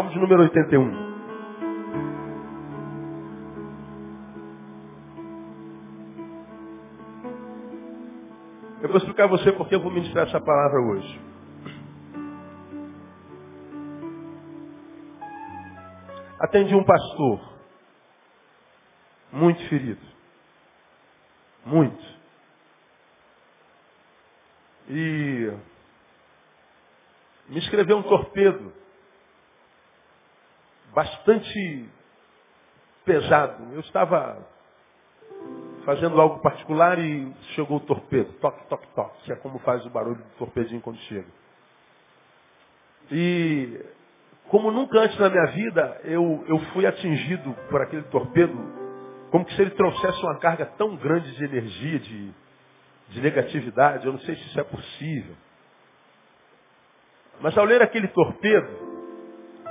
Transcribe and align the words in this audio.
Salmo 0.00 0.12
de 0.12 0.18
número 0.18 0.42
81. 0.44 1.10
Eu 8.80 8.88
vou 8.88 8.96
explicar 8.96 9.24
a 9.24 9.26
você 9.26 9.52
porque 9.52 9.74
eu 9.74 9.80
vou 9.80 9.92
ministrar 9.92 10.26
essa 10.26 10.40
palavra 10.40 10.80
hoje. 10.80 11.20
Atendi 16.38 16.74
um 16.74 16.82
pastor, 16.82 17.58
muito 19.30 19.68
ferido. 19.68 20.00
Muito. 21.66 22.02
E 24.88 25.52
me 27.50 27.58
escreveu 27.58 27.98
um 27.98 28.02
torpedo 28.02 28.80
bastante 30.94 31.88
pesado. 33.04 33.72
Eu 33.72 33.80
estava 33.80 34.46
fazendo 35.84 36.20
algo 36.20 36.40
particular 36.40 36.98
e 36.98 37.32
chegou 37.54 37.78
o 37.78 37.80
torpedo. 37.80 38.32
Toque, 38.34 38.66
toque, 38.68 38.86
toque. 38.94 39.22
Que 39.24 39.32
é 39.32 39.36
como 39.36 39.58
faz 39.60 39.84
o 39.86 39.90
barulho 39.90 40.16
do 40.16 40.38
torpedinho 40.38 40.80
quando 40.80 40.98
chega. 41.00 41.26
E 43.10 43.84
como 44.48 44.70
nunca 44.70 44.98
antes 44.98 45.18
na 45.18 45.30
minha 45.30 45.46
vida, 45.46 46.00
eu, 46.04 46.44
eu 46.48 46.58
fui 46.72 46.86
atingido 46.86 47.52
por 47.68 47.80
aquele 47.80 48.02
torpedo, 48.04 48.56
como 49.30 49.48
se 49.50 49.60
ele 49.60 49.70
trouxesse 49.70 50.20
uma 50.22 50.38
carga 50.38 50.66
tão 50.76 50.96
grande 50.96 51.34
de 51.36 51.44
energia, 51.44 51.98
de, 51.98 52.30
de 53.08 53.20
negatividade. 53.20 54.06
Eu 54.06 54.12
não 54.12 54.20
sei 54.20 54.34
se 54.36 54.42
isso 54.42 54.60
é 54.60 54.64
possível. 54.64 55.36
Mas 57.40 57.56
ao 57.56 57.64
ler 57.64 57.80
aquele 57.80 58.08
torpedo, 58.08 58.89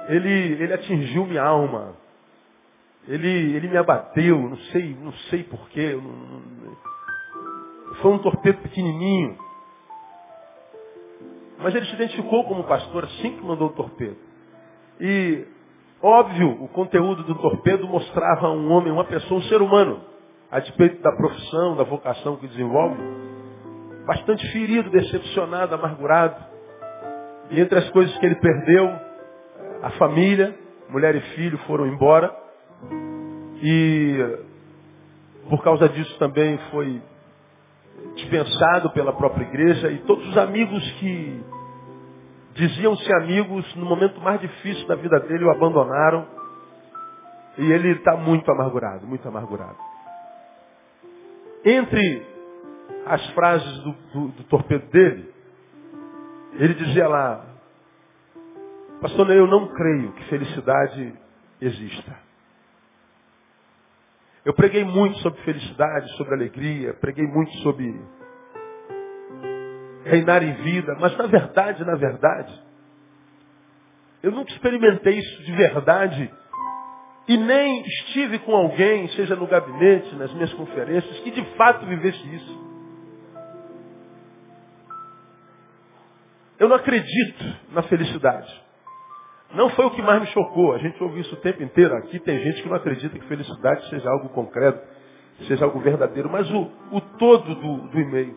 ele, 0.10 0.64
ele 0.64 0.74
atingiu 0.74 1.26
minha 1.26 1.44
alma. 1.44 1.96
Ele, 3.08 3.56
ele 3.56 3.68
me 3.68 3.78
abateu, 3.78 4.38
não 4.38 4.58
sei, 4.72 4.98
não 5.00 5.14
sei 5.30 5.44
porquê. 5.44 5.98
Foi 8.02 8.12
um 8.12 8.18
torpedo 8.18 8.58
pequenininho. 8.62 9.38
Mas 11.60 11.76
ele 11.76 11.86
se 11.86 11.94
identificou 11.94 12.44
como 12.46 12.64
pastor 12.64 13.04
assim 13.06 13.36
que 13.36 13.44
mandou 13.44 13.68
o 13.68 13.74
torpedo. 13.74 14.18
E, 15.00 15.46
óbvio, 16.02 16.64
o 16.64 16.68
conteúdo 16.70 17.24
do 17.24 17.36
torpedo 17.36 17.88
mostrava 17.88 18.50
um 18.50 18.72
homem, 18.72 18.92
uma 18.92 19.06
pessoa, 19.06 19.40
um 19.40 19.44
ser 19.44 19.62
humano, 19.62 20.02
a 20.50 20.60
despeito 20.60 21.02
da 21.04 21.12
profissão, 21.12 21.76
da 21.76 21.84
vocação 21.84 22.38
que 22.38 22.48
desenvolve, 22.48 22.98
bastante 24.08 24.46
ferido, 24.52 24.90
decepcionado, 24.90 25.76
amargurado. 25.76 26.44
E 27.52 27.60
entre 27.60 27.78
as 27.78 27.90
coisas 27.92 28.18
que 28.18 28.26
ele 28.26 28.36
perdeu, 28.36 29.09
a 29.82 29.92
família, 29.92 30.58
mulher 30.90 31.16
e 31.16 31.22
filho 31.36 31.58
foram 31.60 31.88
embora. 31.88 32.36
E 33.62 34.40
por 35.50 35.64
causa 35.64 35.90
disso 35.90 36.18
também 36.20 36.58
foi 36.72 37.02
dispensado 38.16 38.92
pela 38.92 39.14
própria 39.14 39.44
igreja 39.44 39.90
e 39.92 40.00
todos 40.00 40.26
os 40.28 40.38
amigos 40.38 40.92
que 40.94 41.44
diziam-se 42.54 43.14
amigos 43.14 43.76
no 43.76 43.86
momento 43.86 44.20
mais 44.22 44.40
difícil 44.40 44.88
da 44.88 44.96
vida 44.96 45.20
dele 45.22 45.46
o 45.46 45.52
abandonaram. 45.52 46.28
E 47.58 47.72
ele 47.72 47.92
está 47.92 48.16
muito 48.16 48.50
amargurado, 48.52 49.06
muito 49.06 49.28
amargurado. 49.28 49.78
Entre 51.66 52.26
as 53.06 53.26
frases 53.32 53.80
do, 53.80 53.92
do, 54.14 54.28
do 54.30 54.44
torpedo 54.46 54.86
dele, 54.92 55.34
ele 56.54 56.74
dizia 56.74 57.08
lá, 57.08 57.49
Pastor 59.02 59.30
eu 59.32 59.48
não 59.48 59.68
creio 59.68 60.12
que 60.12 60.26
felicidade 60.26 61.14
exista. 61.62 62.18
Eu 64.44 64.54
preguei 64.54 64.84
muito 64.84 65.18
sobre 65.20 65.42
felicidade, 65.42 66.12
sobre 66.18 66.34
alegria, 66.34 66.94
preguei 66.96 67.26
muito 67.26 67.52
sobre 67.60 67.96
reinar 70.04 70.44
em 70.44 70.54
vida, 70.64 70.98
mas 71.00 71.16
na 71.18 71.28
verdade, 71.28 71.86
na 71.86 71.96
verdade, 71.96 72.62
eu 74.22 74.32
nunca 74.32 74.52
experimentei 74.52 75.18
isso 75.18 75.44
de 75.44 75.52
verdade 75.54 76.34
e 77.28 77.38
nem 77.38 77.82
estive 77.84 78.40
com 78.40 78.54
alguém, 78.54 79.08
seja 79.10 79.36
no 79.36 79.48
gabinete, 79.48 80.14
nas 80.16 80.34
minhas 80.34 80.54
conferências, 80.54 81.20
que 81.20 81.32
de 81.32 81.46
fato 81.56 81.86
vivesse 81.86 82.36
isso. 82.36 82.70
Eu 86.58 86.68
não 86.68 86.76
acredito 86.76 87.46
na 87.72 87.84
felicidade. 87.84 88.69
Não 89.54 89.70
foi 89.70 89.86
o 89.86 89.92
que 89.92 90.02
mais 90.02 90.22
me 90.22 90.28
chocou. 90.28 90.74
A 90.74 90.78
gente 90.78 91.02
ouve 91.04 91.22
isso 91.22 91.34
o 91.34 91.40
tempo 91.40 91.64
inteiro. 91.64 91.96
Aqui 91.96 92.20
tem 92.20 92.40
gente 92.40 92.62
que 92.62 92.70
não 92.70 92.76
acredita 92.76 93.18
que 93.18 93.26
felicidade 93.26 93.90
seja 93.90 94.10
algo 94.10 94.30
concreto, 94.30 94.80
seja 95.48 95.66
algo 95.66 95.80
verdadeiro. 95.80 96.30
Mas 96.30 96.50
o, 96.52 96.70
o 96.92 97.02
todo 97.18 97.56
do, 97.56 97.78
do 97.88 98.00
e-mail. 98.00 98.36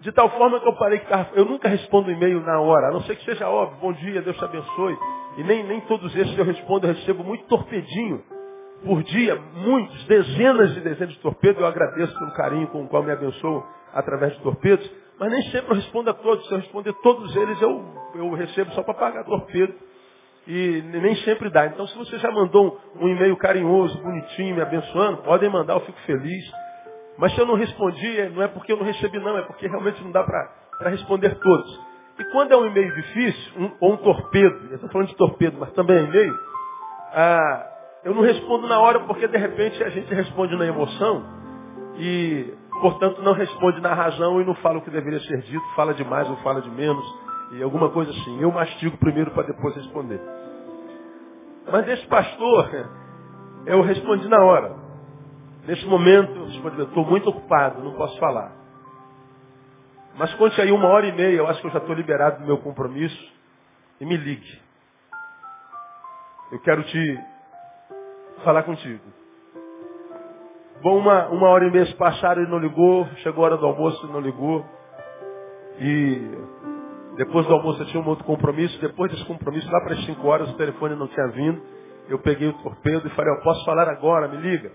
De 0.00 0.12
tal 0.12 0.30
forma 0.30 0.60
que 0.60 0.68
eu 0.68 0.74
parei 0.74 0.98
que 0.98 1.12
eu 1.34 1.44
nunca 1.44 1.68
respondo 1.68 2.10
e-mail 2.10 2.40
na 2.40 2.60
hora, 2.60 2.88
a 2.88 2.90
não 2.90 3.00
ser 3.02 3.16
que 3.16 3.24
seja 3.24 3.48
óbvio, 3.48 3.78
bom 3.80 3.92
dia, 3.92 4.20
Deus 4.20 4.36
te 4.36 4.44
abençoe. 4.44 4.98
E 5.38 5.42
nem, 5.42 5.64
nem 5.64 5.80
todos 5.82 6.14
esses 6.14 6.36
eu 6.38 6.44
respondo, 6.44 6.86
eu 6.86 6.92
recebo 6.94 7.24
muito 7.24 7.44
torpedinho 7.46 8.22
por 8.84 9.02
dia, 9.02 9.40
muitos, 9.54 10.04
dezenas 10.04 10.76
e 10.76 10.80
dezenas 10.80 11.14
de 11.14 11.20
torpedos. 11.20 11.60
Eu 11.60 11.66
agradeço 11.66 12.18
pelo 12.18 12.32
carinho 12.32 12.66
com 12.68 12.82
o 12.82 12.88
qual 12.88 13.02
me 13.02 13.12
abençoam 13.12 13.64
através 13.92 14.34
de 14.34 14.40
torpedos. 14.40 14.90
Mas 15.18 15.30
nem 15.30 15.42
sempre 15.44 15.70
eu 15.70 15.76
respondo 15.76 16.10
a 16.10 16.14
todos. 16.14 16.46
Se 16.48 16.52
eu 16.52 16.58
responder 16.58 16.92
todos 17.02 17.34
eles, 17.36 17.60
eu, 17.62 17.84
eu 18.14 18.30
recebo 18.32 18.72
só 18.72 18.82
para 18.82 18.94
pagar 18.94 19.24
torpedo 19.24 19.74
e 20.46 20.82
nem 20.82 21.16
sempre 21.16 21.50
dá. 21.50 21.66
Então, 21.66 21.86
se 21.86 21.96
você 21.96 22.18
já 22.18 22.30
mandou 22.30 22.80
um, 23.00 23.08
e-mail 23.08 23.36
carinhoso, 23.36 23.98
bonitinho, 24.02 24.56
me 24.56 24.62
abençoando, 24.62 25.18
podem 25.18 25.48
mandar, 25.48 25.74
eu 25.74 25.80
fico 25.80 25.98
feliz. 26.00 26.44
Mas 27.16 27.32
se 27.34 27.40
eu 27.40 27.46
não 27.46 27.54
respondi, 27.54 28.20
é, 28.20 28.28
não 28.28 28.42
é 28.42 28.48
porque 28.48 28.72
eu 28.72 28.76
não 28.76 28.84
recebi, 28.84 29.18
não, 29.18 29.38
é 29.38 29.42
porque 29.42 29.66
realmente 29.66 30.02
não 30.02 30.10
dá 30.10 30.22
para 30.22 30.90
responder 30.90 31.34
todos. 31.36 31.80
E 32.18 32.24
quando 32.26 32.52
é 32.52 32.56
um 32.56 32.66
e-mail 32.66 32.94
difícil, 32.94 33.52
um, 33.60 33.70
ou 33.80 33.92
um 33.94 33.96
torpedo, 33.96 34.68
eu 34.68 34.74
estou 34.74 34.90
falando 34.90 35.08
de 35.08 35.16
torpedo, 35.16 35.56
mas 35.58 35.72
também 35.72 35.96
é 35.96 36.02
e-mail, 36.02 36.38
ah, 37.12 37.66
eu 38.04 38.14
não 38.14 38.22
respondo 38.22 38.66
na 38.66 38.78
hora 38.78 39.00
porque 39.00 39.26
de 39.26 39.38
repente 39.38 39.82
a 39.82 39.88
gente 39.88 40.12
responde 40.12 40.54
na 40.56 40.66
emoção 40.66 41.24
e, 41.96 42.52
portanto, 42.80 43.22
não 43.22 43.32
responde 43.32 43.80
na 43.80 43.94
razão 43.94 44.40
e 44.40 44.44
não 44.44 44.54
fala 44.56 44.78
o 44.78 44.82
que 44.82 44.90
deveria 44.90 45.20
ser 45.20 45.38
dito, 45.42 45.64
fala 45.74 45.94
de 45.94 46.04
mais 46.04 46.28
ou 46.28 46.36
fala 46.36 46.60
de 46.60 46.70
menos 46.70 47.04
e 47.52 47.62
alguma 47.62 47.90
coisa 47.90 48.10
assim. 48.10 48.40
Eu 48.40 48.50
mastigo 48.50 48.96
primeiro 48.98 49.30
para 49.30 49.44
depois 49.44 49.74
responder. 49.74 50.20
Mas 51.70 51.88
esse 51.88 52.06
pastor, 52.06 52.70
eu 53.66 53.82
respondi 53.82 54.28
na 54.28 54.42
hora. 54.44 54.76
Nesse 55.66 55.86
momento, 55.86 56.32
eu 56.32 56.46
respondi, 56.46 56.82
estou 56.82 57.06
muito 57.06 57.30
ocupado, 57.30 57.82
não 57.82 57.94
posso 57.94 58.18
falar. 58.18 58.52
Mas 60.16 60.32
conte 60.34 60.60
aí 60.60 60.70
uma 60.70 60.88
hora 60.88 61.06
e 61.06 61.12
meia, 61.12 61.36
eu 61.36 61.46
acho 61.48 61.60
que 61.60 61.66
eu 61.66 61.72
já 61.72 61.78
estou 61.78 61.94
liberado 61.94 62.40
do 62.40 62.46
meu 62.46 62.58
compromisso. 62.58 63.32
E 64.00 64.04
me 64.04 64.16
ligue. 64.16 64.60
Eu 66.52 66.60
quero 66.60 66.82
te 66.84 67.20
falar 68.44 68.62
contigo. 68.64 69.02
Bom, 70.82 70.98
uma, 70.98 71.28
uma 71.28 71.48
hora 71.48 71.66
e 71.66 71.70
meia 71.70 71.86
se 71.86 71.94
passaram, 71.94 72.42
ele 72.42 72.50
não 72.50 72.58
ligou. 72.58 73.06
Chegou 73.22 73.44
a 73.44 73.46
hora 73.46 73.56
do 73.56 73.66
almoço, 73.66 74.04
ele 74.04 74.12
não 74.12 74.20
ligou. 74.20 74.64
E 75.80 76.30
depois 77.16 77.46
do 77.46 77.52
almoço 77.52 77.82
eu 77.82 77.86
tinha 77.86 78.02
um 78.02 78.08
outro 78.08 78.24
compromisso. 78.24 78.78
Depois 78.80 79.10
desse 79.10 79.24
compromisso, 79.24 79.70
lá 79.70 79.80
para 79.80 79.94
as 79.94 80.04
5 80.04 80.26
horas, 80.26 80.50
o 80.50 80.56
telefone 80.56 80.94
não 80.96 81.06
tinha 81.08 81.28
vindo. 81.28 81.62
Eu 82.08 82.18
peguei 82.18 82.48
o 82.48 82.52
torpedo 82.54 83.06
e 83.06 83.10
falei, 83.10 83.32
eu 83.32 83.40
posso 83.42 83.64
falar 83.64 83.88
agora, 83.88 84.28
me 84.28 84.36
liga. 84.36 84.72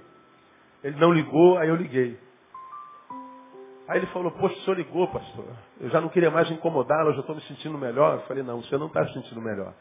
Ele 0.84 0.98
não 0.98 1.12
ligou, 1.12 1.58
aí 1.58 1.70
eu 1.70 1.76
liguei. 1.76 2.18
Aí 3.88 3.98
ele 3.98 4.08
falou, 4.08 4.32
poxa, 4.32 4.56
o 4.56 4.60
senhor 4.62 4.78
ligou, 4.78 5.08
pastor. 5.08 5.46
Eu 5.82 5.90
já 5.90 6.00
não 6.00 6.10
queria 6.10 6.30
mais 6.30 6.50
incomodá-lo, 6.50 7.10
eu 7.10 7.14
já 7.14 7.20
estou 7.22 7.36
me 7.36 7.42
sentindo 7.42 7.78
melhor. 7.78 8.16
Eu 8.16 8.22
falei, 8.22 8.44
não, 8.44 8.62
você 8.62 8.78
não 8.78 8.88
está 8.88 9.06
se 9.08 9.14
sentindo 9.14 9.42
melhor. 9.42 9.74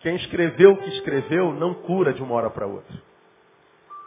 Quem 0.00 0.16
escreveu 0.16 0.72
o 0.72 0.76
que 0.76 0.88
escreveu 0.90 1.52
não 1.52 1.74
cura 1.74 2.12
de 2.12 2.22
uma 2.22 2.34
hora 2.34 2.50
para 2.50 2.66
outra. 2.66 2.92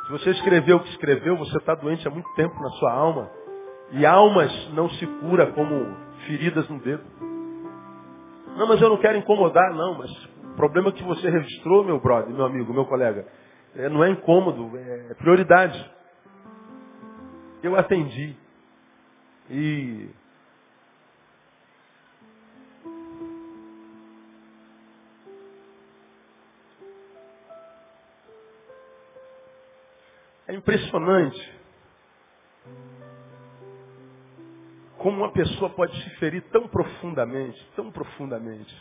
Se 0.05 0.11
você 0.11 0.31
escreveu 0.31 0.77
o 0.77 0.79
que 0.81 0.89
escreveu, 0.89 1.37
você 1.37 1.57
está 1.57 1.73
doente 1.75 2.05
há 2.07 2.11
muito 2.11 2.31
tempo 2.35 2.53
na 2.61 2.69
sua 2.71 2.91
alma. 2.91 3.31
E 3.91 4.05
almas 4.05 4.51
não 4.73 4.89
se 4.89 5.05
cura 5.05 5.47
como 5.53 5.95
feridas 6.27 6.67
no 6.67 6.79
dedo. 6.79 7.32
Não, 8.57 8.67
mas 8.67 8.81
eu 8.81 8.89
não 8.89 8.97
quero 8.97 9.17
incomodar, 9.17 9.73
não. 9.73 9.97
Mas 9.97 10.11
o 10.43 10.55
problema 10.55 10.91
que 10.91 11.03
você 11.03 11.29
registrou, 11.29 11.83
meu 11.83 11.99
brother, 11.99 12.33
meu 12.33 12.45
amigo, 12.45 12.73
meu 12.73 12.85
colega, 12.85 13.27
é, 13.75 13.89
não 13.89 14.03
é 14.03 14.09
incômodo, 14.09 14.77
é 14.77 15.13
prioridade. 15.15 15.91
Eu 17.63 17.75
atendi. 17.75 18.35
E 19.49 20.09
É 30.47 30.53
impressionante 30.55 31.62
como 35.03 35.17
uma 35.17 35.33
pessoa 35.33 35.69
pode 35.69 35.93
se 36.01 36.09
ferir 36.11 36.41
tão 36.43 36.65
profundamente, 36.69 37.61
tão 37.75 37.91
profundamente. 37.91 38.73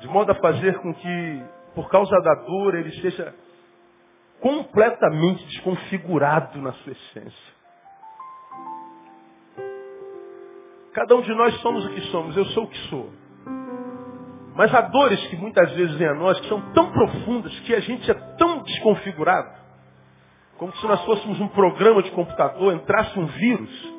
De 0.00 0.08
modo 0.08 0.32
a 0.32 0.34
fazer 0.36 0.78
com 0.78 0.94
que, 0.94 1.44
por 1.74 1.90
causa 1.90 2.18
da 2.22 2.34
dor, 2.34 2.74
ele 2.74 2.90
seja 3.02 3.34
completamente 4.40 5.44
desconfigurado 5.48 6.62
na 6.62 6.72
sua 6.72 6.92
essência. 6.92 7.56
Cada 10.94 11.14
um 11.14 11.20
de 11.20 11.34
nós 11.34 11.54
somos 11.60 11.84
o 11.84 11.90
que 11.90 12.00
somos, 12.10 12.36
eu 12.38 12.44
sou 12.46 12.64
o 12.64 12.68
que 12.68 12.78
sou. 12.88 13.12
Mas 14.54 14.74
há 14.74 14.80
dores 14.80 15.22
que 15.26 15.36
muitas 15.36 15.70
vezes 15.72 15.94
vêm 15.96 16.08
a 16.08 16.14
nós 16.14 16.40
que 16.40 16.48
são 16.48 16.72
tão 16.72 16.90
profundas 16.90 17.52
que 17.60 17.74
a 17.74 17.80
gente 17.80 18.10
é 18.10 18.14
tão 18.38 18.62
desconfigurado, 18.62 19.65
como 20.58 20.74
se 20.76 20.86
nós 20.86 21.04
fôssemos 21.04 21.40
um 21.40 21.48
programa 21.48 22.02
de 22.02 22.10
computador, 22.12 22.74
entrasse 22.74 23.18
um 23.18 23.26
vírus, 23.26 23.94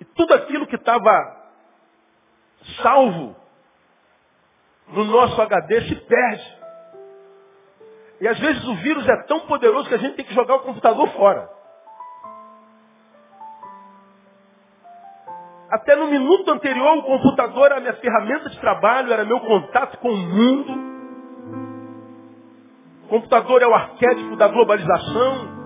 e 0.00 0.04
tudo 0.04 0.34
aquilo 0.34 0.66
que 0.66 0.76
estava 0.76 1.10
salvo 2.82 3.36
no 4.88 5.04
nosso 5.04 5.40
HD 5.40 5.88
se 5.88 5.94
perde. 5.96 6.58
E 8.20 8.28
às 8.28 8.38
vezes 8.38 8.64
o 8.66 8.74
vírus 8.76 9.08
é 9.08 9.16
tão 9.24 9.40
poderoso 9.40 9.88
que 9.88 9.94
a 9.94 9.98
gente 9.98 10.16
tem 10.16 10.24
que 10.24 10.34
jogar 10.34 10.56
o 10.56 10.60
computador 10.60 11.08
fora. 11.10 11.48
Até 15.70 15.94
no 15.96 16.06
minuto 16.06 16.50
anterior, 16.50 16.96
o 16.96 17.02
computador 17.02 17.66
era 17.66 17.80
minha 17.80 17.94
ferramenta 17.94 18.48
de 18.48 18.58
trabalho, 18.58 19.12
era 19.12 19.24
meu 19.24 19.38
contato 19.40 19.98
com 19.98 20.08
o 20.08 20.16
mundo. 20.16 20.97
Computador 23.08 23.62
é 23.62 23.66
o 23.66 23.74
arquétipo 23.74 24.36
da 24.36 24.48
globalização. 24.48 25.58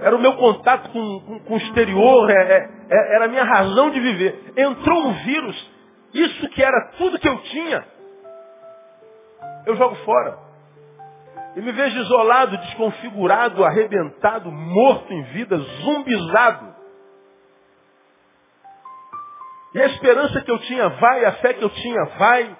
Era 0.00 0.16
o 0.16 0.20
meu 0.20 0.34
contato 0.36 0.90
com, 0.90 1.20
com, 1.20 1.38
com 1.40 1.54
o 1.54 1.58
exterior, 1.58 2.30
é, 2.30 2.34
é, 2.34 2.68
é 2.90 3.14
era 3.14 3.24
a 3.26 3.28
minha 3.28 3.44
razão 3.44 3.90
de 3.90 4.00
viver. 4.00 4.52
Entrou 4.56 5.06
um 5.06 5.12
vírus, 5.24 5.70
isso 6.12 6.48
que 6.50 6.62
era 6.62 6.92
tudo 6.98 7.18
que 7.18 7.28
eu 7.28 7.38
tinha, 7.42 7.86
eu 9.64 9.76
jogo 9.76 9.94
fora. 10.04 10.38
E 11.54 11.60
me 11.60 11.70
vejo 11.70 11.98
isolado, 12.00 12.56
desconfigurado, 12.56 13.64
arrebentado, 13.64 14.50
morto 14.50 15.12
em 15.12 15.22
vida, 15.24 15.56
zumbizado. 15.56 16.74
E 19.74 19.80
a 19.80 19.86
esperança 19.86 20.40
que 20.40 20.50
eu 20.50 20.58
tinha 20.60 20.88
vai, 20.88 21.24
a 21.24 21.32
fé 21.32 21.54
que 21.54 21.62
eu 21.62 21.70
tinha 21.70 22.04
vai, 22.18 22.56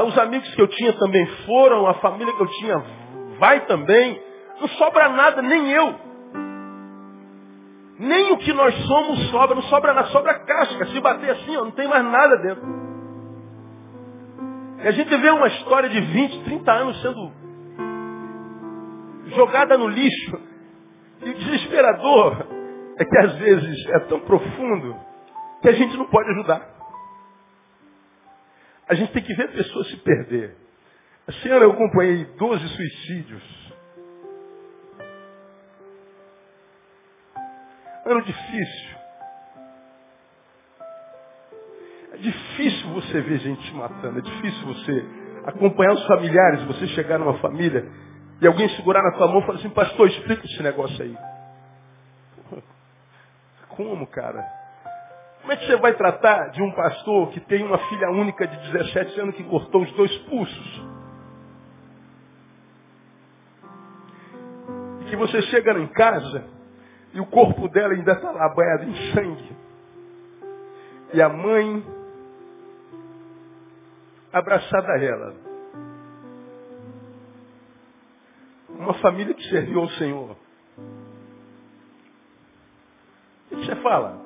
os 0.00 0.16
amigos 0.18 0.48
que 0.54 0.62
eu 0.62 0.68
tinha 0.68 0.92
também 0.94 1.26
foram, 1.44 1.86
a 1.86 1.94
família 1.94 2.34
que 2.34 2.42
eu 2.42 2.46
tinha 2.46 2.82
vai 3.38 3.66
também. 3.66 4.20
Não 4.60 4.68
sobra 4.68 5.10
nada, 5.10 5.42
nem 5.42 5.70
eu. 5.70 5.94
Nem 7.98 8.32
o 8.32 8.38
que 8.38 8.52
nós 8.52 8.74
somos 8.86 9.30
sobra, 9.30 9.54
não 9.54 9.62
sobra 9.62 9.92
nada, 9.92 10.08
sobra 10.08 10.38
casca. 10.40 10.86
Se 10.86 11.00
bater 11.00 11.30
assim, 11.30 11.56
ó, 11.56 11.64
não 11.64 11.72
tem 11.72 11.86
mais 11.86 12.04
nada 12.04 12.36
dentro. 12.38 12.82
E 14.82 14.88
a 14.88 14.90
gente 14.92 15.14
vê 15.16 15.30
uma 15.30 15.46
história 15.48 15.88
de 15.88 16.00
20, 16.00 16.44
30 16.44 16.72
anos 16.72 17.02
sendo 17.02 17.32
jogada 19.26 19.76
no 19.76 19.88
lixo. 19.88 20.40
E 21.22 21.30
o 21.30 21.34
desesperador 21.34 22.46
é 22.98 23.04
que 23.04 23.18
às 23.18 23.34
vezes 23.36 23.86
é 23.90 23.98
tão 24.00 24.20
profundo 24.20 24.96
que 25.60 25.68
a 25.68 25.72
gente 25.72 25.96
não 25.96 26.06
pode 26.06 26.30
ajudar. 26.30 26.81
A 28.88 28.94
gente 28.94 29.12
tem 29.12 29.22
que 29.22 29.34
ver 29.34 29.52
pessoas 29.52 29.88
se 29.88 29.96
perder. 29.98 30.56
Senhora, 31.42 31.64
eu 31.64 31.72
acompanhei 31.72 32.24
12 32.24 32.68
suicídios. 32.68 33.72
Ano 38.04 38.22
difícil. 38.22 38.96
É 42.12 42.16
difícil 42.16 42.88
você 42.90 43.20
ver 43.20 43.38
gente 43.38 43.62
se 43.66 43.74
matando. 43.74 44.18
É 44.18 44.22
difícil 44.22 44.66
você 44.66 45.04
acompanhar 45.46 45.92
os 45.92 46.06
familiares, 46.06 46.62
você 46.64 46.88
chegar 46.88 47.18
numa 47.18 47.38
família 47.38 47.88
e 48.40 48.46
alguém 48.46 48.68
segurar 48.70 49.02
na 49.02 49.12
tua 49.12 49.28
mão 49.28 49.40
e 49.40 49.46
falar 49.46 49.58
assim, 49.58 49.70
pastor, 49.70 50.08
explica 50.08 50.44
esse 50.44 50.62
negócio 50.62 51.02
aí. 51.02 51.16
Como, 53.68 54.06
cara? 54.08 54.61
Como 55.42 55.52
é 55.52 55.56
que 55.56 55.66
você 55.66 55.76
vai 55.76 55.92
tratar 55.94 56.50
de 56.50 56.62
um 56.62 56.70
pastor 56.70 57.30
que 57.30 57.40
tem 57.40 57.64
uma 57.64 57.78
filha 57.88 58.08
única 58.10 58.46
de 58.46 58.56
17 58.72 59.20
anos 59.20 59.34
que 59.34 59.42
cortou 59.42 59.82
os 59.82 59.92
dois 59.92 60.16
pulsos? 60.18 60.82
E 65.00 65.04
que 65.10 65.16
você 65.16 65.42
chega 65.42 65.72
em 65.80 65.88
casa 65.88 66.44
e 67.12 67.20
o 67.20 67.26
corpo 67.26 67.68
dela 67.68 67.92
ainda 67.92 68.12
está 68.12 68.30
lá 68.30 68.48
banhado 68.54 68.84
em 68.84 69.12
sangue. 69.12 69.56
E 71.12 71.20
a 71.20 71.28
mãe 71.28 71.84
abraçada 74.32 74.92
a 74.92 75.02
ela. 75.02 75.34
Uma 78.68 78.94
família 78.94 79.34
que 79.34 79.42
serviu 79.50 79.80
ao 79.80 79.88
Senhor. 79.90 80.36
O 83.50 83.56
que 83.56 83.66
você 83.66 83.76
fala? 83.82 84.21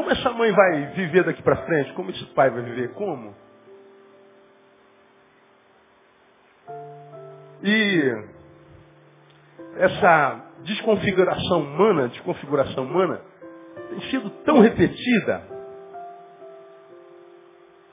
Como 0.00 0.12
essa 0.12 0.30
mãe 0.30 0.50
vai 0.50 0.86
viver 0.94 1.24
daqui 1.24 1.42
para 1.42 1.62
frente? 1.66 1.92
Como 1.92 2.10
esse 2.10 2.24
pai 2.32 2.48
vai 2.48 2.62
viver? 2.62 2.94
Como? 2.94 3.36
E 7.62 8.24
essa 9.76 10.40
desconfiguração 10.60 11.60
humana, 11.60 12.08
desconfiguração 12.08 12.84
humana, 12.84 13.20
tem 13.90 14.00
sido 14.08 14.30
tão 14.42 14.60
repetida 14.60 15.46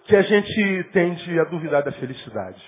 que 0.06 0.16
a 0.16 0.22
gente 0.22 0.84
tende 0.94 1.38
a 1.42 1.44
duvidar 1.44 1.84
da 1.84 1.92
felicidade. 1.92 2.64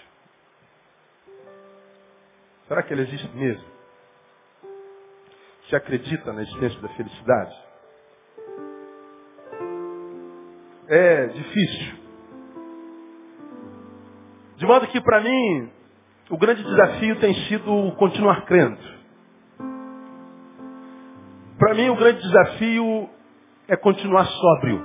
Será 2.67 2.83
que 2.83 2.91
ela 2.91 3.03
existe 3.03 3.29
mesmo? 3.37 3.63
Você 5.63 5.77
acredita 5.77 6.33
na 6.33 6.41
existência 6.41 6.81
da 6.81 6.89
felicidade? 6.89 7.68
É 10.89 11.27
difícil. 11.27 11.99
De 14.57 14.65
modo 14.65 14.87
que 14.87 14.99
para 14.99 15.21
mim, 15.21 15.69
o 16.31 16.37
grande 16.37 16.63
desafio 16.63 17.15
tem 17.17 17.33
sido 17.45 17.91
continuar 17.97 18.45
crendo. 18.45 18.99
Para 21.57 21.75
mim, 21.75 21.89
o 21.89 21.95
grande 21.95 22.21
desafio 22.21 23.09
é 23.67 23.75
continuar 23.75 24.25
sóbrio, 24.25 24.83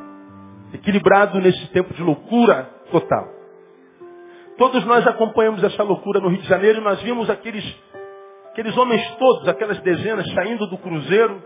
equilibrado 0.74 1.40
nesse 1.40 1.66
tempo 1.68 1.94
de 1.94 2.02
loucura 2.02 2.70
total. 2.90 3.32
Todos 4.58 4.84
nós 4.84 5.06
acompanhamos 5.06 5.64
essa 5.64 5.82
loucura 5.82 6.20
no 6.20 6.28
Rio 6.28 6.42
de 6.42 6.48
Janeiro 6.48 6.80
e 6.80 6.84
nós 6.84 7.00
vimos 7.02 7.30
aqueles, 7.30 7.64
aqueles 8.50 8.76
homens 8.76 9.02
todos, 9.16 9.48
aquelas 9.48 9.80
dezenas 9.80 10.30
saindo 10.32 10.66
do 10.66 10.78
cruzeiro, 10.78 11.42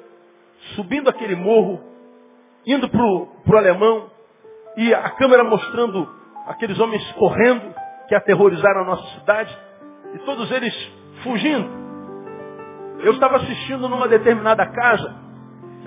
subindo 0.75 1.09
aquele 1.09 1.37
morro, 1.37 1.81
indo 2.67 2.89
para 2.89 3.03
o 3.03 3.57
alemão, 3.57 4.11
e 4.79 4.95
a 4.95 5.11
câmera 5.11 5.43
mostrando 5.43 6.09
aqueles 6.47 6.79
homens 6.79 7.05
correndo, 7.13 7.75
que 8.07 8.15
aterrorizaram 8.15 8.83
a 8.83 8.85
nossa 8.85 9.19
cidade, 9.19 9.59
e 10.15 10.19
todos 10.21 10.49
eles 10.53 10.73
fugindo. 11.25 11.69
Eu 13.01 13.13
estava 13.13 13.39
assistindo 13.39 13.89
numa 13.89 14.07
determinada 14.07 14.65
casa, 14.67 15.17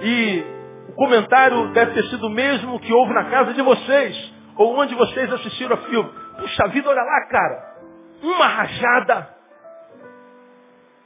e 0.01 0.43
o 0.89 0.93
comentário 0.93 1.71
deve 1.71 1.93
ter 1.93 2.03
sido 2.09 2.27
o 2.27 2.29
mesmo 2.29 2.81
que 2.81 2.91
houve 2.91 3.13
na 3.13 3.29
casa 3.29 3.53
de 3.53 3.61
vocês, 3.61 4.33
ou 4.57 4.77
onde 4.77 4.93
vocês 4.93 5.31
assistiram 5.31 5.75
a 5.75 5.79
filme. 5.83 6.09
Puxa 6.37 6.67
vida, 6.67 6.89
olha 6.89 7.01
lá, 7.01 7.27
cara. 7.29 7.75
Uma 8.21 8.45
rajada. 8.45 9.29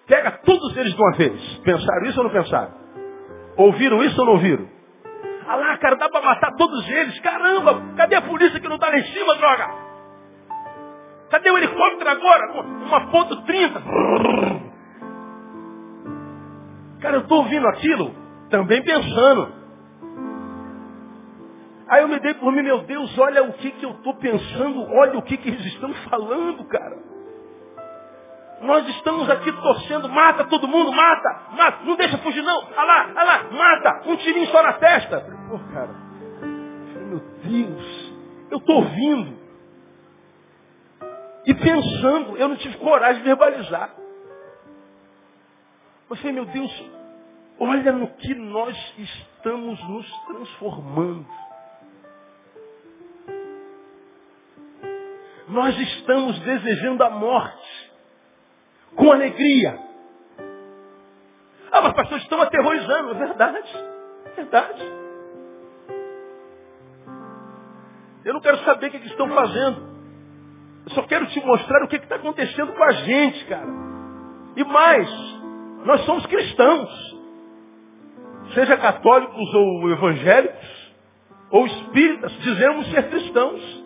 Pega 0.08 0.32
todos 0.44 0.76
eles 0.76 0.92
de 0.92 1.00
uma 1.00 1.12
vez. 1.12 1.58
Pensaram 1.64 2.06
isso 2.08 2.18
ou 2.18 2.24
não 2.24 2.32
pensaram? 2.32 2.74
Ouviram 3.58 4.04
isso 4.04 4.20
ou 4.20 4.26
não 4.26 4.34
ouviram? 4.34 4.75
Cara, 5.78 5.96
dá 5.96 6.10
para 6.10 6.26
matar 6.26 6.52
todos 6.56 6.88
eles. 6.90 7.20
Caramba, 7.20 7.82
cadê 7.96 8.16
a 8.16 8.22
polícia 8.22 8.60
que 8.60 8.68
não 8.68 8.76
está 8.76 8.90
lá 8.90 8.98
em 8.98 9.04
cima, 9.06 9.36
droga? 9.36 9.68
Cadê 11.30 11.52
o 11.52 11.58
helicóptero 11.58 12.10
agora? 12.10 12.52
Uma 12.62 13.12
ponto 13.12 13.42
30. 13.44 13.82
Cara, 17.02 17.18
eu 17.18 17.22
estou 17.22 17.40
ouvindo 17.40 17.68
aquilo, 17.68 18.16
também 18.50 18.82
pensando. 18.84 19.54
Aí 21.88 22.02
eu 22.02 22.08
me 22.08 22.20
dei 22.20 22.34
por 22.36 22.52
mim, 22.52 22.64
meu 22.64 22.80
Deus, 22.80 23.18
olha 23.20 23.44
o 23.44 23.54
que, 23.54 23.72
que 23.72 23.86
eu 23.86 23.92
estou 23.92 24.16
pensando, 24.16 24.92
olha 24.92 25.20
o 25.20 25.22
que, 25.22 25.38
que 25.38 25.50
eles 25.50 25.66
estão 25.68 25.94
falando, 26.10 26.66
cara. 26.66 27.15
Nós 28.62 28.88
estamos 28.88 29.30
aqui 29.30 29.52
torcendo, 29.52 30.10
mata 30.10 30.46
todo 30.46 30.68
mundo, 30.68 30.92
mata, 30.92 31.42
mata, 31.52 31.84
não 31.84 31.96
deixa 31.96 32.18
fugir 32.20 32.42
não, 32.42 32.64
olha 32.64 32.84
lá, 32.84 33.08
olha 33.16 33.24
lá, 33.24 33.44
mata, 33.52 34.10
um 34.10 34.16
tirinho 34.16 34.48
só 34.48 34.64
na 34.64 34.74
testa. 34.74 35.20
Pô, 35.50 35.60
cara, 35.74 35.94
meu 37.10 37.20
Deus, 37.44 38.14
eu 38.52 38.58
estou 38.58 38.76
ouvindo 38.78 39.38
e 41.46 41.54
pensando, 41.54 42.38
eu 42.38 42.48
não 42.48 42.56
tive 42.56 42.78
coragem 42.78 43.22
de 43.22 43.28
verbalizar. 43.28 43.94
Mas 46.10 46.20
falei, 46.20 46.34
meu 46.34 46.46
Deus, 46.46 46.92
olha 47.60 47.92
no 47.92 48.08
que 48.08 48.34
nós 48.36 48.76
estamos 48.98 49.90
nos 49.90 50.26
transformando. 50.26 51.28
Nós 55.48 55.78
estamos 55.78 56.40
desejando 56.40 57.04
a 57.04 57.10
morte 57.12 57.65
com 58.96 59.12
alegria. 59.12 59.80
Ah, 61.72 61.82
mas 61.82 61.94
pastor, 61.94 62.18
estão 62.20 62.42
aterrorizando. 62.42 63.12
É 63.12 63.14
verdade. 63.16 63.86
É 64.26 64.30
verdade. 64.36 64.84
Eu 68.24 68.34
não 68.34 68.42
quero 68.42 68.58
saber 68.60 68.88
o 68.88 68.92
que, 68.92 69.00
que 69.00 69.08
estão 69.08 69.30
fazendo. 69.30 69.96
Eu 70.86 70.92
só 70.92 71.04
quero 71.04 71.26
te 71.28 71.46
mostrar 71.46 71.84
o 71.84 71.88
que 71.88 71.98
está 71.98 72.16
acontecendo 72.16 72.74
com 72.74 72.84
a 72.84 72.92
gente, 72.92 73.46
cara. 73.46 73.68
E 74.56 74.64
mais, 74.64 75.10
nós 75.86 76.02
somos 76.06 76.26
cristãos. 76.28 77.16
Seja 78.54 78.78
católicos 78.78 79.54
ou 79.54 79.90
evangélicos, 79.90 80.94
ou 81.50 81.66
espíritas, 81.66 82.32
dizemos 82.40 82.90
ser 82.92 83.10
cristãos. 83.10 83.84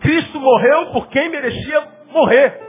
Cristo 0.00 0.40
morreu 0.40 0.92
por 0.92 1.08
quem 1.08 1.28
merecia 1.28 1.88
morrer. 2.10 2.60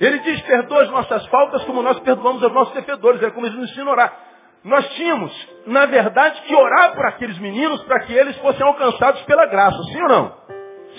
Ele 0.00 0.18
diz, 0.20 0.40
perdoa 0.42 0.82
as 0.82 0.90
nossas 0.90 1.26
faltas 1.26 1.64
como 1.64 1.82
nós 1.82 1.98
perdoamos 2.00 2.42
aos 2.42 2.52
nossos 2.52 2.74
devedores. 2.74 3.22
É 3.22 3.30
como 3.30 3.46
ele 3.46 3.56
nos 3.56 3.70
ensina 3.70 3.90
a 3.90 3.92
orar. 3.92 4.16
Nós 4.64 4.88
tínhamos, 4.94 5.48
na 5.66 5.86
verdade, 5.86 6.40
que 6.42 6.54
orar 6.54 6.94
por 6.94 7.06
aqueles 7.06 7.38
meninos 7.38 7.82
para 7.84 8.00
que 8.00 8.12
eles 8.12 8.36
fossem 8.38 8.64
alcançados 8.64 9.22
pela 9.22 9.46
graça. 9.46 9.76
Sim 9.92 10.02
ou 10.02 10.08
não? 10.08 10.36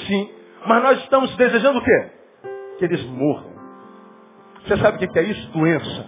Sim. 0.07 0.33
Mas 0.65 0.83
nós 0.83 0.99
estamos 0.99 1.35
desejando 1.37 1.79
o 1.79 1.83
quê? 1.83 2.11
Que 2.77 2.85
eles 2.85 3.03
morram. 3.05 3.53
Você 4.65 4.77
sabe 4.77 5.03
o 5.03 5.11
que 5.11 5.19
é 5.19 5.23
isso? 5.23 5.49
Doença. 5.51 6.07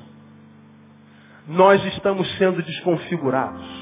Nós 1.47 1.83
estamos 1.85 2.29
sendo 2.37 2.61
desconfigurados. 2.61 3.81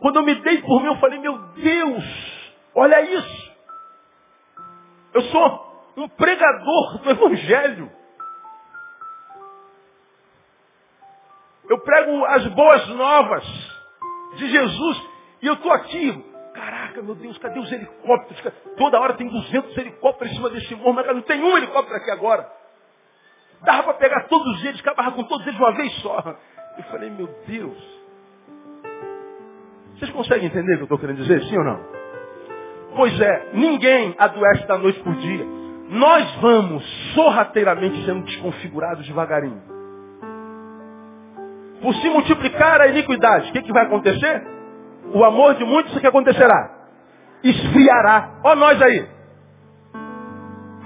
Quando 0.00 0.16
eu 0.16 0.22
me 0.22 0.34
dei 0.36 0.58
por 0.62 0.80
mim, 0.80 0.88
eu 0.88 0.96
falei, 0.96 1.18
meu 1.18 1.36
Deus, 1.54 2.04
olha 2.74 3.02
isso. 3.02 3.49
Eu 5.12 5.22
sou 5.22 5.70
um 5.96 6.08
pregador 6.08 6.98
do 6.98 7.10
Evangelho. 7.10 7.90
Eu 11.68 11.78
prego 11.80 12.24
as 12.26 12.46
boas 12.48 12.88
novas 12.88 13.44
de 14.36 14.50
Jesus. 14.50 15.08
E 15.42 15.46
eu 15.46 15.54
estou 15.54 15.72
aqui. 15.72 16.30
Caraca, 16.54 17.02
meu 17.02 17.14
Deus, 17.14 17.38
cadê 17.38 17.58
os 17.58 17.70
helicópteros? 17.70 18.52
Toda 18.76 19.00
hora 19.00 19.14
tem 19.14 19.28
200 19.28 19.76
helicópteros 19.76 20.32
em 20.32 20.36
cima 20.36 20.50
desse 20.50 20.74
morro, 20.74 20.94
mas 20.94 21.06
não 21.06 21.22
tem 21.22 21.42
um 21.42 21.56
helicóptero 21.56 21.96
aqui 21.96 22.10
agora. 22.10 22.50
Dava 23.62 23.84
para 23.84 23.94
pegar 23.94 24.28
todos 24.28 24.64
eles, 24.64 24.80
acabava 24.80 25.12
com 25.12 25.24
todos 25.24 25.46
eles 25.46 25.56
de 25.56 25.62
uma 25.62 25.72
vez 25.72 25.92
só. 26.00 26.36
Eu 26.76 26.84
falei, 26.84 27.10
meu 27.10 27.28
Deus. 27.46 28.00
Vocês 29.96 30.10
conseguem 30.12 30.46
entender 30.46 30.74
o 30.74 30.76
que 30.76 30.82
eu 30.82 30.84
estou 30.84 30.98
querendo 30.98 31.18
dizer, 31.18 31.42
sim 31.44 31.58
ou 31.58 31.64
não? 31.64 31.99
Pois 32.96 33.20
é, 33.20 33.50
ninguém 33.54 34.14
adoece 34.18 34.66
da 34.66 34.78
noite 34.78 35.00
por 35.00 35.14
dia. 35.14 35.46
Nós 35.90 36.34
vamos 36.40 36.84
sorrateiramente 37.14 38.04
sendo 38.04 38.24
desconfigurados 38.24 39.06
devagarinho 39.06 39.70
por 41.80 41.94
se 41.94 42.08
multiplicar 42.10 42.80
a 42.80 42.88
iniquidade, 42.88 43.50
o 43.50 43.52
que, 43.52 43.62
que 43.62 43.72
vai 43.72 43.86
acontecer? 43.86 44.46
O 45.14 45.24
amor 45.24 45.54
de 45.54 45.64
muitos, 45.64 45.96
o 45.96 46.00
que 46.00 46.06
acontecerá? 46.06 46.70
Esfriará. 47.42 48.40
Ó 48.44 48.54
nós 48.54 48.80
aí. 48.80 49.08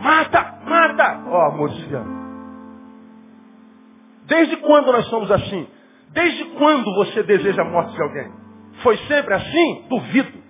Mata, 0.00 0.54
mata. 0.64 1.20
Ó 1.28 1.48
amor 1.48 1.70
esfriando. 1.70 2.24
Desde 4.26 4.56
quando 4.58 4.92
nós 4.92 5.06
somos 5.06 5.30
assim? 5.30 5.68
Desde 6.10 6.44
quando 6.56 6.94
você 6.94 7.22
deseja 7.24 7.62
a 7.62 7.64
morte 7.64 7.92
de 7.92 8.02
alguém? 8.02 8.32
Foi 8.82 8.96
sempre 9.08 9.34
assim? 9.34 9.86
Duvido. 9.88 10.43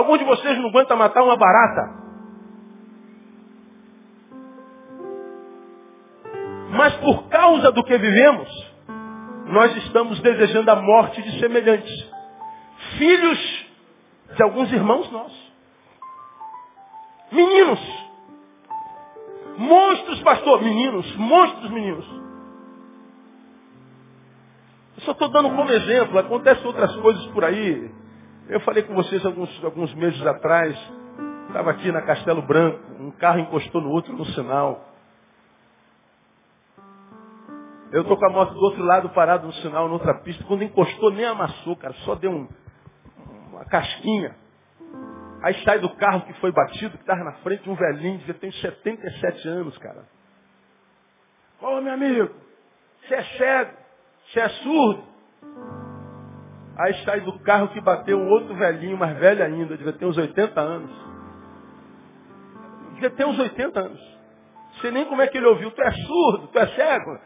Algum 0.00 0.16
de 0.16 0.24
vocês 0.24 0.56
não 0.56 0.70
aguenta 0.70 0.96
matar 0.96 1.22
uma 1.22 1.36
barata? 1.36 1.90
Mas 6.70 6.94
por 6.96 7.28
causa 7.28 7.70
do 7.70 7.84
que 7.84 7.98
vivemos, 7.98 8.48
nós 9.48 9.76
estamos 9.76 10.18
desejando 10.20 10.70
a 10.70 10.76
morte 10.76 11.20
de 11.20 11.38
semelhantes. 11.38 12.10
Filhos 12.96 13.66
de 14.36 14.42
alguns 14.42 14.72
irmãos 14.72 15.10
nossos. 15.12 15.52
Meninos. 17.30 17.80
Monstros, 19.58 20.22
pastor. 20.22 20.62
Meninos. 20.62 21.14
Monstros, 21.16 21.70
meninos. 21.70 22.06
Eu 24.96 25.02
só 25.02 25.12
estou 25.12 25.28
dando 25.28 25.50
como 25.50 25.70
exemplo. 25.70 26.18
Acontecem 26.18 26.66
outras 26.66 26.96
coisas 26.96 27.26
por 27.26 27.44
aí. 27.44 27.99
Eu 28.50 28.58
falei 28.62 28.82
com 28.82 28.92
vocês 28.96 29.24
alguns, 29.24 29.64
alguns 29.64 29.94
meses 29.94 30.20
atrás. 30.26 30.76
Estava 31.46 31.70
aqui 31.70 31.92
na 31.92 32.02
Castelo 32.02 32.42
Branco. 32.42 32.80
Um 32.98 33.12
carro 33.12 33.38
encostou 33.38 33.80
no 33.80 33.90
outro 33.90 34.12
no 34.12 34.24
sinal. 34.26 34.88
Eu 37.92 38.02
estou 38.02 38.16
com 38.16 38.26
a 38.26 38.30
moto 38.30 38.52
do 38.52 38.60
outro 38.60 38.82
lado 38.82 39.08
parado 39.10 39.46
no 39.46 39.52
sinal, 39.52 39.86
na 39.86 39.92
outra 39.92 40.14
pista. 40.22 40.42
Quando 40.48 40.64
encostou, 40.64 41.12
nem 41.12 41.26
amassou, 41.26 41.76
cara. 41.76 41.94
Só 42.04 42.16
deu 42.16 42.32
um, 42.32 42.48
uma 43.50 43.64
casquinha. 43.66 44.34
Aí 45.44 45.54
sai 45.62 45.78
do 45.78 45.94
carro 45.94 46.22
que 46.22 46.32
foi 46.40 46.50
batido, 46.50 46.96
que 46.96 47.04
estava 47.04 47.22
na 47.22 47.34
frente 47.44 47.70
um 47.70 47.76
velhinho, 47.76 48.18
ter 48.34 48.48
uns 48.48 48.60
77 48.60 49.48
anos, 49.48 49.78
cara. 49.78 50.04
Ô, 51.60 51.80
meu 51.80 51.92
amigo, 51.92 52.34
você 53.06 53.14
é 53.14 53.22
cego, 53.22 53.76
você 54.26 54.40
é 54.40 54.48
surdo. 54.48 55.04
Aí 56.80 56.94
sai 57.04 57.20
do 57.20 57.38
carro 57.40 57.68
que 57.68 57.80
bateu 57.80 58.16
um 58.18 58.30
outro 58.30 58.54
velhinho, 58.54 58.96
mais 58.96 59.14
velho 59.18 59.44
ainda, 59.44 59.76
devia 59.76 59.92
ter 59.92 60.06
uns 60.06 60.16
80 60.16 60.58
anos. 60.58 60.90
Devia 62.94 63.10
ter 63.10 63.26
uns 63.26 63.38
80 63.38 63.78
anos. 63.78 64.00
Sei 64.80 64.90
nem 64.90 65.04
como 65.04 65.20
é 65.20 65.26
que 65.26 65.36
ele 65.36 65.46
ouviu. 65.46 65.70
Tu 65.72 65.82
é 65.82 65.92
surdo, 65.92 66.48
tu 66.48 66.58
é 66.58 66.66
cego. 66.68 67.18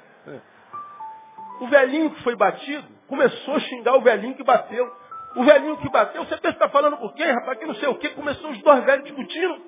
O 1.61 1.69
velhinho 1.69 2.11
que 2.11 2.23
foi 2.25 2.35
batido 2.35 2.85
começou 3.07 3.55
a 3.55 3.61
xingar 3.61 3.95
o 3.97 4.01
velhinho 4.01 4.35
que 4.35 4.43
bateu. 4.43 4.93
O 5.37 5.45
velhinho 5.45 5.77
que 5.77 5.89
bateu, 5.89 6.25
você 6.25 6.37
pensa 6.37 6.57
que 6.59 6.65
está 6.65 6.69
falando 6.69 6.97
por 6.97 7.15
quê, 7.15 7.25
rapaz? 7.25 7.57
Que 7.57 7.67
não 7.67 7.75
sei 7.77 7.89
o 7.89 7.95
quê. 7.95 8.09
Começou 8.09 8.51
os 8.51 8.61
dois 8.61 8.85
velhos 8.85 9.05
discutindo. 9.05 9.63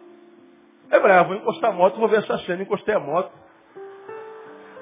É 0.91 0.99
bravo, 0.99 1.29
vou 1.29 1.37
encostar 1.37 1.71
a 1.71 1.73
moto, 1.73 1.97
vou 1.97 2.09
ver 2.09 2.25
essa 2.25 2.37
cena. 2.39 2.61
Encostei 2.61 2.95
a 2.95 2.99
moto. 2.99 3.33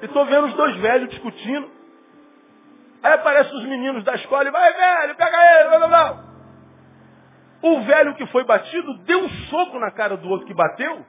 E 0.01 0.05
estou 0.05 0.25
vendo 0.25 0.47
os 0.47 0.53
dois 0.55 0.75
velhos 0.77 1.09
discutindo. 1.09 1.74
Aí 3.05 3.13
aparecem 3.13 3.55
os 3.55 3.63
meninos 3.65 4.03
da 4.03 4.15
escola 4.15 4.47
e 4.47 4.51
vai, 4.51 4.73
velho, 4.73 5.15
pega 5.15 5.37
ele, 5.37 5.69
blá, 5.69 5.77
blá, 5.77 5.87
blá. 5.87 6.23
O 7.61 7.81
velho 7.81 8.15
que 8.15 8.25
foi 8.25 8.43
batido 8.43 8.97
deu 9.03 9.19
um 9.19 9.29
soco 9.29 9.77
na 9.77 9.91
cara 9.91 10.17
do 10.17 10.27
outro 10.27 10.47
que 10.47 10.55
bateu. 10.55 11.05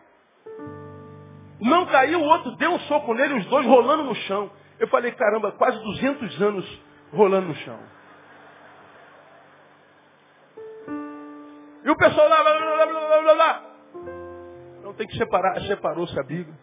Não 1.58 1.86
caiu, 1.86 2.20
o 2.20 2.24
outro 2.24 2.54
deu 2.56 2.70
um 2.72 2.78
soco 2.80 3.14
nele, 3.14 3.38
os 3.38 3.46
dois 3.46 3.64
rolando 3.64 4.04
no 4.04 4.14
chão. 4.14 4.50
Eu 4.78 4.88
falei, 4.88 5.10
caramba, 5.12 5.52
quase 5.52 5.82
200 5.82 6.42
anos 6.42 6.82
rolando 7.14 7.48
no 7.48 7.54
chão. 7.54 7.78
E 11.82 11.88
o 11.88 11.96
pessoal 11.96 12.28
lá, 12.28 12.42
lá, 12.42 12.52
lá, 12.52 12.84
lá, 12.84 13.20
lá, 13.20 13.32
lá. 13.32 13.62
Não 14.82 14.92
tem 14.92 15.06
que 15.06 15.16
separar, 15.16 15.58
separou-se 15.62 16.20
a 16.20 16.22
Bíblia. 16.22 16.58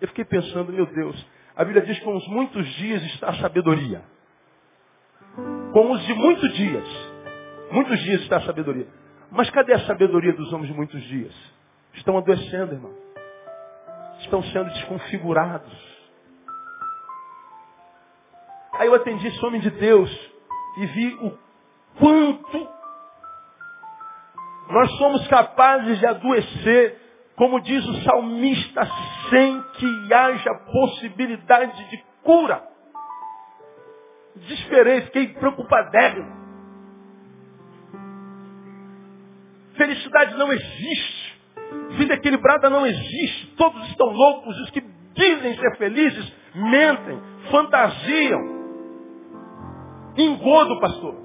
Eu 0.00 0.08
fiquei 0.08 0.24
pensando, 0.24 0.72
meu 0.72 0.86
Deus, 0.86 1.22
a 1.54 1.62
Bíblia 1.66 1.84
diz 1.84 1.98
que 1.98 2.08
os 2.08 2.26
muitos 2.28 2.66
dias 2.76 3.02
está 3.02 3.28
a 3.28 3.34
sabedoria. 3.34 4.02
Com 5.72 5.90
os 5.90 6.06
de 6.06 6.14
muitos 6.14 6.52
dias. 6.54 6.86
Muitos 7.70 7.98
dias 8.00 8.20
está 8.22 8.36
a 8.36 8.42
sabedoria. 8.42 8.86
Mas 9.30 9.48
cadê 9.50 9.72
a 9.72 9.86
sabedoria 9.86 10.32
dos 10.34 10.52
homens 10.52 10.68
de 10.68 10.74
muitos 10.74 11.02
dias? 11.04 11.34
Estão 11.94 12.18
adoecendo, 12.18 12.74
irmão. 12.74 12.94
Estão 14.20 14.42
sendo 14.42 14.70
desconfigurados. 14.70 15.72
Aí 18.74 18.86
eu 18.86 18.94
atendi 18.94 19.26
esse 19.26 19.44
homem 19.44 19.60
de 19.60 19.70
Deus 19.70 20.10
e 20.78 20.86
vi 20.86 21.14
o 21.14 21.38
quanto 21.98 22.68
nós 24.68 24.90
somos 24.96 25.26
capazes 25.28 25.98
de 25.98 26.06
adoecer, 26.06 26.98
como 27.36 27.60
diz 27.60 27.84
o 27.84 28.02
salmista, 28.02 28.86
sem 29.28 29.62
que 29.74 30.14
haja 30.14 30.54
possibilidade 30.72 31.90
de 31.90 32.04
cura. 32.22 32.71
Desesperei, 34.36 35.02
fiquei 35.02 35.28
preocupadérrimo. 35.28 36.42
Felicidade 39.76 40.36
não 40.36 40.52
existe. 40.52 41.40
Vida 41.96 42.14
equilibrada 42.14 42.70
não 42.70 42.86
existe. 42.86 43.54
Todos 43.56 43.88
estão 43.88 44.08
loucos. 44.08 44.58
Os 44.60 44.70
que 44.70 44.80
dizem 45.14 45.56
ser 45.56 45.76
felizes 45.76 46.32
mentem, 46.54 47.20
fantasiam. 47.50 48.62
Engodo, 50.16 50.80
pastor. 50.80 51.22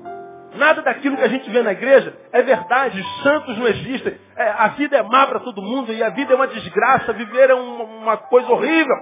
Nada 0.56 0.82
daquilo 0.82 1.18
que 1.18 1.24
a 1.24 1.28
gente 1.28 1.50
vê 1.50 1.62
na 1.62 1.72
igreja 1.72 2.18
é 2.32 2.42
verdade. 2.42 3.00
Os 3.00 3.24
santos 3.24 3.58
não 3.58 3.68
existem. 3.68 4.18
É, 4.36 4.50
a 4.50 4.68
vida 4.70 4.98
é 4.98 5.04
má 5.04 5.28
para 5.28 5.40
todo 5.40 5.62
mundo 5.62 5.94
e 5.94 6.02
a 6.04 6.10
vida 6.10 6.34
é 6.34 6.36
uma 6.36 6.48
desgraça. 6.48 7.14
Viver 7.14 7.50
é 7.50 7.54
uma, 7.54 7.84
uma 7.84 8.18
coisa 8.18 8.50
horrível. 8.52 8.96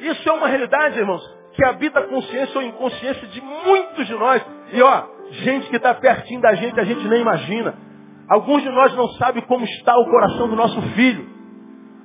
Isso 0.00 0.28
é 0.28 0.32
uma 0.32 0.46
realidade, 0.46 0.98
irmãos, 0.98 1.37
que 1.58 1.64
habita 1.64 1.98
a 1.98 2.06
consciência 2.06 2.56
ou 2.56 2.64
inconsciência 2.64 3.26
de 3.26 3.40
muitos 3.40 4.06
de 4.06 4.14
nós. 4.14 4.40
E 4.72 4.80
ó, 4.80 5.02
gente 5.42 5.68
que 5.68 5.74
está 5.74 5.92
pertinho 5.92 6.40
da 6.40 6.54
gente, 6.54 6.78
a 6.78 6.84
gente 6.84 7.04
nem 7.08 7.20
imagina. 7.20 7.74
Alguns 8.30 8.62
de 8.62 8.68
nós 8.68 8.94
não 8.94 9.08
sabem 9.14 9.42
como 9.42 9.64
está 9.64 9.92
o 9.98 10.04
coração 10.04 10.48
do 10.48 10.54
nosso 10.54 10.80
filho. 10.94 11.28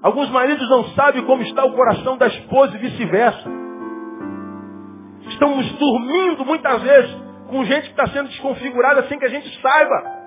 Alguns 0.02 0.28
maridos 0.32 0.68
não 0.72 0.86
sabem 0.96 1.24
como 1.26 1.44
está 1.44 1.64
o 1.66 1.74
coração 1.74 2.18
da 2.18 2.26
esposa 2.26 2.76
e 2.76 2.80
vice-versa. 2.80 3.48
Estamos 5.28 5.72
dormindo 5.74 6.44
muitas 6.46 6.82
vezes 6.82 7.16
com 7.48 7.64
gente 7.64 7.84
que 7.84 7.92
está 7.92 8.08
sendo 8.08 8.30
desconfigurada 8.30 9.04
sem 9.04 9.20
que 9.20 9.26
a 9.26 9.30
gente 9.30 9.62
saiba. 9.62 10.24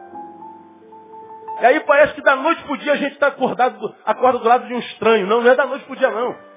E 1.62 1.66
aí 1.66 1.80
parece 1.80 2.14
que 2.14 2.23
da 2.23 2.37
noite 2.37 2.62
para 2.62 2.75
o 2.75 2.78
dia 2.78 2.92
a 2.92 2.97
gente 2.97 3.14
está 3.14 3.26
acordado, 3.26 3.92
acorda 4.04 4.38
do 4.38 4.47
lado 4.47 4.68
de 4.68 4.75
um 4.75 4.78
estranho. 4.78 5.26
Não, 5.26 5.40
não 5.40 5.50
é 5.50 5.56
da 5.56 5.66
noite 5.66 5.85
para 5.85 5.95
o 5.95 5.97
dia 5.97 6.11
não. 6.12 6.56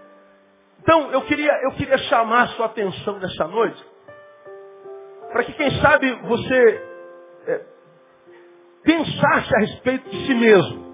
Então 0.81 1.11
eu 1.11 1.21
queria, 1.23 1.51
eu 1.63 1.71
queria 1.71 1.97
chamar 1.97 2.43
a 2.43 2.47
sua 2.49 2.67
atenção 2.67 3.19
nessa 3.19 3.47
noite 3.47 3.89
para 5.31 5.43
que 5.43 5.53
quem 5.53 5.71
sabe 5.79 6.11
você 6.23 6.83
é, 7.47 7.61
pensasse 8.83 9.55
a 9.55 9.59
respeito 9.59 10.09
de 10.09 10.25
si 10.25 10.33
mesmo. 10.33 10.89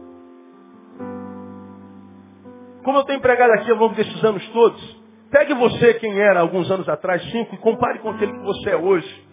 Como 2.83 2.99
eu 2.99 3.03
tenho 3.05 3.21
pregado 3.21 3.53
aqui 3.53 3.71
ao 3.71 3.77
longo 3.77 3.95
desses 3.95 4.23
anos 4.23 4.47
todos, 4.49 5.01
pegue 5.31 5.53
você 5.55 5.95
quem 5.95 6.19
era 6.19 6.41
alguns 6.41 6.69
anos 6.69 6.87
atrás, 6.87 7.23
cinco, 7.31 7.55
e 7.55 7.57
compare 7.57 7.99
com 7.99 8.09
aquele 8.09 8.33
que 8.33 8.45
você 8.45 8.71
é 8.71 8.77
hoje. 8.77 9.25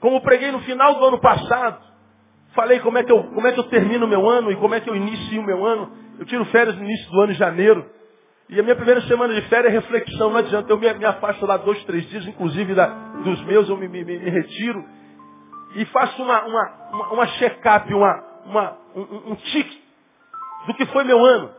Como 0.00 0.20
preguei 0.20 0.52
no 0.52 0.60
final 0.60 0.96
do 0.96 1.04
ano 1.06 1.20
passado, 1.20 1.82
falei 2.54 2.80
como 2.80 2.98
é 2.98 3.04
que 3.04 3.12
eu, 3.12 3.22
como 3.32 3.46
é 3.46 3.52
que 3.52 3.60
eu 3.60 3.64
termino 3.64 4.04
o 4.04 4.08
meu 4.08 4.28
ano 4.28 4.52
e 4.52 4.56
como 4.56 4.74
é 4.74 4.80
que 4.80 4.90
eu 4.90 4.96
inicio 4.96 5.40
o 5.40 5.44
meu 5.44 5.64
ano. 5.64 5.90
Eu 6.18 6.26
tiro 6.26 6.44
férias 6.46 6.76
no 6.76 6.84
início 6.84 7.10
do 7.10 7.20
ano, 7.22 7.32
em 7.32 7.36
janeiro. 7.36 7.90
E 8.48 8.60
a 8.60 8.62
minha 8.62 8.76
primeira 8.76 9.00
semana 9.02 9.34
de 9.34 9.42
férias 9.48 9.72
é 9.72 9.76
reflexão, 9.76 10.30
não 10.30 10.36
adianta. 10.38 10.70
Eu 10.70 10.78
me, 10.78 10.92
me 10.94 11.04
afasto 11.04 11.46
lá 11.46 11.56
dois, 11.56 11.82
três 11.84 12.08
dias, 12.08 12.26
inclusive 12.26 12.74
da, 12.74 12.86
dos 12.86 13.42
meus, 13.44 13.68
eu 13.68 13.76
me, 13.76 13.88
me, 13.88 14.04
me 14.04 14.16
retiro 14.16 14.84
e 15.74 15.84
faço 15.86 16.22
uma, 16.22 16.44
uma, 16.44 16.72
uma, 16.92 17.12
uma 17.14 17.26
check-up, 17.26 17.92
uma, 17.92 18.24
uma, 18.44 18.78
um, 18.94 19.32
um 19.32 19.34
tique 19.36 19.82
do 20.66 20.74
que 20.74 20.86
foi 20.86 21.04
meu 21.04 21.24
ano. 21.24 21.50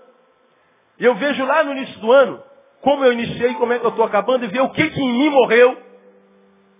E 0.99 1.05
eu 1.05 1.15
vejo 1.15 1.43
lá 1.45 1.63
no 1.63 1.71
início 1.71 1.99
do 1.99 2.11
ano 2.11 2.41
como 2.81 3.03
eu 3.03 3.13
iniciei, 3.13 3.55
como 3.55 3.73
é 3.73 3.79
que 3.79 3.85
eu 3.85 3.89
estou 3.89 4.05
acabando, 4.05 4.45
e 4.45 4.47
ver 4.47 4.61
o 4.61 4.69
que, 4.69 4.89
que 4.91 5.01
em 5.01 5.13
mim 5.17 5.29
morreu 5.31 5.75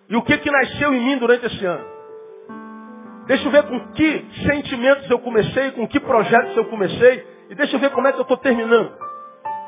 e 0.07 0.15
o 0.15 0.21
que, 0.21 0.37
que 0.37 0.51
nasceu 0.51 0.93
em 0.93 1.01
mim 1.03 1.17
durante 1.17 1.47
esse 1.47 1.65
ano. 1.65 1.83
Deixa 3.25 3.47
eu 3.47 3.51
ver 3.51 3.63
com 3.63 3.79
que 3.93 4.25
sentimentos 4.45 5.09
eu 5.09 5.17
comecei, 5.17 5.71
com 5.71 5.87
que 5.87 5.99
projetos 5.99 6.55
eu 6.55 6.65
comecei, 6.65 7.27
e 7.49 7.55
deixa 7.55 7.75
eu 7.75 7.79
ver 7.79 7.89
como 7.89 8.07
é 8.07 8.11
que 8.11 8.19
eu 8.19 8.21
estou 8.21 8.37
terminando. 8.37 8.93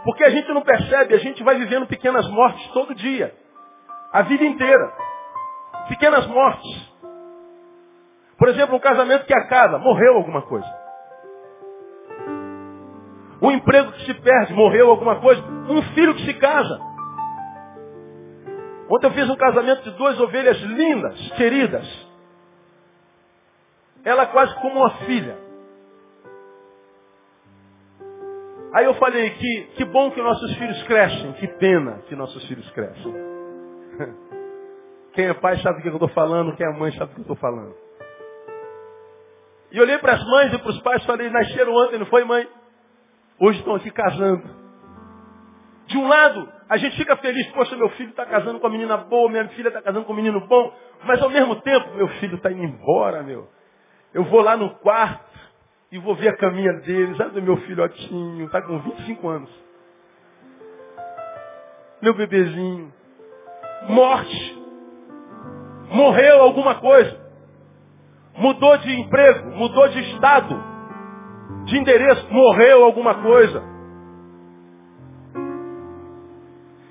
Porque 0.07 0.23
a 0.23 0.29
gente 0.29 0.47
não 0.53 0.61
percebe, 0.61 1.15
a 1.15 1.17
gente 1.17 1.43
vai 1.43 1.57
vivendo 1.57 1.85
pequenas 1.85 2.25
mortes 2.29 2.65
todo 2.69 2.95
dia. 2.95 3.35
A 4.13 4.21
vida 4.21 4.45
inteira. 4.45 4.93
Pequenas 5.89 6.25
mortes. 6.27 6.93
Por 8.37 8.47
exemplo, 8.47 8.77
um 8.77 8.79
casamento 8.79 9.25
que 9.25 9.33
acaba, 9.33 9.77
morreu 9.77 10.13
alguma 10.15 10.43
coisa. 10.43 10.65
Um 13.41 13.51
emprego 13.51 13.91
que 13.91 14.05
se 14.05 14.13
perde, 14.13 14.53
morreu 14.53 14.89
alguma 14.89 15.19
coisa. 15.19 15.43
Um 15.69 15.81
filho 15.93 16.15
que 16.15 16.23
se 16.23 16.35
casa. 16.35 16.79
Ontem 18.89 19.07
eu 19.07 19.11
fiz 19.11 19.29
um 19.29 19.35
casamento 19.35 19.83
de 19.83 19.91
duas 19.91 20.17
ovelhas 20.21 20.57
lindas, 20.61 21.31
queridas. 21.31 22.07
Ela 24.05 24.25
quase 24.27 24.55
como 24.61 24.79
uma 24.79 24.91
filha. 24.99 25.46
Aí 28.77 28.85
eu 28.85 28.93
falei 28.93 29.31
que, 29.31 29.61
que 29.75 29.85
bom 29.85 30.11
que 30.11 30.21
nossos 30.21 30.55
filhos 30.55 30.83
crescem, 30.83 31.33
que 31.33 31.47
pena 31.47 32.03
que 32.07 32.15
nossos 32.15 32.47
filhos 32.47 32.69
crescem. 32.69 33.11
Quem 35.13 35.25
é 35.25 35.33
pai 35.33 35.57
sabe 35.61 35.79
o 35.79 35.81
que 35.81 35.87
eu 35.87 35.93
estou 35.93 36.09
falando, 36.09 36.55
quem 36.55 36.63
é 36.63 36.77
mãe 36.77 36.91
sabe 36.91 37.11
o 37.11 37.15
que 37.15 37.21
eu 37.21 37.23
estou 37.23 37.35
falando. 37.37 37.73
E 39.71 39.81
olhei 39.81 39.97
para 39.97 40.13
as 40.13 40.23
mães 40.23 40.53
e 40.53 40.59
para 40.59 40.69
os 40.69 40.79
pais 40.81 41.01
e 41.01 41.07
falei, 41.07 41.27
nasceram 41.27 41.73
ontem, 41.73 41.97
não 41.97 42.05
foi 42.05 42.23
mãe? 42.23 42.47
Hoje 43.39 43.57
estão 43.57 43.73
aqui 43.73 43.89
casando. 43.89 44.47
De 45.87 45.97
um 45.97 46.07
lado, 46.07 46.47
a 46.69 46.77
gente 46.77 46.95
fica 46.97 47.17
feliz, 47.17 47.47
poxa, 47.53 47.75
meu 47.75 47.89
filho 47.89 48.11
está 48.11 48.27
casando 48.27 48.59
com 48.59 48.67
uma 48.67 48.73
menina 48.73 48.95
boa, 48.95 49.27
minha 49.27 49.47
filha 49.49 49.69
está 49.69 49.81
casando 49.81 50.05
com 50.05 50.13
um 50.13 50.17
menino 50.17 50.39
bom, 50.41 50.71
mas 51.03 51.19
ao 51.19 51.31
mesmo 51.31 51.55
tempo, 51.61 51.95
meu 51.95 52.09
filho 52.19 52.35
está 52.35 52.51
indo 52.51 52.61
embora, 52.61 53.23
meu. 53.23 53.49
Eu 54.13 54.23
vou 54.25 54.41
lá 54.41 54.55
no 54.55 54.69
quarto 54.75 55.26
e 55.91 55.97
vou 55.99 56.15
ver 56.15 56.29
a 56.29 56.37
caminha 56.37 56.73
dele, 56.73 57.15
sabe, 57.15 57.39
meu 57.41 57.57
filhotinho, 57.57 58.45
está 58.45 58.61
com 58.61 58.79
25 58.79 59.27
anos. 59.29 59.49
Meu 62.01 62.13
bebezinho. 62.13 62.93
Morte. 63.89 64.57
Morreu 65.89 66.41
alguma 66.41 66.75
coisa. 66.75 67.25
Mudou 68.35 68.77
de 68.77 68.91
emprego, 68.99 69.49
mudou 69.51 69.87
de 69.87 69.99
estado, 70.11 70.63
de 71.65 71.77
endereço, 71.77 72.31
morreu 72.31 72.83
alguma 72.83 73.15
coisa. 73.15 73.63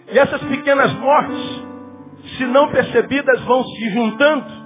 E 0.09 0.19
essas 0.19 0.43
pequenas 0.43 0.93
mortes, 0.95 1.65
se 2.37 2.47
não 2.47 2.71
percebidas, 2.73 3.45
vão 3.45 3.63
se 3.63 3.91
juntando. 3.91 4.66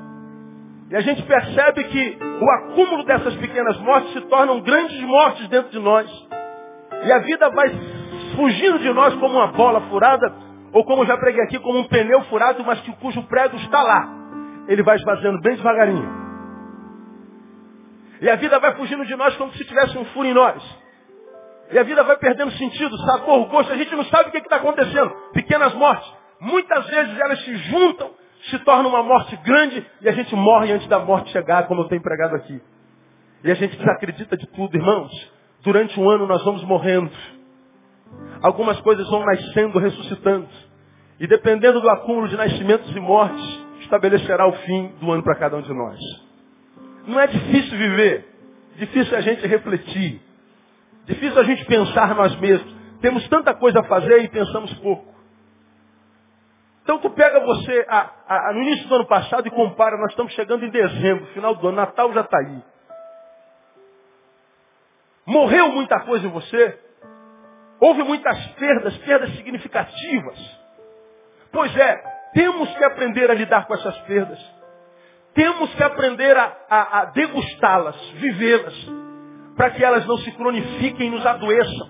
E 0.90 0.96
a 0.96 1.00
gente 1.02 1.22
percebe 1.22 1.84
que 1.84 2.18
o 2.40 2.50
acúmulo 2.50 3.04
dessas 3.04 3.36
pequenas 3.36 3.78
mortes 3.78 4.12
se 4.12 4.20
tornam 4.22 4.60
grandes 4.60 5.00
mortes 5.02 5.48
dentro 5.48 5.70
de 5.70 5.78
nós. 5.78 6.10
E 7.04 7.12
a 7.12 7.18
vida 7.20 7.48
vai 7.50 7.70
fugindo 8.34 8.78
de 8.80 8.92
nós 8.92 9.14
como 9.14 9.34
uma 9.34 9.46
bola 9.48 9.80
furada, 9.82 10.32
ou 10.72 10.84
como 10.84 11.06
já 11.06 11.16
preguei 11.16 11.44
aqui, 11.44 11.60
como 11.60 11.78
um 11.78 11.84
pneu 11.84 12.22
furado, 12.24 12.64
mas 12.64 12.80
que, 12.80 12.90
cujo 12.96 13.22
prego 13.24 13.56
está 13.58 13.82
lá. 13.82 14.08
Ele 14.66 14.82
vai 14.82 14.96
esvaziando 14.96 15.40
bem 15.40 15.54
devagarinho. 15.54 16.20
E 18.20 18.28
a 18.28 18.34
vida 18.36 18.58
vai 18.58 18.74
fugindo 18.74 19.06
de 19.06 19.14
nós 19.14 19.36
como 19.36 19.52
se 19.52 19.64
tivesse 19.64 19.96
um 19.96 20.04
furo 20.06 20.26
em 20.26 20.34
nós. 20.34 20.62
E 21.70 21.78
a 21.78 21.84
vida 21.84 22.02
vai 22.02 22.16
perdendo 22.16 22.50
sentido, 22.52 22.96
sabor, 23.06 23.46
gosto. 23.46 23.72
A 23.72 23.76
gente 23.76 23.94
não 23.94 24.04
sabe 24.06 24.28
o 24.28 24.32
que 24.32 24.38
está 24.38 24.56
acontecendo. 24.56 25.10
Pequenas 25.32 25.72
mortes. 25.74 26.12
Muitas 26.40 26.84
vezes 26.86 27.18
elas 27.18 27.44
se 27.44 27.54
juntam, 27.56 28.10
se 28.48 28.58
tornam 28.60 28.90
uma 28.90 29.02
morte 29.02 29.36
grande 29.36 29.86
e 30.00 30.08
a 30.08 30.12
gente 30.12 30.34
morre 30.34 30.72
antes 30.72 30.88
da 30.88 30.98
morte 30.98 31.30
chegar, 31.30 31.66
como 31.66 31.82
eu 31.82 31.88
tenho 31.88 32.02
pregado 32.02 32.36
aqui. 32.36 32.60
E 33.44 33.50
a 33.50 33.54
gente 33.54 33.76
desacredita 33.76 34.36
de 34.36 34.46
tudo, 34.48 34.76
irmãos. 34.76 35.10
Durante 35.62 35.98
um 35.98 36.08
ano 36.08 36.26
nós 36.26 36.42
vamos 36.44 36.64
morrendo. 36.64 37.10
Algumas 38.42 38.80
coisas 38.80 39.08
vão 39.08 39.24
nascendo, 39.24 39.78
ressuscitando. 39.78 40.48
E 41.18 41.26
dependendo 41.26 41.80
do 41.80 41.90
acúmulo 41.90 42.28
de 42.28 42.36
nascimentos 42.36 42.94
e 42.94 43.00
mortes, 43.00 43.66
estabelecerá 43.80 44.46
o 44.46 44.52
fim 44.52 44.94
do 45.00 45.12
ano 45.12 45.22
para 45.22 45.36
cada 45.36 45.56
um 45.56 45.62
de 45.62 45.72
nós. 45.72 45.98
Não 47.06 47.20
é 47.20 47.26
difícil 47.26 47.76
viver. 47.76 48.26
Difícil 48.76 49.16
a 49.16 49.20
gente 49.20 49.46
refletir. 49.46 50.20
Difícil 51.06 51.38
a 51.38 51.44
gente 51.44 51.64
pensar 51.66 52.14
nós 52.14 52.34
mesmos. 52.40 52.74
Temos 53.00 53.26
tanta 53.28 53.54
coisa 53.54 53.80
a 53.80 53.84
fazer 53.84 54.22
e 54.22 54.28
pensamos 54.28 54.72
pouco. 54.74 55.10
Então 56.90 56.98
tu 56.98 57.10
pega 57.10 57.38
você 57.38 57.86
a, 57.88 58.10
a, 58.26 58.52
no 58.52 58.62
início 58.62 58.88
do 58.88 58.96
ano 58.96 59.06
passado 59.06 59.46
e 59.46 59.50
compara, 59.52 59.96
nós 59.96 60.10
estamos 60.10 60.32
chegando 60.32 60.66
em 60.66 60.70
dezembro, 60.70 61.24
final 61.26 61.54
do 61.54 61.68
ano, 61.68 61.76
Natal 61.76 62.12
já 62.12 62.22
está 62.22 62.36
aí. 62.36 62.60
Morreu 65.24 65.68
muita 65.68 66.00
coisa 66.00 66.26
em 66.26 66.30
você? 66.30 66.80
Houve 67.78 68.02
muitas 68.02 68.44
perdas, 68.54 68.98
perdas 68.98 69.30
significativas. 69.36 70.60
Pois 71.52 71.76
é, 71.76 71.96
temos 72.34 72.68
que 72.76 72.82
aprender 72.82 73.30
a 73.30 73.34
lidar 73.34 73.68
com 73.68 73.74
essas 73.74 73.96
perdas. 73.98 74.40
Temos 75.32 75.72
que 75.72 75.84
aprender 75.84 76.36
a, 76.36 76.56
a, 76.68 77.00
a 77.02 77.04
degustá-las, 77.04 77.96
vivê-las, 78.14 78.74
para 79.56 79.70
que 79.70 79.84
elas 79.84 80.04
não 80.06 80.18
se 80.18 80.32
cronifiquem 80.32 81.06
e 81.06 81.10
nos 81.10 81.24
adoeçam, 81.24 81.88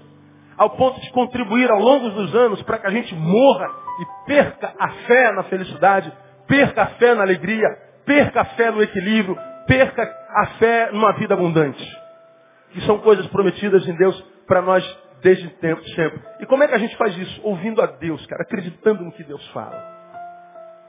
ao 0.61 0.69
ponto 0.77 1.01
de 1.01 1.11
contribuir 1.13 1.71
ao 1.71 1.81
longo 1.81 2.11
dos 2.11 2.35
anos 2.35 2.63
para 2.65 2.77
que 2.77 2.87
a 2.87 2.91
gente 2.91 3.15
morra 3.15 3.67
e 3.99 4.27
perca 4.27 4.75
a 4.79 4.89
fé 5.07 5.33
na 5.33 5.43
felicidade, 5.45 6.13
perca 6.47 6.83
a 6.83 6.87
fé 6.87 7.15
na 7.15 7.23
alegria, 7.23 7.67
perca 8.05 8.43
a 8.43 8.45
fé 8.45 8.71
no 8.71 8.83
equilíbrio, 8.83 9.39
perca 9.67 10.03
a 10.03 10.47
fé 10.59 10.91
numa 10.93 11.13
vida 11.13 11.33
abundante. 11.33 11.83
Que 12.73 12.83
são 12.83 12.99
coisas 12.99 13.27
prometidas 13.29 13.89
em 13.89 13.97
Deus 13.97 14.21
para 14.47 14.61
nós 14.61 14.85
desde 15.23 15.49
tempo, 15.49 15.83
sempre. 15.95 16.21
E 16.41 16.45
como 16.45 16.63
é 16.63 16.69
que 16.69 16.75
a 16.75 16.79
gente 16.79 16.95
faz 16.99 17.17
isso? 17.17 17.41
Ouvindo 17.43 17.81
a 17.81 17.87
Deus, 17.87 18.25
cara, 18.27 18.43
acreditando 18.43 19.03
no 19.03 19.13
que 19.13 19.25
Deus 19.25 19.47
fala. 19.53 19.83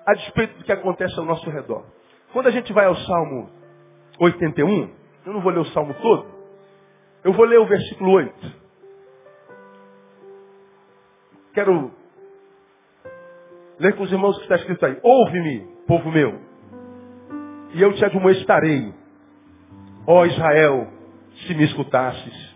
A 0.06 0.14
despeito 0.16 0.58
do 0.58 0.66
que 0.66 0.72
acontece 0.74 1.18
ao 1.18 1.24
nosso 1.24 1.50
redor. 1.50 1.86
Quando 2.34 2.48
a 2.48 2.52
gente 2.52 2.74
vai 2.74 2.88
ao 2.88 2.96
Salmo 2.96 3.50
81, 4.20 4.92
eu 5.28 5.32
não 5.32 5.40
vou 5.40 5.54
ler 5.54 5.60
o 5.60 5.66
Salmo 5.68 5.94
todo, 5.94 6.26
eu 7.24 7.32
vou 7.32 7.46
ler 7.46 7.60
o 7.60 7.66
versículo 7.66 8.12
8. 8.12 8.61
Quero 11.54 11.92
ler 13.80 13.96
com 13.96 14.04
os 14.04 14.12
irmãos 14.12 14.36
o 14.36 14.40
que 14.40 14.46
está 14.46 14.56
escrito 14.56 14.86
aí. 14.86 14.98
Ouve-me, 15.04 15.68
povo 15.88 16.10
meu, 16.12 16.40
e 17.74 17.82
eu 17.82 17.94
te 17.94 18.06
admoestarei, 18.06 18.94
ó 20.08 20.26
Israel, 20.26 20.88
se 21.46 21.54
me 21.54 21.64
escutasses. 21.64 22.56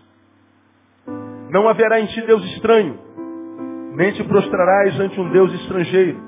Não 1.50 1.68
haverá 1.68 2.00
em 2.00 2.06
ti 2.06 2.22
Deus 2.22 2.44
estranho, 2.54 2.98
nem 3.96 4.12
te 4.12 4.24
prostrarás 4.24 4.98
ante 5.00 5.20
um 5.20 5.30
Deus 5.30 5.52
estrangeiro. 5.52 6.20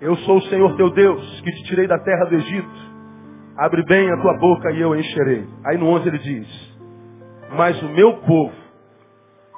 Eu 0.00 0.14
sou 0.18 0.36
o 0.36 0.42
Senhor 0.42 0.76
teu 0.76 0.90
Deus, 0.90 1.40
que 1.40 1.50
te 1.50 1.64
tirei 1.64 1.86
da 1.86 1.98
terra 1.98 2.26
do 2.26 2.34
Egito. 2.34 2.86
Abre 3.56 3.82
bem 3.84 4.10
a 4.12 4.20
tua 4.20 4.36
boca 4.38 4.70
e 4.70 4.80
eu 4.80 4.94
encherei. 4.94 5.46
Aí 5.64 5.78
no 5.78 5.88
11 5.88 6.08
ele 6.08 6.18
diz, 6.18 6.78
mas 7.56 7.82
o 7.82 7.88
meu 7.88 8.18
povo 8.18 8.54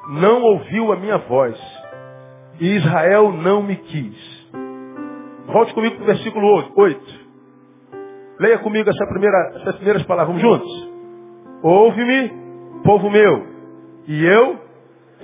não 0.08 0.42
ouviu 0.42 0.92
a 0.92 0.96
minha 0.96 1.18
voz, 1.18 1.58
e 2.60 2.76
Israel 2.76 3.32
não 3.32 3.62
me 3.62 3.76
quis. 3.76 4.48
Volte 5.46 5.72
comigo 5.74 5.96
para 5.96 6.04
o 6.04 6.06
versículo 6.06 6.72
8. 6.76 7.28
Leia 8.38 8.58
comigo 8.58 8.88
essa 8.88 9.06
primeira, 9.06 9.52
essas 9.56 9.76
primeiras 9.76 10.02
palavras. 10.04 10.40
Vamos 10.40 10.42
juntos? 10.42 10.88
Ouve-me, 11.62 12.32
povo 12.84 13.10
meu, 13.10 13.46
e 14.06 14.24
eu 14.24 14.58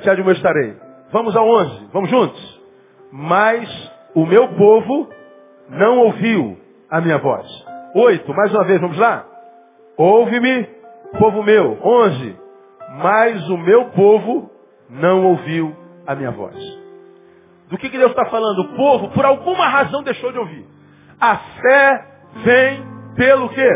te 0.02 0.10
admoestarei. 0.10 0.76
Vamos 1.12 1.36
ao 1.36 1.46
11. 1.46 1.88
Vamos 1.92 2.10
juntos? 2.10 2.62
Mas 3.12 3.92
o 4.14 4.26
meu 4.26 4.48
povo 4.48 5.08
não 5.70 5.98
ouviu 5.98 6.58
a 6.90 7.00
minha 7.00 7.18
voz. 7.18 7.46
8. 7.94 8.34
Mais 8.34 8.52
uma 8.52 8.64
vez, 8.64 8.80
vamos 8.80 8.98
lá? 8.98 9.24
Ouve-me, 9.96 10.68
povo 11.18 11.42
meu. 11.42 11.78
11. 11.82 12.36
Mas 13.02 13.48
o 13.48 13.56
meu 13.58 13.90
povo 13.90 14.50
não 14.90 15.26
ouviu 15.26 15.72
a 16.06 16.14
minha 16.14 16.32
voz. 16.32 16.83
Do 17.74 17.78
que, 17.78 17.90
que 17.90 17.98
Deus 17.98 18.12
está 18.12 18.26
falando? 18.26 18.60
O 18.60 18.76
povo, 18.76 19.08
por 19.08 19.24
alguma 19.24 19.66
razão, 19.66 20.04
deixou 20.04 20.30
de 20.30 20.38
ouvir. 20.38 20.64
A 21.20 21.36
fé 21.36 22.06
vem 22.44 22.86
pelo 23.16 23.48
quê? 23.48 23.68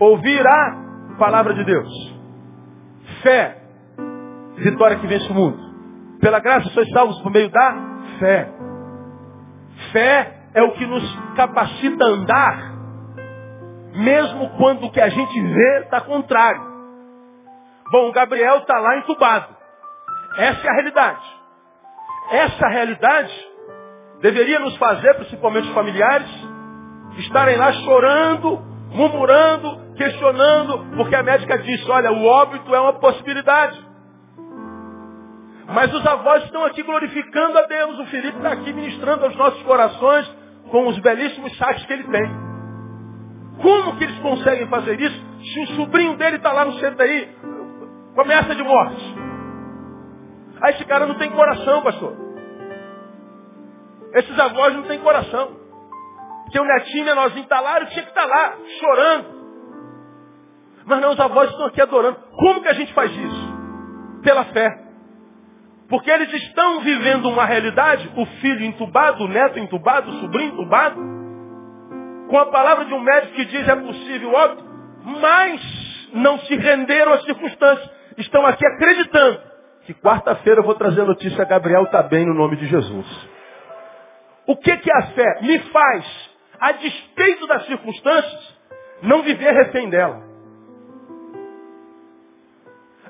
Ouvir 0.00 0.44
a 0.44 1.16
palavra 1.16 1.54
de 1.54 1.62
Deus. 1.62 1.88
Fé. 3.22 3.56
Vitória 4.56 4.98
que 4.98 5.06
vence 5.06 5.30
o 5.30 5.34
mundo. 5.34 5.56
Pela 6.20 6.40
graça 6.40 6.68
sois 6.70 6.90
salvos 6.90 7.22
por 7.22 7.30
meio 7.30 7.48
da 7.50 7.76
fé. 8.18 8.48
Fé 9.92 10.34
é 10.54 10.62
o 10.64 10.72
que 10.72 10.84
nos 10.84 11.18
capacita 11.36 12.04
a 12.04 12.08
andar, 12.08 12.72
mesmo 13.94 14.50
quando 14.56 14.86
o 14.86 14.90
que 14.90 15.00
a 15.00 15.08
gente 15.08 15.40
vê 15.40 15.82
está 15.84 16.00
contrário. 16.00 16.62
Bom, 17.92 18.08
o 18.08 18.12
Gabriel 18.12 18.56
está 18.56 18.76
lá 18.80 18.98
entubado. 18.98 19.54
Essa 20.36 20.66
é 20.66 20.70
a 20.70 20.74
realidade. 20.74 21.37
Essa 22.30 22.68
realidade 22.68 23.32
deveria 24.20 24.58
nos 24.58 24.76
fazer, 24.76 25.14
principalmente 25.14 25.68
os 25.68 25.74
familiares, 25.74 26.28
estarem 27.18 27.56
lá 27.56 27.72
chorando, 27.72 28.60
murmurando, 28.90 29.94
questionando, 29.96 30.96
porque 30.96 31.14
a 31.14 31.22
médica 31.22 31.58
disse, 31.58 31.90
olha, 31.90 32.12
o 32.12 32.24
óbito 32.24 32.74
é 32.74 32.80
uma 32.80 32.94
possibilidade. 32.94 33.86
Mas 35.68 35.92
os 35.92 36.06
avós 36.06 36.44
estão 36.44 36.64
aqui 36.64 36.82
glorificando 36.82 37.58
a 37.58 37.66
Deus. 37.66 37.98
O 37.98 38.06
Felipe 38.06 38.38
está 38.38 38.52
aqui 38.52 38.72
ministrando 38.72 39.24
aos 39.26 39.36
nossos 39.36 39.62
corações 39.64 40.26
com 40.70 40.86
os 40.88 40.98
belíssimos 40.98 41.56
saques 41.58 41.84
que 41.84 41.92
ele 41.92 42.04
tem. 42.04 42.48
Como 43.60 43.96
que 43.96 44.04
eles 44.04 44.18
conseguem 44.20 44.66
fazer 44.68 44.98
isso 45.00 45.20
se 45.42 45.60
o 45.60 45.66
sobrinho 45.76 46.16
dele 46.16 46.36
está 46.36 46.52
lá 46.52 46.64
no 46.64 46.72
CTI 46.78 47.28
com 48.14 48.20
ameaça 48.22 48.54
de 48.54 48.62
morte? 48.62 49.07
Aí 50.60 50.74
esse 50.74 50.84
cara 50.84 51.06
não 51.06 51.14
tem 51.16 51.30
coração, 51.30 51.82
pastor. 51.82 52.16
Esses 54.14 54.38
avós 54.38 54.74
não 54.74 54.82
têm 54.84 54.98
coração. 54.98 55.56
O 56.54 56.64
netinho 56.64 57.04
menorzinho 57.04 57.42
está 57.42 57.60
lá, 57.60 57.76
ele 57.76 57.86
tinha 57.86 58.02
que 58.02 58.08
estar 58.08 58.22
tá 58.22 58.26
lá, 58.26 58.56
chorando. 58.80 59.38
Mas 60.86 61.00
não, 61.00 61.12
os 61.12 61.20
avós 61.20 61.50
estão 61.50 61.66
aqui 61.66 61.82
adorando. 61.82 62.16
Como 62.32 62.62
que 62.62 62.68
a 62.68 62.72
gente 62.72 62.92
faz 62.94 63.12
isso? 63.12 63.58
Pela 64.22 64.44
fé. 64.46 64.88
Porque 65.88 66.10
eles 66.10 66.32
estão 66.32 66.80
vivendo 66.80 67.28
uma 67.28 67.44
realidade, 67.44 68.10
o 68.16 68.26
filho 68.40 68.64
entubado, 68.64 69.24
o 69.24 69.28
neto 69.28 69.58
entubado, 69.58 70.10
o 70.10 70.20
sobrinho 70.20 70.52
entubado, 70.52 71.00
com 72.28 72.38
a 72.38 72.46
palavra 72.46 72.86
de 72.86 72.94
um 72.94 73.00
médico 73.00 73.34
que 73.34 73.44
diz 73.46 73.68
é 73.68 73.76
possível 73.76 74.32
óbito, 74.32 74.64
mas 75.20 76.08
não 76.12 76.38
se 76.40 76.56
renderam 76.56 77.12
às 77.12 77.24
circunstâncias. 77.24 77.90
Estão 78.16 78.44
aqui 78.46 78.66
acreditando 78.66 79.47
que 79.88 79.94
quarta-feira 79.94 80.60
eu 80.60 80.64
vou 80.64 80.74
trazer 80.74 81.00
a 81.00 81.06
notícia, 81.06 81.46
Gabriel 81.46 81.84
está 81.84 82.02
bem 82.02 82.26
no 82.26 82.34
nome 82.34 82.56
de 82.56 82.66
Jesus. 82.66 83.06
O 84.46 84.54
que, 84.54 84.76
que 84.76 84.92
a 84.92 85.02
fé 85.12 85.40
me 85.40 85.58
faz, 85.60 86.30
a 86.60 86.72
despeito 86.72 87.46
das 87.46 87.64
circunstâncias, 87.64 88.58
não 89.00 89.22
viver 89.22 89.50
refém 89.50 89.88
dela? 89.88 90.22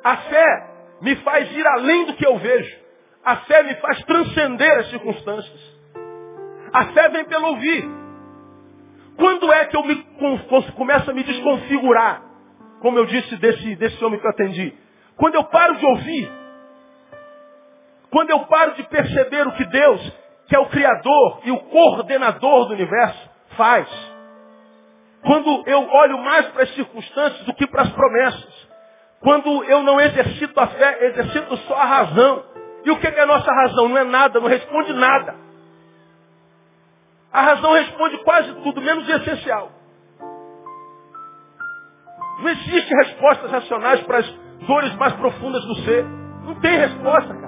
A 0.04 0.16
fé 0.18 0.66
me 1.02 1.16
faz 1.16 1.50
ir 1.50 1.66
além 1.66 2.06
do 2.06 2.14
que 2.14 2.24
eu 2.24 2.38
vejo. 2.38 2.76
A 3.24 3.38
fé 3.38 3.64
me 3.64 3.74
faz 3.74 4.00
transcender 4.04 4.78
as 4.78 4.90
circunstâncias. 4.90 5.78
A 6.72 6.84
fé 6.92 7.08
vem 7.08 7.24
pelo 7.24 7.48
ouvir. 7.48 7.90
Quando 9.16 9.52
é 9.52 9.64
que 9.64 9.76
eu 9.76 9.82
me, 9.82 9.96
começo 10.76 11.10
a 11.10 11.12
me 11.12 11.24
desconfigurar? 11.24 12.22
Como 12.80 12.96
eu 12.96 13.06
disse 13.06 13.34
desse, 13.34 13.74
desse 13.74 14.04
homem 14.04 14.20
que 14.20 14.26
eu 14.26 14.30
atendi. 14.30 14.72
Quando 15.16 15.34
eu 15.34 15.42
paro 15.42 15.74
de 15.74 15.84
ouvir. 15.84 16.38
Quando 18.10 18.30
eu 18.30 18.40
paro 18.46 18.74
de 18.74 18.82
perceber 18.84 19.46
o 19.46 19.52
que 19.52 19.64
Deus, 19.66 20.12
que 20.46 20.56
é 20.56 20.58
o 20.58 20.66
Criador 20.66 21.40
e 21.44 21.50
o 21.50 21.60
coordenador 21.64 22.66
do 22.66 22.74
universo, 22.74 23.30
faz. 23.56 23.88
Quando 25.22 25.62
eu 25.66 25.88
olho 25.90 26.18
mais 26.18 26.46
para 26.48 26.62
as 26.62 26.74
circunstâncias 26.74 27.44
do 27.44 27.54
que 27.54 27.66
para 27.66 27.82
as 27.82 27.90
promessas. 27.90 28.68
Quando 29.20 29.64
eu 29.64 29.82
não 29.82 30.00
exercito 30.00 30.58
a 30.60 30.66
fé, 30.68 31.06
exercito 31.06 31.56
só 31.58 31.74
a 31.74 31.84
razão. 31.84 32.44
E 32.84 32.90
o 32.90 32.98
que 32.98 33.08
é 33.08 33.20
a 33.20 33.26
nossa 33.26 33.52
razão? 33.52 33.88
Não 33.88 33.98
é 33.98 34.04
nada, 34.04 34.40
não 34.40 34.48
responde 34.48 34.92
nada. 34.92 35.34
A 37.32 37.42
razão 37.42 37.72
responde 37.72 38.18
quase 38.18 38.54
tudo, 38.62 38.80
menos 38.80 39.06
o 39.06 39.12
essencial. 39.12 39.70
Não 42.40 42.48
existe 42.48 42.94
respostas 42.94 43.50
racionais 43.50 44.00
para 44.02 44.18
as 44.18 44.30
dores 44.66 44.94
mais 44.94 45.12
profundas 45.14 45.64
do 45.64 45.74
ser. 45.82 46.04
Não 46.44 46.54
tem 46.60 46.78
resposta, 46.78 47.34
cara. 47.34 47.47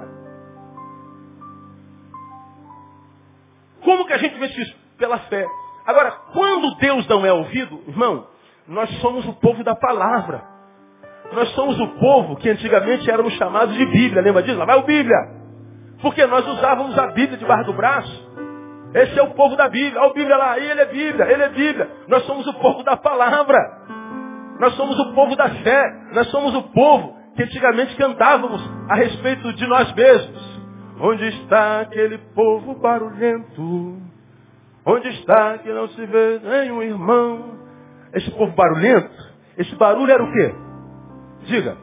Como 3.84 4.06
que 4.06 4.12
a 4.12 4.18
gente 4.18 4.38
vence 4.38 4.60
isso? 4.60 4.74
Pela 4.98 5.18
fé. 5.18 5.46
Agora, 5.86 6.10
quando 6.32 6.76
Deus 6.76 7.06
não 7.08 7.24
é 7.24 7.32
ouvido, 7.32 7.82
irmão, 7.88 8.26
nós 8.68 8.88
somos 9.00 9.26
o 9.26 9.32
povo 9.34 9.64
da 9.64 9.74
palavra. 9.74 10.42
Nós 11.32 11.48
somos 11.50 11.78
o 11.80 11.88
povo 11.98 12.36
que 12.36 12.48
antigamente 12.48 13.10
éramos 13.10 13.32
chamados 13.34 13.74
de 13.74 13.86
Bíblia. 13.86 14.22
Lembra 14.22 14.42
disso? 14.42 14.58
Lá 14.58 14.64
vai 14.64 14.78
o 14.78 14.82
Bíblia. 14.82 15.16
Porque 16.02 16.24
nós 16.26 16.46
usávamos 16.46 16.98
a 16.98 17.08
Bíblia 17.08 17.38
debaixo 17.38 17.64
do 17.64 17.72
braço. 17.72 18.30
Esse 18.94 19.18
é 19.18 19.22
o 19.22 19.34
povo 19.34 19.56
da 19.56 19.68
Bíblia. 19.68 20.00
Olha 20.00 20.10
o 20.10 20.14
Bíblia 20.14 20.36
lá. 20.36 20.58
Ele 20.58 20.80
é 20.80 20.84
Bíblia. 20.86 21.24
Ele 21.26 21.42
é 21.42 21.48
Bíblia. 21.48 21.90
Nós 22.08 22.24
somos 22.24 22.46
o 22.46 22.54
povo 22.54 22.82
da 22.82 22.96
palavra. 22.96 23.58
Nós 24.58 24.74
somos 24.74 24.98
o 24.98 25.14
povo 25.14 25.36
da 25.36 25.48
fé. 25.48 25.82
Nós 26.12 26.28
somos 26.30 26.54
o 26.54 26.62
povo 26.72 27.16
que 27.36 27.42
antigamente 27.42 27.94
cantávamos 27.96 28.60
a 28.88 28.94
respeito 28.96 29.52
de 29.52 29.66
nós 29.66 29.92
mesmos. 29.94 30.49
Onde 31.00 31.26
está 31.28 31.80
aquele 31.80 32.18
povo 32.34 32.74
barulhento? 32.74 33.96
Onde 34.84 35.08
está 35.08 35.56
que 35.58 35.72
não 35.72 35.88
se 35.88 36.06
vê 36.06 36.40
nenhum 36.40 36.82
irmão? 36.82 37.58
Esse 38.12 38.30
povo 38.32 38.52
barulhento, 38.52 39.32
esse 39.56 39.74
barulho 39.76 40.12
era 40.12 40.22
o 40.22 40.32
quê? 40.32 40.54
Diga. 41.44 41.76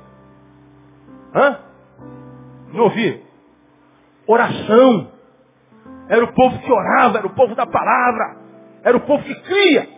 Hã? 1.34 1.60
Não 2.73 2.84
ouvi. 2.84 3.23
Oração. 4.27 5.12
Era 6.10 6.23
o 6.23 6.34
povo 6.34 6.60
que 6.60 6.71
orava, 6.71 7.17
era 7.17 7.27
o 7.27 7.34
povo 7.34 7.56
da 7.56 7.65
palavra. 7.65 8.38
Era 8.84 8.97
o 8.97 9.01
povo 9.01 9.23
que 9.23 9.36
cria. 9.41 9.89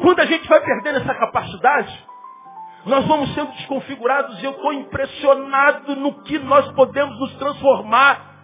Quando 0.00 0.20
a 0.20 0.26
gente 0.26 0.48
vai 0.48 0.60
perdendo 0.60 0.98
essa 0.98 1.14
capacidade, 1.14 2.06
nós 2.86 3.06
vamos 3.06 3.34
sendo 3.34 3.50
desconfigurados 3.52 4.42
e 4.42 4.44
eu 4.44 4.52
estou 4.52 4.72
impressionado 4.72 5.96
no 5.96 6.22
que 6.22 6.38
nós 6.38 6.70
podemos 6.72 7.18
nos 7.18 7.34
transformar 7.36 8.34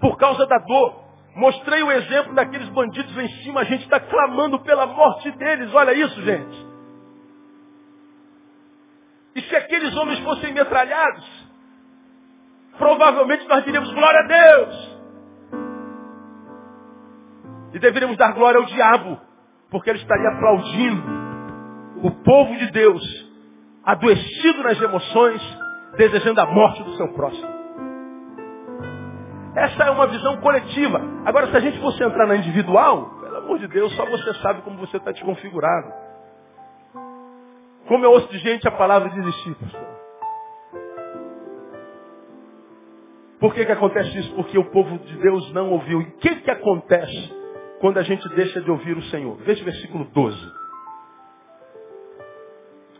por 0.00 0.16
causa 0.16 0.46
da 0.46 0.58
dor. 0.58 1.02
Mostrei 1.36 1.82
o 1.82 1.92
exemplo 1.92 2.34
daqueles 2.34 2.68
bandidos 2.70 3.14
lá 3.16 3.22
em 3.22 3.32
cima, 3.42 3.60
a 3.60 3.64
gente 3.64 3.84
está 3.84 4.00
clamando 4.00 4.58
pela 4.60 4.86
morte 4.86 5.30
deles. 5.32 5.72
Olha 5.74 5.92
isso, 5.92 6.20
gente. 6.22 6.72
E 9.34 9.40
se 9.42 9.56
aqueles 9.56 9.96
homens 9.96 10.18
fossem 10.20 10.52
metralhados, 10.52 11.24
provavelmente 12.76 13.46
nós 13.48 13.64
diríamos 13.64 13.92
glória 13.92 14.20
a 14.20 14.26
Deus. 14.26 14.92
E 17.74 17.78
deveríamos 17.78 18.18
dar 18.18 18.34
glória 18.34 18.58
ao 18.58 18.66
diabo, 18.66 19.18
porque 19.70 19.88
ele 19.88 19.98
estaria 20.00 20.28
aplaudindo 20.28 21.02
o 22.02 22.10
povo 22.10 22.56
de 22.58 22.70
Deus, 22.72 23.02
adoecido 23.84 24.62
nas 24.62 24.80
emoções, 24.80 25.58
desejando 25.96 26.40
a 26.40 26.46
morte 26.46 26.82
do 26.82 26.96
seu 26.96 27.12
próximo. 27.14 27.62
Essa 29.54 29.84
é 29.84 29.90
uma 29.90 30.06
visão 30.06 30.38
coletiva. 30.38 31.00
Agora, 31.24 31.50
se 31.50 31.56
a 31.56 31.60
gente 31.60 31.78
fosse 31.80 32.02
entrar 32.02 32.26
na 32.26 32.36
individual, 32.36 33.10
pelo 33.20 33.36
amor 33.36 33.58
de 33.58 33.68
Deus, 33.68 33.94
só 33.94 34.06
você 34.06 34.34
sabe 34.34 34.62
como 34.62 34.78
você 34.78 34.96
está 34.96 35.12
desconfigurado. 35.12 35.92
Como 37.86 38.04
eu 38.04 38.12
ouço 38.12 38.28
de 38.28 38.38
gente 38.38 38.66
a 38.66 38.70
palavra 38.70 39.10
desistir, 39.10 39.54
pastor. 39.56 39.92
Por 43.38 43.52
que, 43.52 43.66
que 43.66 43.72
acontece 43.72 44.16
isso? 44.18 44.32
Porque 44.34 44.56
o 44.56 44.70
povo 44.70 44.98
de 44.98 45.16
Deus 45.16 45.52
não 45.52 45.70
ouviu. 45.70 46.00
E 46.00 46.04
o 46.04 46.12
que, 46.12 46.36
que 46.36 46.50
acontece 46.50 47.42
quando 47.80 47.98
a 47.98 48.02
gente 48.02 48.26
deixa 48.30 48.60
de 48.60 48.70
ouvir 48.70 48.96
o 48.96 49.02
Senhor. 49.06 49.36
Veja 49.38 49.60
o 49.60 49.64
versículo 49.64 50.04
12. 50.04 50.61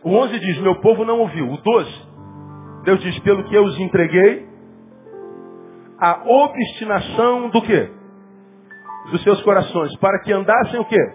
O 0.03 0.09
11 0.09 0.39
diz, 0.39 0.57
meu 0.59 0.75
povo 0.81 1.05
não 1.05 1.19
ouviu. 1.19 1.49
O 1.49 1.57
12, 1.57 2.07
Deus 2.83 2.99
diz, 3.01 3.19
pelo 3.19 3.43
que 3.45 3.55
eu 3.55 3.63
os 3.63 3.79
entreguei, 3.79 4.47
a 5.99 6.23
obstinação 6.25 7.49
do 7.49 7.61
quê? 7.61 7.89
Dos 9.11 9.23
seus 9.23 9.41
corações, 9.43 9.95
para 9.97 10.19
que 10.21 10.33
andassem 10.33 10.79
o 10.79 10.85
quê? 10.85 11.13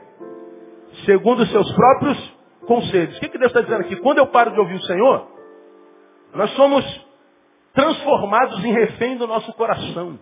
Segundo 1.04 1.42
os 1.42 1.50
seus 1.50 1.70
próprios 1.72 2.38
conselhos. 2.66 3.16
O 3.16 3.20
que, 3.20 3.28
que 3.28 3.38
Deus 3.38 3.50
está 3.50 3.60
dizendo 3.60 3.80
aqui? 3.80 3.96
Quando 3.96 4.18
eu 4.18 4.26
paro 4.28 4.52
de 4.52 4.60
ouvir 4.60 4.76
o 4.76 4.82
Senhor, 4.82 5.28
nós 6.34 6.50
somos 6.52 7.06
transformados 7.74 8.64
em 8.64 8.72
refém 8.72 9.16
do 9.16 9.26
nosso 9.26 9.52
coração. 9.54 10.18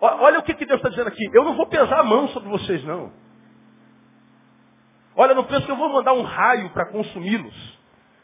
Olha 0.00 0.40
o 0.40 0.42
que, 0.42 0.54
que 0.54 0.66
Deus 0.66 0.78
está 0.78 0.88
dizendo 0.88 1.08
aqui. 1.08 1.24
Eu 1.32 1.44
não 1.44 1.54
vou 1.54 1.66
pesar 1.66 2.00
a 2.00 2.04
mão 2.04 2.28
sobre 2.28 2.48
vocês, 2.48 2.82
não. 2.84 3.12
Olha, 5.16 5.34
não 5.34 5.44
penso 5.44 5.66
que 5.66 5.72
eu 5.72 5.76
vou 5.76 5.90
mandar 5.90 6.12
um 6.14 6.22
raio 6.22 6.70
para 6.70 6.90
consumi-los. 6.90 7.78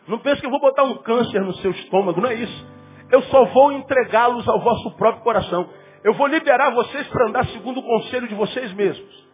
Não 0.07 0.19
penso 0.19 0.41
que 0.41 0.47
eu 0.47 0.51
vou 0.51 0.61
botar 0.61 0.85
um 0.85 0.97
câncer 0.99 1.41
no 1.41 1.55
seu 1.57 1.71
estômago, 1.71 2.21
não 2.21 2.31
é 2.31 2.35
isso. 2.35 2.67
Eu 3.11 3.23
só 3.25 3.45
vou 3.47 3.73
entregá-los 3.73 4.47
ao 4.49 4.61
vosso 4.61 4.97
próprio 4.97 5.23
coração. 5.23 5.69
Eu 6.03 6.15
vou 6.15 6.27
liberar 6.27 6.71
vocês 6.71 7.07
para 7.09 7.29
andar 7.29 7.47
segundo 7.47 7.81
o 7.81 7.83
conselho 7.83 8.29
de 8.29 8.35
vocês 8.35 8.73
mesmos. 8.73 9.29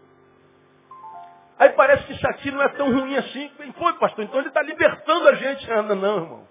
Aí 1.58 1.70
parece 1.70 2.04
que 2.06 2.12
isso 2.12 2.26
aqui 2.28 2.50
não 2.50 2.62
é 2.62 2.68
tão 2.70 2.92
ruim 2.92 3.16
assim. 3.16 3.48
Quem 3.56 3.72
foi, 3.72 3.92
pastor? 3.94 4.24
Então 4.24 4.40
ele 4.40 4.48
está 4.48 4.62
libertando 4.62 5.28
a 5.28 5.34
gente. 5.34 5.72
Ah, 5.72 5.82
não, 5.82 5.94
não, 5.94 6.16
irmão. 6.16 6.48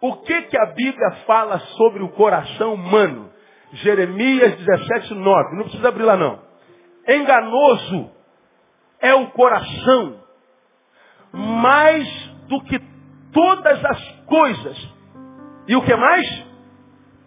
O 0.00 0.16
que, 0.16 0.42
que 0.42 0.58
a 0.58 0.66
Bíblia 0.66 1.10
fala 1.26 1.58
sobre 1.58 2.02
o 2.02 2.08
coração 2.10 2.74
humano? 2.74 3.30
Jeremias 3.72 4.56
17, 4.56 5.14
9. 5.14 5.56
Não 5.56 5.64
precisa 5.64 5.88
abrir 5.88 6.02
lá 6.02 6.16
não. 6.16 6.42
Enganoso 7.08 8.10
é 9.00 9.14
o 9.14 9.28
coração 9.30 10.20
mais 11.32 12.06
do 12.48 12.62
que 12.64 12.80
todas 13.32 13.84
as 13.84 14.10
coisas. 14.26 14.94
E 15.66 15.76
o 15.76 15.82
que 15.82 15.94
mais? 15.94 16.44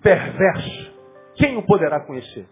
Perverso. 0.02 0.94
Quem 1.36 1.58
o 1.58 1.66
poderá 1.66 2.02
conhecer? 2.02 2.48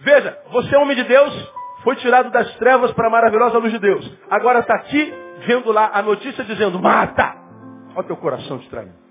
Veja, 0.00 0.38
você 0.50 0.74
é 0.74 0.78
homem 0.78 0.96
de 0.96 1.04
Deus, 1.04 1.52
foi 1.82 1.96
tirado 1.96 2.30
das 2.30 2.54
trevas 2.56 2.92
para 2.92 3.06
a 3.06 3.10
maravilhosa 3.10 3.58
luz 3.58 3.72
de 3.72 3.78
Deus. 3.78 4.18
Agora 4.30 4.60
está 4.60 4.74
aqui, 4.74 5.12
vendo 5.46 5.72
lá 5.72 5.90
a 5.92 6.02
notícia 6.02 6.44
dizendo, 6.44 6.78
mata! 6.78 7.34
Olha 7.94 8.06
teu 8.06 8.16
coração 8.16 8.58
distraído. 8.58 9.05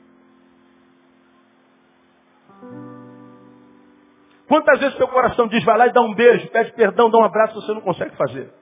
Quantas 4.48 4.80
vezes 4.80 4.96
teu 4.98 5.08
coração 5.08 5.48
diz, 5.48 5.64
vai 5.64 5.78
lá 5.78 5.88
e 5.88 5.92
dá 5.92 6.02
um 6.02 6.14
beijo, 6.14 6.48
pede 6.50 6.72
perdão, 6.74 7.10
dá 7.10 7.18
um 7.18 7.24
abraço, 7.24 7.56
você 7.56 7.74
não 7.74 7.82
consegue 7.82 8.16
fazer? 8.16 8.54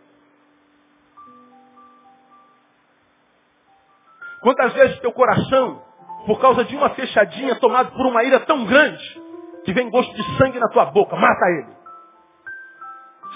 Quantas 4.41 4.73
vezes 4.73 4.99
teu 4.99 5.11
coração, 5.11 5.81
por 6.25 6.39
causa 6.39 6.63
de 6.65 6.75
uma 6.75 6.89
fechadinha, 6.91 7.55
tomado 7.59 7.91
por 7.91 8.05
uma 8.05 8.23
ira 8.23 8.39
tão 8.41 8.65
grande, 8.65 9.21
que 9.65 9.73
vem 9.73 9.89
gosto 9.89 10.13
de 10.13 10.37
sangue 10.37 10.59
na 10.59 10.67
tua 10.69 10.85
boca, 10.85 11.15
mata 11.15 11.45
ele. 11.49 11.73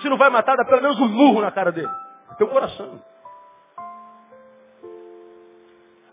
Se 0.01 0.10
não 0.10 0.17
vai 0.17 0.29
matar, 0.29 0.55
dá 0.55 0.65
pelo 0.65 0.81
menos 0.81 0.99
um 0.99 1.07
murro 1.07 1.41
na 1.41 1.51
cara 1.51 1.71
dele. 1.71 1.91
Teu 2.38 2.47
coração. 2.47 3.01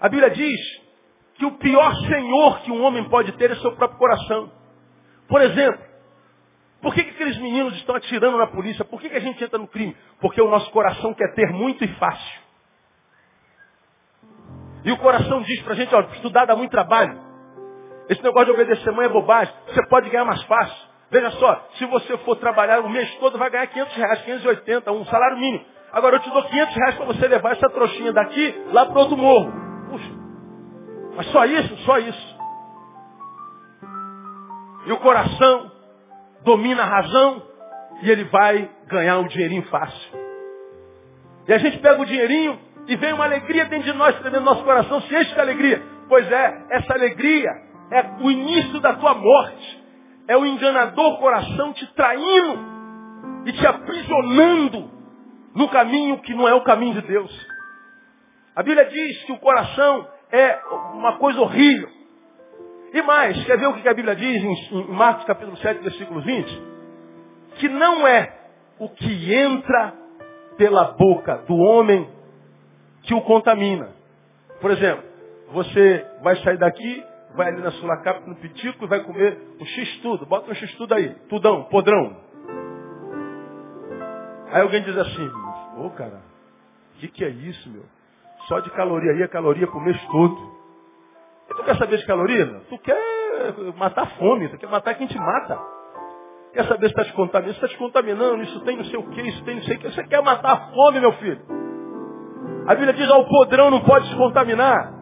A 0.01 0.09
Bíblia 0.09 0.31
diz 0.31 0.61
que 1.35 1.45
o 1.45 1.53
pior 1.59 1.95
senhor 1.97 2.61
que 2.61 2.71
um 2.71 2.83
homem 2.83 3.09
pode 3.09 3.33
ter 3.33 3.51
é 3.51 3.57
seu 3.57 3.75
próprio 3.77 3.99
coração. 3.99 4.51
Por 5.29 5.41
exemplo, 5.41 5.94
por 6.85 6.95
que, 6.95 7.03
que 7.03 7.11
aqueles 7.13 7.39
meninos 7.39 7.75
estão 7.77 7.97
atirando 7.97 8.37
na 8.37 8.47
polícia? 8.47 8.85
Por 8.85 9.01
que, 9.01 9.09
que 9.09 9.17
a 9.17 9.21
gente 9.21 9.43
entra 9.43 9.59
no 9.59 9.67
crime? 9.67 9.97
Porque 10.21 10.41
o 10.41 10.51
nosso 10.51 10.71
coração 10.71 11.15
quer 11.15 11.35
ter 11.35 11.51
muito 11.51 11.83
e 11.83 11.89
fácil. 11.95 12.43
E 14.85 14.93
o 14.93 14.99
coração 14.99 15.41
diz 15.41 15.63
pra 15.63 15.75
gente, 15.75 15.95
ó, 15.95 16.01
estudar 16.03 16.45
dá 16.45 16.55
muito 16.55 16.71
trabalho. 16.71 17.19
Esse 18.07 18.23
negócio 18.23 18.45
de 18.45 18.51
obedecer 18.53 18.93
mãe 18.93 19.07
é 19.07 19.09
bobagem. 19.09 19.55
Você 19.69 19.83
pode 19.89 20.11
ganhar 20.11 20.27
mais 20.27 20.43
fácil. 20.43 20.77
Veja 21.11 21.31
só, 21.31 21.69
se 21.79 21.87
você 21.87 22.19
for 22.19 22.37
trabalhar 22.37 22.81
o 22.81 22.91
mês 22.91 23.11
todo, 23.15 23.39
vai 23.39 23.49
ganhar 23.49 23.67
500 23.67 23.97
reais, 23.97 24.21
580, 24.21 24.93
um 24.93 25.07
salário 25.07 25.39
mínimo. 25.39 25.65
Agora 25.91 26.17
eu 26.17 26.21
te 26.21 26.29
dou 26.29 26.43
500 26.43 26.75
reais 26.75 26.95
para 26.97 27.07
você 27.07 27.27
levar 27.27 27.53
essa 27.53 27.71
trouxinha 27.71 28.13
daqui 28.13 28.63
lá 28.73 28.85
para 28.85 29.01
outro 29.01 29.17
morro. 29.17 29.51
Puxa, 29.91 30.11
mas 31.17 31.27
só 31.29 31.47
isso? 31.47 31.77
Só 31.79 31.99
isso. 31.99 32.37
E 34.85 34.93
o 34.93 34.99
coração 34.99 35.74
domina 36.45 36.83
a 36.83 36.87
razão 36.87 37.43
e 38.03 38.11
ele 38.11 38.25
vai 38.25 38.71
ganhar 38.87 39.19
um 39.19 39.27
dinheirinho 39.27 39.63
fácil. 39.65 40.25
E 41.49 41.53
a 41.53 41.59
gente 41.59 41.79
pega 41.79 42.01
o 42.01 42.07
dinheirinho 42.07 42.59
e 42.87 42.97
vem 42.97 43.13
uma 43.13 43.25
alegria 43.25 43.65
dentro 43.67 43.91
de 43.91 43.97
nós, 43.97 44.15
dentro 44.17 44.41
do 44.41 44.41
nosso 44.41 44.65
coração, 44.65 45.01
se 45.03 45.15
enche 45.15 45.35
de 45.35 45.41
alegria. 45.41 45.83
Pois 46.09 46.31
é, 46.31 46.67
essa 46.71 46.93
alegria 46.93 47.51
é 47.91 48.23
o 48.23 48.31
início 48.31 48.81
da 48.81 48.95
tua 48.95 49.15
morte. 49.15 49.85
É 50.27 50.37
o 50.37 50.47
enganador 50.47 51.19
coração 51.19 51.73
te 51.75 51.87
traindo 51.95 52.59
e 53.47 53.53
te 53.53 53.67
aprisionando 53.67 54.91
no 55.55 55.69
caminho 55.69 56.19
que 56.21 56.35
não 56.35 56.49
é 56.49 56.55
o 56.55 56.63
caminho 56.63 56.95
de 56.95 57.07
Deus. 57.07 57.47
A 58.57 58.63
Bíblia 58.63 58.87
diz 58.87 59.25
que 59.25 59.33
o 59.33 59.39
coração 59.39 60.09
é 60.33 60.61
uma 60.95 61.19
coisa 61.19 61.41
horrível. 61.41 61.91
E 62.95 63.03
mais, 63.03 63.45
quer 63.45 63.59
ver 63.59 63.67
o 63.67 63.75
que 63.75 63.89
a 63.89 63.93
Bíblia 63.93 64.15
diz 64.15 64.41
em 64.41 64.85
Marcos 64.93 65.25
capítulo 65.25 65.57
7, 65.57 65.83
versículo 65.83 66.21
20? 66.21 66.63
Que 67.57 67.69
não 67.69 68.07
é 68.07 68.33
o 68.79 68.89
que 68.89 69.35
entra 69.35 69.93
pela 70.57 70.93
boca 70.93 71.39
do 71.39 71.57
homem 71.57 72.09
que 73.03 73.13
o 73.13 73.21
contamina. 73.23 73.89
Por 74.61 74.71
exemplo, 74.71 75.03
você 75.51 76.07
vai 76.23 76.37
sair 76.37 76.57
daqui, 76.57 77.05
vai 77.35 77.49
ali 77.49 77.63
na 77.63 77.73
Sulacap, 77.73 78.29
no 78.29 78.37
Pitico 78.37 78.85
e 78.85 78.89
vai 78.89 79.01
comer 79.03 79.41
um 79.61 79.67
X-tudo. 79.67 80.25
Bota 80.25 80.53
um 80.53 80.55
X-tudo 80.55 80.95
aí. 80.95 81.17
Tudão, 81.29 81.65
podrão. 81.65 82.17
Aí 84.53 84.63
alguém 84.63 84.85
diz 84.85 84.97
assim, 84.97 85.29
ô 85.79 85.87
oh, 85.87 85.91
cara, 85.91 86.23
o 86.95 87.01
que, 87.01 87.09
que 87.09 87.25
é 87.25 87.29
isso, 87.29 87.69
meu? 87.71 87.83
Só 88.47 88.61
de 88.61 88.71
caloria 88.71 89.11
aí 89.11 89.23
é 89.23 89.27
caloria 89.27 89.67
pro 89.67 89.81
mês 89.81 90.01
todo. 90.07 90.64
Tu 91.49 91.63
quer 91.65 91.77
saber 91.77 91.99
de 91.99 92.07
caloria? 92.07 92.47
Tu 92.69 92.79
quer 92.79 92.99
matar 93.77 94.07
fome, 94.17 94.49
tu 94.49 94.59
quer 94.59 94.69
matar 94.69 94.95
quem 94.95 95.07
te 95.07 95.19
mata. 95.19 95.59
Quer 96.53 96.65
saber 96.67 96.87
se 96.87 96.93
está 96.93 97.05
te 97.05 97.13
contaminando? 97.13 97.55
Se 97.55 97.65
está 97.65 97.69
te 97.69 97.79
contaminando, 97.79 98.43
isso 98.43 98.61
tem 98.61 98.77
não 98.77 98.85
sei 98.85 98.99
o 98.99 99.03
que, 99.11 99.21
isso 99.23 99.45
tem 99.45 99.57
não 99.57 99.63
sei 99.65 99.77
o 99.77 99.79
que. 99.81 99.91
Você 99.91 100.05
quer 100.05 100.23
matar 100.23 100.53
a 100.53 100.57
fome, 100.73 101.01
meu 101.01 101.13
filho. 101.15 101.41
A 102.67 102.75
Bíblia 102.75 102.95
diz, 102.95 103.11
ó, 103.11 103.21
o 103.21 103.29
podrão 103.29 103.71
não 103.71 103.81
pode 103.81 104.09
se 104.09 104.17
contaminar. 104.17 104.95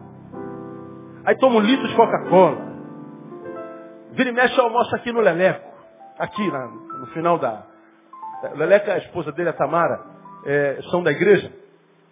Aí 1.25 1.37
toma 1.37 1.57
um 1.57 1.61
litro 1.61 1.87
de 1.87 1.95
Coca-Cola. 1.95 2.57
Vira 4.11 4.29
e 4.29 4.33
mexe 4.33 4.59
almoço 4.59 4.93
aqui 4.95 5.11
no 5.11 5.21
Leleco. 5.21 5.71
Aqui, 6.17 6.51
na, 6.51 6.67
no 6.67 7.07
final 7.07 7.37
da... 7.37 7.65
O 8.53 8.57
Leleco, 8.57 8.91
a 8.91 8.97
esposa 8.97 9.31
dele, 9.31 9.49
a 9.49 9.53
Tamara, 9.53 10.01
é, 10.45 10.79
são 10.91 11.01
da 11.01 11.11
igreja. 11.11 11.51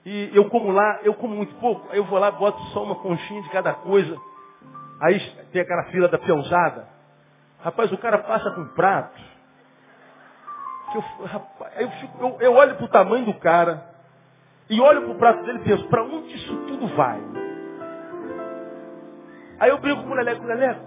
E 0.05 0.31
eu 0.33 0.49
como 0.49 0.71
lá, 0.71 0.99
eu 1.03 1.13
como 1.13 1.35
muito 1.35 1.53
pouco. 1.55 1.87
Aí 1.91 1.97
eu 1.97 2.05
vou 2.05 2.17
lá, 2.17 2.31
boto 2.31 2.61
só 2.73 2.83
uma 2.83 2.95
conchinha 2.95 3.41
de 3.43 3.49
cada 3.49 3.73
coisa. 3.73 4.17
Aí 4.99 5.19
tem 5.51 5.61
aquela 5.61 5.83
fila 5.85 6.07
da 6.07 6.17
peãozada. 6.17 6.87
Rapaz, 7.63 7.91
o 7.91 7.97
cara 7.97 8.19
passa 8.19 8.49
com 8.51 8.61
um 8.61 8.67
prato. 8.69 9.21
Eu, 10.93 11.01
rapaz, 11.25 11.73
eu, 11.79 11.91
fico, 11.91 12.17
eu, 12.19 12.37
eu 12.41 12.53
olho 12.53 12.75
pro 12.75 12.87
tamanho 12.87 13.25
do 13.25 13.33
cara. 13.35 13.89
E 14.69 14.79
olho 14.79 15.03
pro 15.03 15.15
prato 15.15 15.43
dele 15.43 15.59
e 15.59 15.63
penso, 15.63 15.87
para 15.87 16.03
onde 16.03 16.33
isso 16.33 16.55
tudo 16.67 16.87
vai? 16.95 17.21
Aí 19.59 19.69
eu 19.69 19.77
brinco 19.79 20.03
com 20.03 20.09
o 20.09 20.15
Leleco, 20.15 20.43
Leleco, 20.43 20.85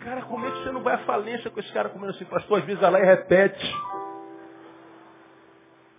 cara, 0.00 0.22
como 0.22 0.46
é 0.46 0.50
que 0.50 0.62
você 0.62 0.70
não 0.70 0.82
vai 0.82 0.94
à 0.94 0.98
falência 0.98 1.50
com 1.50 1.58
esse 1.58 1.72
cara 1.72 1.88
comendo 1.88 2.12
assim? 2.12 2.24
Pastor, 2.26 2.58
às 2.58 2.64
vezes 2.64 2.80
vai 2.80 2.90
lá 2.90 3.00
e 3.00 3.04
repete. 3.04 3.74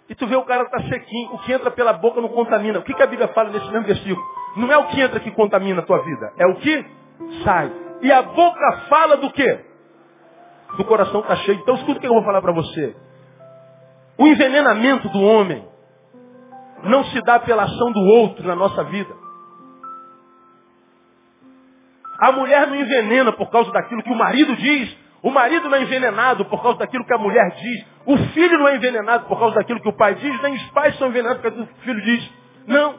E 0.10 0.15
tu 0.15 0.26
vê 0.26 0.36
o 0.36 0.43
cara 0.43 0.65
tá 0.70 0.80
sequinho, 0.84 1.34
o 1.34 1.39
que 1.39 1.52
entra 1.52 1.70
pela 1.70 1.93
boca 1.93 2.22
não 2.22 2.30
contamina. 2.30 2.80
O 2.80 2.84
que, 2.84 2.93
que 2.93 3.04
a 3.04 3.08
Bíblia 3.08 3.28
fala 3.30 3.50
nesse 3.50 3.70
mesmo 3.70 3.86
versículo? 3.86 4.26
Não 4.56 4.72
é 4.72 4.78
o 4.78 4.88
que 4.88 5.02
entra 5.02 5.20
que 5.20 5.32
contamina 5.32 5.82
a 5.82 5.86
tua 5.86 6.02
vida, 6.04 6.32
é 6.38 6.48
o 6.48 6.56
que 6.56 6.86
sai. 7.43 7.72
E 8.02 8.12
a 8.12 8.22
boca 8.22 8.72
fala 8.89 9.17
do 9.17 9.30
quê? 9.32 9.65
Do 10.78 10.86
coração 10.86 11.22
está 11.22 11.36
cheio. 11.38 11.60
Então 11.60 11.76
escuta 11.76 11.98
o 11.98 12.02
que 12.02 12.08
eu 12.08 12.13
vou 12.13 12.24
falar 12.24 12.41
para 12.41 12.54
você. 12.54 12.96
O 14.17 14.28
envenenamento 14.28 15.10
do 15.10 15.22
homem 15.22 15.67
não 16.84 17.04
se 17.06 17.22
dá 17.22 17.39
pela 17.39 17.63
ação 17.63 17.91
do 17.91 18.00
outro 18.00 18.48
na 18.48 18.56
nossa 18.56 18.84
vida. 18.86 19.13
A 22.20 22.32
mulher 22.32 22.67
não 22.67 22.76
envenena 22.76 23.32
por 23.32 23.50
causa 23.50 23.72
daquilo 23.72 24.04
que 24.04 24.12
o 24.12 24.15
marido 24.15 24.56
diz. 24.56 24.98
O 25.22 25.30
marido 25.30 25.70
não 25.70 25.78
é 25.78 25.82
envenenado 25.82 26.46
por 26.46 26.62
causa 26.62 26.80
daquilo 26.80 27.06
que 27.06 27.13
a 27.13 27.17
mulher 27.17 27.50
diz. 27.52 27.86
O 28.08 28.17
filho 28.30 28.58
não 28.58 28.70
é 28.70 28.78
envenenado 28.78 29.26
por 29.26 29.38
causa 29.38 29.56
daquilo 29.56 29.82
que 29.82 29.89
o 29.89 29.98
pai 29.98 30.15
diz. 30.15 30.41
Nem 30.41 30.56
os 30.56 30.70
pais 30.70 30.98
são 30.98 31.10
envenenados 31.10 31.41
por 31.41 31.52
causa 31.52 31.65
do 31.65 31.67
que 31.67 31.80
o 31.80 31.84
filho 31.84 32.02
diz. 32.02 32.32
Não. 32.65 32.96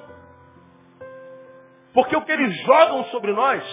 Porque 1.94 2.14
o 2.14 2.20
que 2.20 2.30
eles 2.30 2.54
jogam 2.62 3.04
sobre 3.04 3.32
nós 3.32 3.64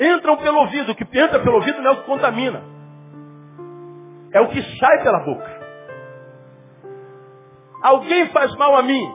entram 0.00 0.36
pelo 0.36 0.60
ouvido. 0.60 0.92
O 0.92 0.94
que 0.94 1.04
entra 1.18 1.40
pelo 1.40 1.56
ouvido 1.56 1.82
não 1.82 1.90
é 1.90 1.94
o 1.94 1.96
que 1.96 2.06
contamina. 2.06 2.62
É 4.32 4.40
o 4.40 4.48
que 4.48 4.62
sai 4.78 5.02
pela 5.02 5.24
boca. 5.24 5.58
Alguém 7.82 8.28
faz 8.28 8.54
mal 8.54 8.76
a 8.76 8.82
mim. 8.82 9.12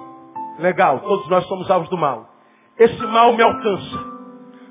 Legal, 0.60 1.00
todos 1.00 1.30
nós 1.30 1.46
somos 1.48 1.72
alvos 1.72 1.90
do 1.90 1.98
mal. 1.98 2.30
Esse 2.78 3.02
mal 3.08 3.32
me 3.32 3.44
alcança. 3.44 4.14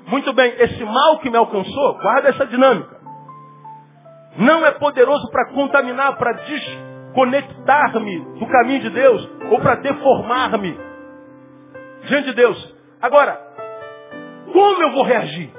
Muito 0.05 0.33
bem, 0.33 0.53
esse 0.59 0.83
mal 0.85 1.19
que 1.19 1.31
me 1.31 1.37
alcançou, 1.37 1.97
guarda 1.99 2.29
essa 2.29 2.45
dinâmica. 2.45 2.92
Não 4.37 4.65
é 4.65 4.71
poderoso 4.71 5.29
para 5.29 5.49
contaminar, 5.53 6.17
para 6.17 6.33
desconectar-me 6.33 8.19
do 8.39 8.47
caminho 8.47 8.81
de 8.81 8.89
Deus 8.89 9.29
ou 9.51 9.59
para 9.59 9.75
deformar-me 9.75 10.77
diante 12.05 12.29
de 12.29 12.33
Deus. 12.33 12.75
Agora, 13.01 13.39
como 14.51 14.83
eu 14.83 14.91
vou 14.91 15.03
reagir? 15.03 15.51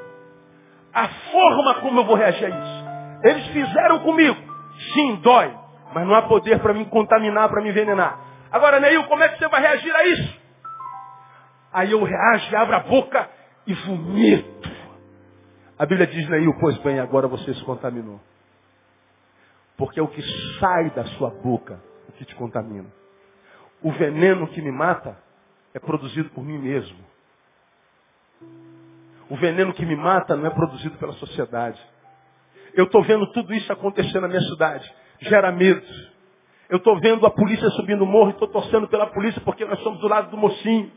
A 0.92 1.08
forma 1.08 1.74
como 1.76 2.00
eu 2.00 2.04
vou 2.04 2.16
reagir 2.16 2.46
a 2.46 2.48
isso. 2.48 2.84
Eles 3.24 3.46
fizeram 3.48 4.00
comigo. 4.00 4.36
Sim, 4.92 5.16
dói. 5.16 5.54
Mas 5.92 6.06
não 6.06 6.14
há 6.14 6.22
poder 6.22 6.58
para 6.60 6.74
me 6.74 6.84
contaminar, 6.86 7.48
para 7.48 7.62
me 7.62 7.70
envenenar. 7.70 8.18
Agora, 8.50 8.80
Neil, 8.80 9.04
como 9.04 9.22
é 9.22 9.28
que 9.28 9.38
você 9.38 9.48
vai 9.48 9.60
reagir 9.60 9.94
a 9.94 10.04
isso? 10.06 10.40
Aí 11.72 11.92
eu 11.92 12.02
reajo, 12.02 12.56
abro 12.56 12.76
a 12.76 12.80
boca 12.80 13.28
e 13.66 13.74
vomito. 13.74 14.70
A 15.78 15.86
Bíblia 15.86 16.06
diz, 16.06 16.28
Neil, 16.28 16.52
pois 16.60 16.76
bem, 16.78 17.00
agora 17.00 17.26
você 17.26 17.52
se 17.54 17.64
contaminou. 17.64 18.20
Porque 19.76 19.98
é 19.98 20.02
o 20.02 20.08
que 20.08 20.22
sai 20.58 20.90
da 20.90 21.04
sua 21.16 21.30
boca 21.30 21.80
o 22.08 22.12
que 22.12 22.24
te 22.24 22.34
contamina. 22.34 22.92
O 23.82 23.90
veneno 23.92 24.46
que 24.48 24.62
me 24.62 24.70
mata 24.70 25.18
é 25.72 25.78
produzido 25.78 26.30
por 26.30 26.44
mim 26.44 26.58
mesmo. 26.58 26.98
O 29.28 29.36
veneno 29.36 29.72
que 29.72 29.84
me 29.84 29.96
mata 29.96 30.36
não 30.36 30.46
é 30.46 30.50
produzido 30.50 30.96
pela 30.98 31.12
sociedade. 31.14 31.80
Eu 32.74 32.84
estou 32.84 33.02
vendo 33.02 33.26
tudo 33.32 33.52
isso 33.54 33.72
acontecer 33.72 34.20
na 34.20 34.28
minha 34.28 34.40
cidade. 34.42 34.90
Gera 35.20 35.50
medo. 35.50 35.86
Eu 36.68 36.78
estou 36.78 36.98
vendo 37.00 37.26
a 37.26 37.30
polícia 37.30 37.68
subindo 37.70 38.02
o 38.02 38.06
morro 38.06 38.30
e 38.30 38.32
estou 38.32 38.48
torcendo 38.48 38.88
pela 38.88 39.06
polícia 39.06 39.40
porque 39.44 39.64
nós 39.64 39.78
somos 39.80 40.00
do 40.00 40.08
lado 40.08 40.30
do 40.30 40.36
mocinho. 40.36 40.90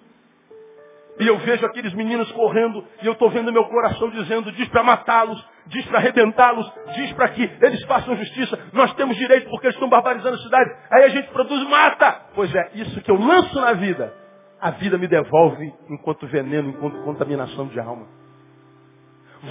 E 1.20 1.28
eu 1.28 1.38
vejo 1.40 1.66
aqueles 1.66 1.94
meninos 1.94 2.32
correndo 2.32 2.84
e 3.02 3.08
eu 3.08 3.14
estou 3.14 3.30
vendo 3.30 3.52
meu 3.52 3.66
coração 3.66 4.10
dizendo, 4.12 4.52
diz 4.52 4.68
para 4.70 4.84
matá-los, 4.84 5.44
diz 5.68 5.86
para 5.86 6.00
arrebentá-los, 6.00 6.72
diz 6.96 7.14
para 7.14 7.30
que 7.30 7.50
eles 7.62 7.84
façam 7.86 8.16
justiça. 8.16 8.60
Nós 8.74 8.94
temos 8.96 9.16
direito 9.18 9.50
porque 9.50 9.68
eles 9.68 9.76
estão 9.76 9.90
barbarizando 9.90 10.36
a 10.36 10.40
cidade. 10.40 10.72
Aí 10.92 11.04
a 11.04 11.10
gente 11.10 11.30
produz 11.30 11.68
mata. 11.70 12.22
Pois 12.36 12.54
é, 12.54 12.72
isso 12.76 13.02
que 13.02 13.12
eu 13.12 13.20
lanço 13.20 13.60
na 13.60 13.74
vida, 13.74 14.14
a 14.60 14.72
vida 14.72 14.98
me 14.98 15.08
devolve 15.08 15.74
enquanto 15.90 16.28
veneno, 16.28 16.70
enquanto 16.70 17.04
contaminação 17.04 17.68
de 17.68 17.80
alma. 17.80 18.08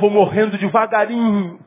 Vou 0.00 0.11
morrendo 0.11 0.59
devagarinho, 0.59 1.61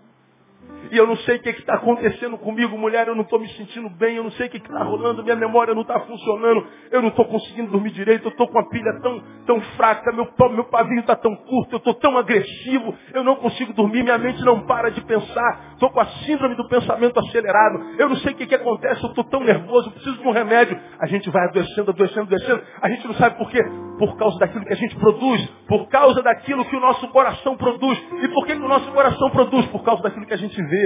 e 0.91 0.97
eu 0.97 1.08
não 1.08 1.15
sei 1.17 1.38
o 1.38 1.41
que 1.41 1.49
está 1.49 1.75
acontecendo 1.75 2.38
comigo, 2.38 2.78
mulher, 2.78 3.08
eu 3.08 3.15
não 3.15 3.23
estou 3.23 3.39
me 3.39 3.47
sentindo 3.49 3.89
bem, 3.89 4.17
eu 4.17 4.23
não 4.23 4.32
sei 4.32 4.47
o 4.47 4.49
que 4.49 4.58
está 4.58 4.84
rolando, 4.84 5.23
minha 5.23 5.36
memória 5.36 5.73
não 5.73 5.84
está 5.84 5.99
funcionando, 6.02 6.65
eu 6.91 7.02
não 7.02 7.10
estou 7.10 7.25
conseguindo 7.25 7.71
dormir 7.71 7.91
direito, 7.91 8.25
eu 8.25 8.32
estou 8.32 8.47
com 8.47 8.60
a 8.60 8.69
pilha 8.69 8.99
tão, 9.02 9.23
tão 9.45 9.62
fraca, 9.78 10.12
meu, 10.12 10.28
meu 10.52 10.65
pavio 10.65 10.99
está 10.99 11.15
tão 11.15 11.36
curto, 11.36 11.73
eu 11.73 11.78
estou 11.78 11.93
tão 11.95 12.17
agressivo, 12.17 12.95
eu 13.13 13.23
não 13.23 13.36
consigo 13.36 13.73
dormir, 13.73 14.04
minha 14.04 14.17
mente 14.17 14.43
não 14.43 14.62
para 14.65 14.89
de 14.89 15.02
pensar, 15.02 15.73
estou 15.73 15.89
com 15.89 15.99
a 15.99 16.06
síndrome 16.06 16.56
do 16.56 16.67
pensamento 16.67 17.19
acelerado, 17.19 17.80
eu 17.97 18.10
não 18.10 18.15
sei 18.17 18.34
o 18.34 18.36
que, 18.36 18.47
que 18.47 18.56
acontece, 18.56 19.04
eu 19.04 19.10
estou 19.10 19.23
tão 19.25 19.41
nervoso, 19.41 19.89
eu 19.89 19.91
preciso 19.93 20.17
de 20.17 20.28
um 20.28 20.32
remédio. 20.32 20.80
A 20.99 21.08
gente 21.08 21.30
vai 21.30 21.47
adoecendo, 21.47 21.91
adoecendo, 21.91 22.21
adoecendo, 22.21 22.63
a 22.82 22.89
gente 22.89 23.08
não 23.08 23.13
sabe 23.15 23.38
por 23.38 23.49
quê. 23.49 23.60
Por 23.97 24.15
causa 24.15 24.39
daquilo 24.39 24.63
que 24.63 24.73
a 24.73 24.78
gente 24.78 24.95
produz, 24.95 25.45
por 25.67 25.88
causa 25.89 26.21
daquilo 26.21 26.63
que 26.65 26.75
o 26.75 26.80
nosso 26.80 27.06
coração 27.10 27.58
produz. 27.58 27.97
E 28.23 28.28
por 28.30 28.45
que, 28.45 28.56
que 28.56 28.62
o 28.62 28.67
nosso 28.67 28.89
coração 28.91 29.30
produz? 29.30 29.65
Por 29.67 29.84
causa 29.84 30.02
daquilo 30.02 30.25
que 30.25 30.34
a 30.34 30.38
gente 30.38 30.56
vê. 30.56 30.79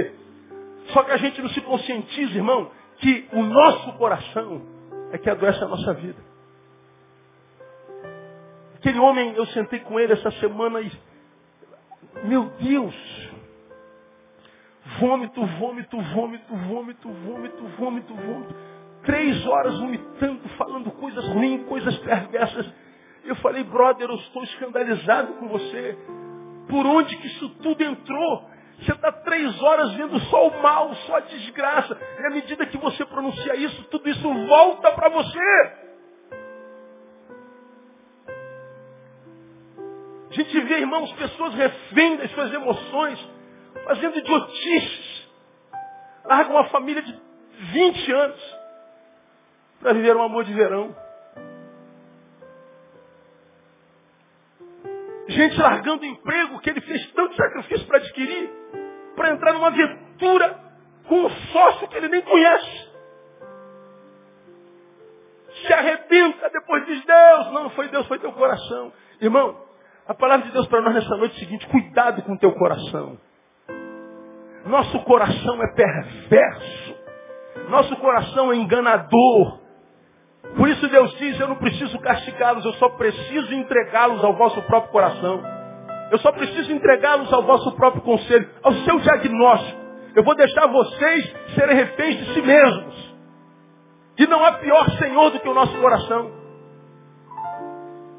Só 0.92 1.02
que 1.02 1.12
a 1.12 1.16
gente 1.16 1.40
não 1.40 1.48
se 1.48 1.60
conscientiza, 1.62 2.34
irmão, 2.34 2.70
que 2.98 3.28
o 3.32 3.42
nosso 3.42 3.92
coração 3.94 4.62
é 5.12 5.18
que 5.18 5.30
adoece 5.30 5.62
a 5.62 5.68
nossa 5.68 5.94
vida. 5.94 6.22
Aquele 8.76 8.98
homem, 8.98 9.34
eu 9.34 9.46
sentei 9.46 9.80
com 9.80 9.98
ele 9.98 10.12
essa 10.12 10.30
semana 10.32 10.80
e, 10.80 10.92
meu 12.24 12.50
Deus, 12.60 12.94
vômito, 15.00 15.44
vômito, 15.46 16.00
vômito, 16.00 16.54
vômito, 16.54 17.08
vômito, 17.08 17.64
vômito, 17.78 18.14
vômito. 18.14 18.54
Três 19.04 19.46
horas 19.46 19.78
vomitando, 19.78 20.48
falando 20.50 20.90
coisas 20.92 21.26
ruins, 21.28 21.64
coisas 21.66 21.96
perversas. 21.98 22.70
Eu 23.24 23.36
falei, 23.36 23.64
brother, 23.64 24.08
eu 24.08 24.16
estou 24.16 24.42
escandalizado 24.44 25.34
com 25.34 25.48
você. 25.48 25.96
Por 26.68 26.86
onde 26.86 27.16
que 27.16 27.26
isso 27.26 27.48
tudo 27.60 27.82
entrou? 27.82 28.53
Você 28.80 28.92
está 28.92 29.12
três 29.12 29.62
horas 29.62 29.92
vendo 29.94 30.18
só 30.30 30.48
o 30.48 30.62
mal, 30.62 30.94
só 31.06 31.16
a 31.16 31.20
desgraça. 31.20 31.98
E 32.20 32.26
à 32.26 32.30
medida 32.30 32.66
que 32.66 32.76
você 32.76 33.04
pronuncia 33.06 33.56
isso, 33.56 33.84
tudo 33.84 34.08
isso 34.08 34.46
volta 34.46 34.92
para 34.92 35.08
você. 35.08 35.84
A 40.30 40.34
gente 40.34 40.60
vê, 40.62 40.78
irmãos, 40.80 41.12
pessoas 41.12 41.54
refém 41.54 42.16
das 42.16 42.30
suas 42.32 42.52
emoções, 42.52 43.30
fazendo 43.84 44.18
idiotices. 44.18 45.28
Larga 46.24 46.50
uma 46.50 46.64
família 46.64 47.02
de 47.02 47.16
20 47.72 48.12
anos 48.12 48.56
para 49.80 49.92
viver 49.92 50.16
um 50.16 50.22
amor 50.22 50.44
de 50.44 50.52
verão. 50.52 51.03
Gente 55.34 55.60
largando 55.60 56.04
emprego 56.04 56.60
que 56.60 56.70
ele 56.70 56.80
fez 56.80 57.12
tanto 57.12 57.34
sacrifício 57.34 57.86
para 57.88 57.98
adquirir, 57.98 58.50
para 59.16 59.32
entrar 59.32 59.52
numa 59.52 59.66
aventura 59.66 60.60
com 61.08 61.24
um 61.24 61.30
sócio 61.30 61.88
que 61.88 61.96
ele 61.96 62.08
nem 62.08 62.22
conhece. 62.22 62.94
Se 65.66 65.72
arrebenta, 65.72 66.50
depois 66.50 66.86
diz 66.86 67.04
Deus. 67.04 67.52
Não, 67.52 67.64
não 67.64 67.70
foi 67.70 67.88
Deus, 67.88 68.06
foi 68.06 68.18
teu 68.20 68.32
coração. 68.32 68.92
Irmão, 69.20 69.60
a 70.06 70.14
palavra 70.14 70.46
de 70.46 70.52
Deus 70.52 70.68
para 70.68 70.80
nós 70.82 70.94
nessa 70.94 71.16
noite 71.16 71.34
é 71.34 71.36
o 71.36 71.40
seguinte, 71.40 71.66
cuidado 71.66 72.22
com 72.22 72.36
teu 72.36 72.52
coração. 72.52 73.18
Nosso 74.66 75.02
coração 75.04 75.62
é 75.62 75.74
perverso. 75.74 76.96
Nosso 77.68 77.96
coração 77.96 78.52
é 78.52 78.56
enganador. 78.56 79.63
Por 80.56 80.68
isso 80.68 80.88
Deus 80.88 81.12
diz, 81.18 81.38
eu 81.40 81.48
não 81.48 81.56
preciso 81.56 81.98
castigá-los, 81.98 82.64
eu 82.64 82.72
só 82.74 82.88
preciso 82.90 83.52
entregá-los 83.54 84.22
ao 84.22 84.34
vosso 84.34 84.62
próprio 84.62 84.92
coração. 84.92 85.42
Eu 86.10 86.18
só 86.18 86.30
preciso 86.30 86.72
entregá-los 86.72 87.32
ao 87.32 87.42
vosso 87.42 87.72
próprio 87.72 88.02
conselho, 88.02 88.48
ao 88.62 88.72
seu 88.72 89.00
diagnóstico. 89.00 89.80
Eu 90.14 90.22
vou 90.22 90.34
deixar 90.36 90.66
vocês 90.68 91.34
serem 91.54 91.76
reféns 91.76 92.18
de 92.18 92.34
si 92.34 92.42
mesmos. 92.42 93.14
E 94.18 94.26
não 94.26 94.44
há 94.44 94.52
pior 94.52 94.88
Senhor 94.98 95.30
do 95.30 95.40
que 95.40 95.48
o 95.48 95.54
nosso 95.54 95.76
coração. 95.80 96.30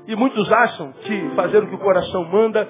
E 0.07 0.15
muitos 0.15 0.51
acham 0.51 0.91
que 0.91 1.30
fazer 1.36 1.63
o 1.63 1.67
que 1.67 1.76
o 1.76 1.80
coração 1.80 2.26
manda 2.26 2.67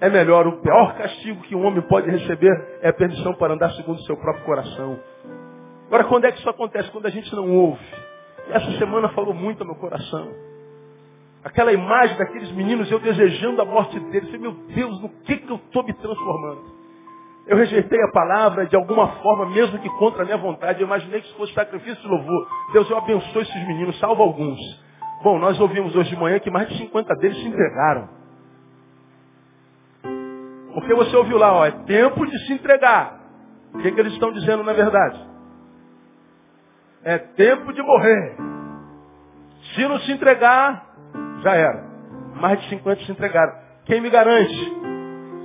é 0.00 0.08
melhor. 0.08 0.46
O 0.46 0.60
pior 0.60 0.96
castigo 0.96 1.42
que 1.42 1.54
um 1.54 1.66
homem 1.66 1.82
pode 1.82 2.10
receber 2.10 2.78
é 2.80 2.88
a 2.88 2.92
perdição 2.92 3.34
para 3.34 3.52
andar 3.52 3.70
segundo 3.72 3.98
o 3.98 4.02
seu 4.04 4.16
próprio 4.16 4.44
coração. 4.44 4.98
Agora, 5.86 6.04
quando 6.04 6.24
é 6.24 6.32
que 6.32 6.38
isso 6.38 6.48
acontece? 6.48 6.90
Quando 6.90 7.06
a 7.06 7.10
gente 7.10 7.34
não 7.34 7.54
ouve. 7.54 8.03
Essa 8.48 8.78
semana 8.78 9.08
falou 9.10 9.34
muito 9.34 9.60
ao 9.60 9.66
meu 9.66 9.76
coração. 9.76 10.32
Aquela 11.44 11.72
imagem 11.72 12.16
daqueles 12.16 12.50
meninos, 12.52 12.90
eu 12.90 12.98
desejando 12.98 13.60
a 13.60 13.64
morte 13.64 13.98
deles. 14.00 14.32
Eu 14.32 14.40
meu 14.40 14.52
Deus, 14.52 15.00
no 15.00 15.08
que, 15.08 15.36
que 15.36 15.50
eu 15.50 15.56
estou 15.56 15.82
me 15.84 15.92
transformando? 15.92 16.74
Eu 17.46 17.58
rejeitei 17.58 18.02
a 18.02 18.12
palavra 18.12 18.66
de 18.66 18.74
alguma 18.74 19.08
forma, 19.16 19.46
mesmo 19.46 19.78
que 19.78 19.88
contra 19.90 20.22
a 20.22 20.24
minha 20.24 20.38
vontade. 20.38 20.80
Eu 20.80 20.86
imaginei 20.86 21.20
que 21.20 21.26
isso 21.26 21.36
fosse 21.36 21.52
sacrifício 21.52 22.00
de 22.00 22.08
louvor. 22.08 22.48
Deus, 22.72 22.88
eu 22.88 22.96
abençoe 22.96 23.42
esses 23.42 23.66
meninos, 23.66 23.98
salvo 23.98 24.22
alguns. 24.22 24.58
Bom, 25.22 25.38
nós 25.38 25.60
ouvimos 25.60 25.94
hoje 25.94 26.10
de 26.10 26.16
manhã 26.16 26.38
que 26.38 26.50
mais 26.50 26.68
de 26.68 26.78
50 26.78 27.14
deles 27.16 27.36
se 27.36 27.46
entregaram. 27.46 28.08
Porque 30.72 30.94
você 30.94 31.14
ouviu 31.16 31.36
lá, 31.36 31.52
ó, 31.52 31.66
é 31.66 31.70
tempo 31.70 32.26
de 32.26 32.38
se 32.46 32.54
entregar. 32.54 33.20
O 33.74 33.78
que, 33.78 33.92
que 33.92 34.00
eles 34.00 34.14
estão 34.14 34.32
dizendo 34.32 34.62
na 34.62 34.72
verdade? 34.72 35.33
É 37.04 37.18
tempo 37.18 37.72
de 37.72 37.82
morrer. 37.82 38.36
Se 39.74 39.86
não 39.86 39.98
se 40.00 40.12
entregar, 40.12 40.86
já 41.42 41.54
era. 41.54 41.84
Mais 42.34 42.60
de 42.62 42.68
50 42.70 43.04
se 43.04 43.12
entregaram. 43.12 43.52
Quem 43.84 44.00
me 44.00 44.08
garante 44.08 44.72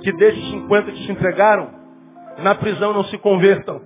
que 0.02 0.12
desses 0.12 0.50
50 0.50 0.90
que 0.92 1.06
se 1.06 1.12
entregaram, 1.12 1.70
na 2.38 2.54
prisão 2.54 2.94
não 2.94 3.04
se 3.04 3.18
convertam? 3.18 3.82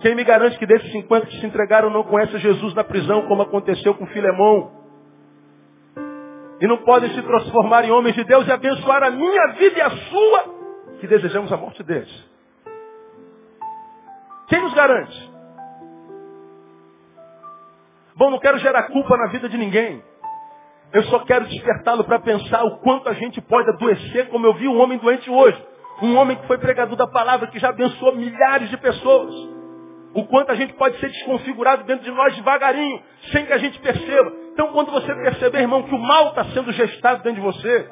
Quem 0.00 0.14
me 0.14 0.22
garante 0.22 0.58
que 0.58 0.66
desses 0.66 0.90
50 0.92 1.26
que 1.26 1.40
se 1.40 1.46
entregaram 1.46 1.90
não 1.90 2.04
conhecem 2.04 2.38
Jesus 2.38 2.74
na 2.74 2.84
prisão, 2.84 3.26
como 3.26 3.42
aconteceu 3.42 3.94
com 3.94 4.06
Filemão? 4.06 4.70
E 6.60 6.66
não 6.66 6.78
podem 6.78 7.10
se 7.10 7.22
transformar 7.22 7.84
em 7.84 7.90
homens 7.90 8.14
de 8.14 8.24
Deus 8.24 8.46
e 8.46 8.52
abençoar 8.52 9.02
a 9.02 9.10
minha 9.10 9.52
vida 9.54 9.78
e 9.78 9.82
a 9.82 9.90
sua, 9.90 10.44
que 11.00 11.06
desejamos 11.06 11.52
a 11.52 11.56
morte 11.56 11.82
deles. 11.82 12.30
Quem 14.48 14.60
nos 14.62 14.72
garante? 14.74 15.25
Bom, 18.16 18.30
não 18.30 18.38
quero 18.38 18.58
gerar 18.58 18.84
culpa 18.84 19.14
na 19.16 19.26
vida 19.26 19.46
de 19.46 19.58
ninguém. 19.58 20.02
Eu 20.90 21.02
só 21.04 21.18
quero 21.20 21.46
despertá-lo 21.46 22.02
para 22.04 22.18
pensar 22.18 22.64
o 22.64 22.78
quanto 22.78 23.10
a 23.10 23.12
gente 23.12 23.42
pode 23.42 23.68
adoecer, 23.68 24.28
como 24.28 24.46
eu 24.46 24.54
vi 24.54 24.66
um 24.66 24.80
homem 24.80 24.96
doente 24.96 25.28
hoje. 25.28 25.62
Um 26.02 26.16
homem 26.16 26.36
que 26.36 26.46
foi 26.46 26.56
pregador 26.56 26.96
da 26.96 27.06
palavra, 27.06 27.48
que 27.48 27.58
já 27.58 27.68
abençoou 27.68 28.16
milhares 28.16 28.70
de 28.70 28.76
pessoas. 28.78 29.34
o 30.14 30.24
quanto 30.24 30.50
a 30.50 30.54
gente 30.54 30.72
pode 30.72 30.98
ser 30.98 31.10
desconfigurado 31.10 31.84
dentro 31.84 32.02
de 32.02 32.10
nós 32.10 32.34
devagarinho, 32.34 33.02
sem 33.32 33.44
que 33.44 33.52
a 33.52 33.58
gente 33.58 33.78
perceba. 33.80 34.32
Então, 34.54 34.68
quando 34.72 34.90
você 34.90 35.14
perceber, 35.14 35.58
irmão, 35.58 35.82
que 35.82 35.94
o 35.94 35.98
mal 35.98 36.28
está 36.28 36.42
sendo 36.46 36.72
gestado 36.72 37.22
dentro 37.22 37.42
de 37.42 37.46
você, 37.46 37.86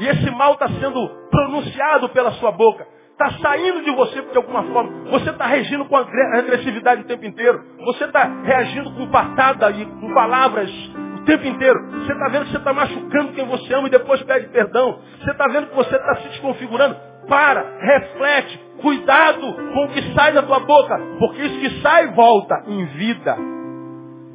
e 0.00 0.08
esse 0.08 0.30
mal 0.30 0.54
está 0.54 0.68
sendo 0.68 1.06
pronunciado 1.30 2.08
pela 2.08 2.32
sua 2.32 2.50
boca, 2.50 2.88
está 3.18 3.30
saindo 3.38 3.82
de 3.82 3.90
você 3.92 4.20
de 4.20 4.36
alguma 4.36 4.62
forma, 4.64 5.10
você 5.10 5.30
está 5.30 5.46
reagindo 5.46 5.86
com 5.86 5.96
agressividade 5.96 7.00
o 7.00 7.06
tempo 7.06 7.24
inteiro, 7.24 7.64
você 7.78 8.04
está 8.04 8.24
reagindo 8.44 8.92
com 8.92 9.06
patada 9.08 9.70
e 9.70 9.86
com 9.86 10.12
palavras 10.12 10.70
o 10.70 11.24
tempo 11.24 11.46
inteiro, 11.46 11.78
você 11.92 12.12
está 12.12 12.28
vendo 12.28 12.44
que 12.44 12.50
você 12.50 12.58
está 12.58 12.72
machucando 12.74 13.32
quem 13.32 13.46
você 13.46 13.72
ama 13.72 13.88
e 13.88 13.90
depois 13.90 14.22
pede 14.22 14.48
perdão, 14.48 15.00
você 15.18 15.30
está 15.30 15.48
vendo 15.48 15.68
que 15.68 15.74
você 15.74 15.96
está 15.96 16.14
se 16.16 16.28
desconfigurando, 16.28 16.94
para, 17.26 17.64
reflete, 17.80 18.60
cuidado 18.80 19.52
com 19.52 19.84
o 19.84 19.88
que 19.88 20.14
sai 20.14 20.32
da 20.32 20.42
tua 20.42 20.60
boca, 20.60 21.00
porque 21.18 21.42
isso 21.42 21.58
que 21.58 21.80
sai 21.80 22.08
volta 22.12 22.64
em 22.68 22.84
vida 22.84 23.36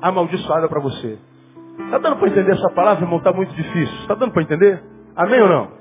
amaldiçoada 0.02 0.68
para 0.68 0.82
você. 0.82 1.18
Está 1.86 2.00
dando 2.00 2.18
para 2.18 2.28
entender 2.28 2.52
essa 2.52 2.70
palavra, 2.72 3.06
irmão? 3.06 3.20
Está 3.20 3.32
muito 3.32 3.54
difícil. 3.54 3.96
Está 4.02 4.16
dando 4.16 4.34
para 4.34 4.42
entender? 4.42 4.84
Amém 5.16 5.42
ou 5.42 5.48
não? 5.48 5.72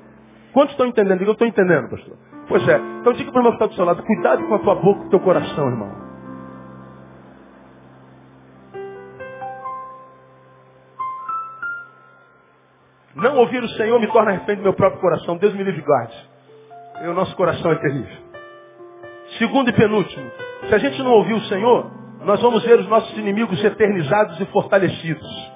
Quantos 0.52 0.72
estão 0.72 0.86
entendendo? 0.86 1.22
Eu 1.22 1.32
estou 1.32 1.48
entendendo, 1.48 1.88
pastor. 1.88 2.29
Pois 2.50 2.66
é. 2.66 2.76
Então 3.00 3.12
diga 3.12 3.30
para 3.30 3.38
o 3.38 3.42
irmão 3.42 3.52
que 3.52 3.62
está 3.62 3.66
do 3.66 3.74
seu 3.74 3.84
lado, 3.84 4.02
cuidado 4.02 4.44
com 4.48 4.54
a 4.56 4.58
tua 4.58 4.74
boca 4.74 5.04
e 5.04 5.06
o 5.06 5.10
teu 5.10 5.20
coração, 5.20 5.68
irmão. 5.68 6.10
Não 13.14 13.36
ouvir 13.36 13.62
o 13.62 13.68
Senhor 13.68 14.00
me 14.00 14.08
torna 14.08 14.32
refém 14.32 14.56
do 14.56 14.62
meu 14.62 14.72
próprio 14.72 15.00
coração. 15.00 15.36
Deus 15.36 15.54
me 15.54 15.62
livre 15.62 15.80
e 15.80 15.84
guarde. 15.84 16.28
O 17.02 17.12
nosso 17.12 17.36
coração 17.36 17.70
é 17.70 17.76
terrível. 17.76 18.16
Segundo 19.38 19.70
e 19.70 19.72
penúltimo, 19.72 20.28
se 20.68 20.74
a 20.74 20.78
gente 20.78 21.00
não 21.04 21.12
ouvir 21.12 21.34
o 21.34 21.42
Senhor, 21.42 21.88
nós 22.24 22.42
vamos 22.42 22.64
ver 22.64 22.80
os 22.80 22.88
nossos 22.88 23.16
inimigos 23.16 23.62
eternizados 23.62 24.40
e 24.40 24.46
fortalecidos. 24.46 25.52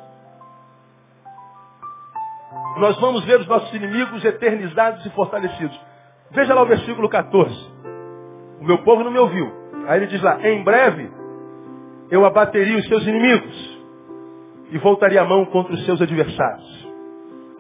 Nós 2.77 2.97
vamos 3.01 3.25
ver 3.25 3.41
os 3.41 3.49
nossos 3.49 3.75
inimigos 3.75 4.25
eternizados 4.25 5.05
e 5.05 5.11
fortalecidos. 5.11 5.94
Veja 6.35 6.55
lá 6.55 6.63
o 6.63 6.67
versículo 6.67 7.09
14. 7.09 7.55
O 8.61 8.65
meu 8.65 8.79
povo 8.79 9.05
não 9.05 9.11
me 9.11 9.19
ouviu. 9.19 9.51
Aí 9.87 9.99
ele 9.99 10.07
diz 10.07 10.21
lá, 10.23 10.47
em 10.47 10.63
breve 10.65 11.11
eu 12.11 12.25
abateria 12.25 12.77
os 12.77 12.87
seus 12.87 13.07
inimigos 13.07 13.79
e 14.71 14.79
voltaria 14.79 15.23
a 15.23 15.25
mão 15.25 15.45
contra 15.47 15.73
os 15.73 15.85
seus 15.85 16.01
adversários. 16.01 16.89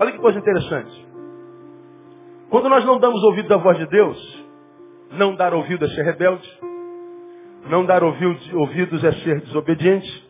Olha 0.00 0.12
que 0.12 0.18
coisa 0.18 0.38
interessante. 0.38 1.06
Quando 2.50 2.68
nós 2.68 2.84
não 2.84 2.98
damos 2.98 3.22
ouvido 3.24 3.52
à 3.54 3.56
voz 3.56 3.78
de 3.78 3.86
Deus, 3.86 4.46
não 5.12 5.34
dar 5.34 5.54
ouvido 5.54 5.84
é 5.84 5.88
ser 5.88 6.02
rebelde, 6.02 6.48
não 7.68 7.84
dar 7.84 8.02
ouvidos 8.02 9.04
é 9.04 9.12
ser 9.12 9.40
desobediente, 9.42 10.24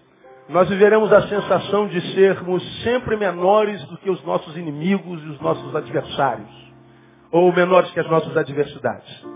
nós 0.48 0.68
viveremos 0.68 1.12
a 1.12 1.26
sensação 1.28 1.86
de 1.88 2.00
sermos 2.14 2.62
sempre 2.82 3.16
menores 3.16 3.82
do 3.86 3.96
que 3.98 4.10
os 4.10 4.22
nossos 4.24 4.56
inimigos 4.56 5.22
e 5.22 5.28
os 5.28 5.40
nossos 5.40 5.74
adversários, 5.74 6.63
ou 7.34 7.52
menores 7.52 7.90
que 7.90 7.98
as 7.98 8.08
nossas 8.08 8.36
adversidades. 8.36 9.26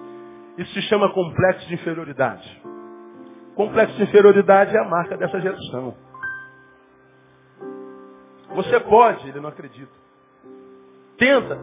Isso 0.57 0.73
se 0.73 0.83
chama 0.83 1.13
complexo 1.13 1.67
de 1.67 1.75
inferioridade. 1.75 2.63
Complexo 3.57 3.97
de 3.97 4.05
inferioridade 4.05 4.77
é 4.77 4.79
a 4.79 4.85
marca 4.85 5.17
dessa 5.17 5.41
geração. 5.41 5.97
Você 8.55 8.79
pode, 8.81 9.29
ele 9.29 9.41
não 9.41 9.49
acredita. 9.49 9.93
Tenta, 11.19 11.59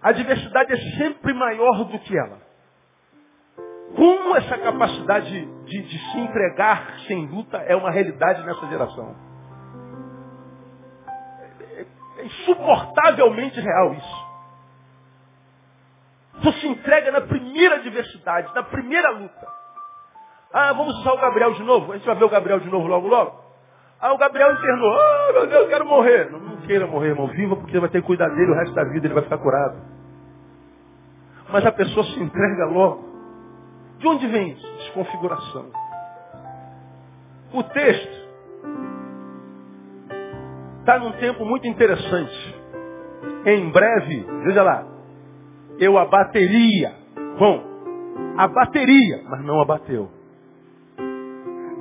A 0.00 0.12
diversidade 0.12 0.70
é 0.70 0.76
sempre 0.98 1.32
maior 1.32 1.82
do 1.84 1.98
que 1.98 2.14
ela. 2.14 2.38
Como 3.96 4.36
essa 4.36 4.58
capacidade 4.58 5.46
de, 5.64 5.82
de 5.82 5.98
se 5.98 6.18
entregar 6.18 7.00
sem 7.06 7.26
luta 7.26 7.56
é 7.56 7.74
uma 7.74 7.90
realidade 7.90 8.44
nessa 8.44 8.66
geração? 8.66 9.16
Insuportavelmente 12.24 13.60
real 13.60 13.92
isso. 13.92 14.24
Você 16.42 16.60
se 16.60 16.68
entrega 16.68 17.12
na 17.12 17.20
primeira 17.20 17.76
adversidade, 17.76 18.52
na 18.54 18.62
primeira 18.62 19.10
luta. 19.10 19.46
Ah, 20.52 20.72
vamos 20.72 20.98
usar 21.00 21.12
o 21.12 21.20
Gabriel 21.20 21.52
de 21.52 21.62
novo? 21.62 21.92
A 21.92 21.96
gente 21.96 22.06
vai 22.06 22.14
ver 22.14 22.24
o 22.24 22.28
Gabriel 22.28 22.60
de 22.60 22.70
novo 22.70 22.86
logo, 22.86 23.08
logo? 23.08 23.44
Ah, 24.00 24.12
o 24.12 24.18
Gabriel 24.18 24.52
internou. 24.52 24.92
Ah, 24.98 25.32
meu 25.32 25.46
Deus, 25.46 25.62
eu 25.62 25.68
quero 25.68 25.86
morrer. 25.86 26.30
Não, 26.30 26.38
não 26.38 26.56
queira 26.58 26.86
morrer, 26.86 27.08
irmão. 27.08 27.26
Viva 27.28 27.56
porque 27.56 27.78
vai 27.78 27.88
ter 27.88 28.00
que 28.00 28.06
cuidar 28.06 28.28
dele 28.28 28.52
o 28.52 28.54
resto 28.54 28.74
da 28.74 28.84
vida, 28.84 29.06
ele 29.06 29.14
vai 29.14 29.22
ficar 29.22 29.38
curado. 29.38 29.76
Mas 31.50 31.64
a 31.66 31.72
pessoa 31.72 32.04
se 32.06 32.20
entrega 32.20 32.66
logo. 32.66 33.04
De 33.98 34.08
onde 34.08 34.26
vem 34.26 34.52
isso? 34.52 34.76
Desconfiguração. 34.78 35.70
O 37.52 37.62
texto 37.62 38.13
está 40.84 40.98
num 40.98 41.12
tempo 41.12 41.46
muito 41.46 41.66
interessante. 41.66 42.54
Em 43.46 43.70
breve, 43.70 44.26
veja 44.44 44.62
lá, 44.62 44.86
eu 45.78 45.96
abateria. 45.96 46.92
Bom, 47.38 47.64
abateria, 48.36 49.22
mas 49.24 49.42
não 49.44 49.62
abateu. 49.62 50.10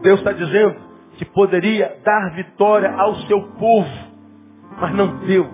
Deus 0.01 0.19
está 0.19 0.31
dizendo 0.31 0.75
que 1.17 1.25
poderia 1.25 1.97
dar 2.03 2.33
vitória 2.35 2.91
ao 2.93 3.15
seu 3.27 3.41
povo, 3.59 3.89
mas 4.79 4.95
não 4.95 5.17
deu. 5.25 5.49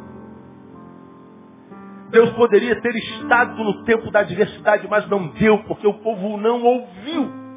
Deus 2.11 2.29
poderia 2.33 2.79
ter 2.79 2.95
estado 2.95 3.63
no 3.63 3.83
tempo 3.83 4.11
da 4.11 4.19
adversidade, 4.19 4.87
mas 4.87 5.07
não 5.09 5.27
deu, 5.29 5.63
porque 5.63 5.87
o 5.87 5.93
povo 5.95 6.37
não 6.37 6.63
ouviu. 6.63 7.48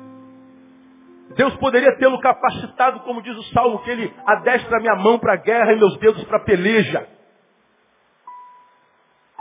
Deus 1.37 1.55
poderia 1.57 1.97
tê-lo 1.97 2.21
capacitado, 2.21 3.01
como 3.01 3.23
diz 3.23 3.37
o 3.37 3.43
Salmo, 3.55 3.79
que 3.81 3.91
ele 3.91 4.15
adestra 4.27 4.81
minha 4.81 4.97
mão 4.97 5.19
para 5.19 5.35
a 5.35 5.37
guerra 5.37 5.73
e 5.73 5.79
meus 5.79 5.97
dedos 5.99 6.23
para 6.25 6.39
a 6.39 6.45
peleja. 6.45 7.07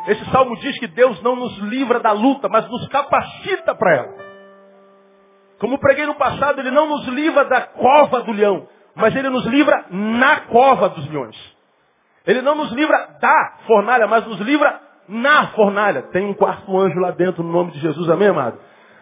Esse 0.08 0.26
salmo 0.32 0.56
diz 0.58 0.80
que 0.80 0.88
Deus 0.88 1.22
não 1.22 1.36
nos 1.36 1.58
livra 1.60 2.00
da 2.00 2.12
luta, 2.12 2.50
mas 2.50 2.68
nos 2.68 2.88
capacita 2.88 3.76
para 3.76 3.96
ela. 3.96 4.16
Como 5.60 5.78
preguei 5.78 6.08
no 6.08 6.16
passado, 6.16 6.60
Ele 6.60 6.72
não 6.72 6.88
nos 6.88 7.08
livra 7.08 7.46
da 7.46 7.62
cova 7.62 8.22
do 8.22 8.32
leão, 8.32 8.68
mas 8.96 9.16
Ele 9.16 9.30
nos 9.30 9.46
livra 9.46 9.86
na 9.92 10.42
cova 10.42 10.90
dos 10.90 11.08
leões. 11.08 11.38
Ele 12.26 12.42
não 12.42 12.56
nos 12.56 12.72
livra 12.72 13.18
da 13.20 13.58
fornalha, 13.68 14.08
mas 14.08 14.26
nos 14.26 14.40
livra 14.40 14.80
na 15.08 15.48
fornalha. 15.50 16.04
Tem 16.04 16.26
um 16.26 16.34
quarto 16.34 16.76
anjo 16.80 17.00
lá 17.00 17.12
dentro, 17.12 17.44
no 17.44 17.52
nome 17.52 17.72
de 17.72 17.80
Jesus, 17.80 18.10
amém, 18.10 18.30
amado? 18.30 18.58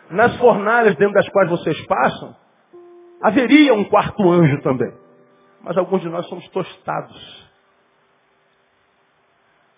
Nas 0.10 0.36
fornalhas 0.38 0.96
dentro 0.96 1.14
das 1.14 1.30
quais 1.30 1.50
vocês 1.50 1.80
passam, 1.86 2.36
haveria 3.22 3.74
um 3.74 3.86
quarto 3.86 4.30
anjo 4.30 4.61
também. 4.61 4.93
Mas 5.61 5.78
alguns 5.78 6.01
de 6.01 6.09
nós 6.09 6.28
somos 6.28 6.47
tostados. 6.49 7.49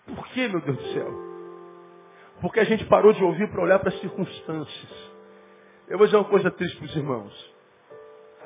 Por 0.06 0.26
que, 0.28 0.48
meu 0.48 0.60
Deus 0.60 0.76
do 0.76 0.92
céu? 0.92 1.10
Porque 2.40 2.60
a 2.60 2.64
gente 2.64 2.84
parou 2.86 3.12
de 3.12 3.22
ouvir 3.22 3.50
para 3.50 3.62
olhar 3.62 3.78
para 3.78 3.88
as 3.88 4.00
circunstâncias. 4.00 5.12
Eu 5.88 5.98
vou 5.98 6.06
dizer 6.06 6.16
uma 6.16 6.28
coisa 6.28 6.50
triste 6.50 6.76
para 6.76 6.86
os 6.86 6.96
irmãos. 6.96 7.54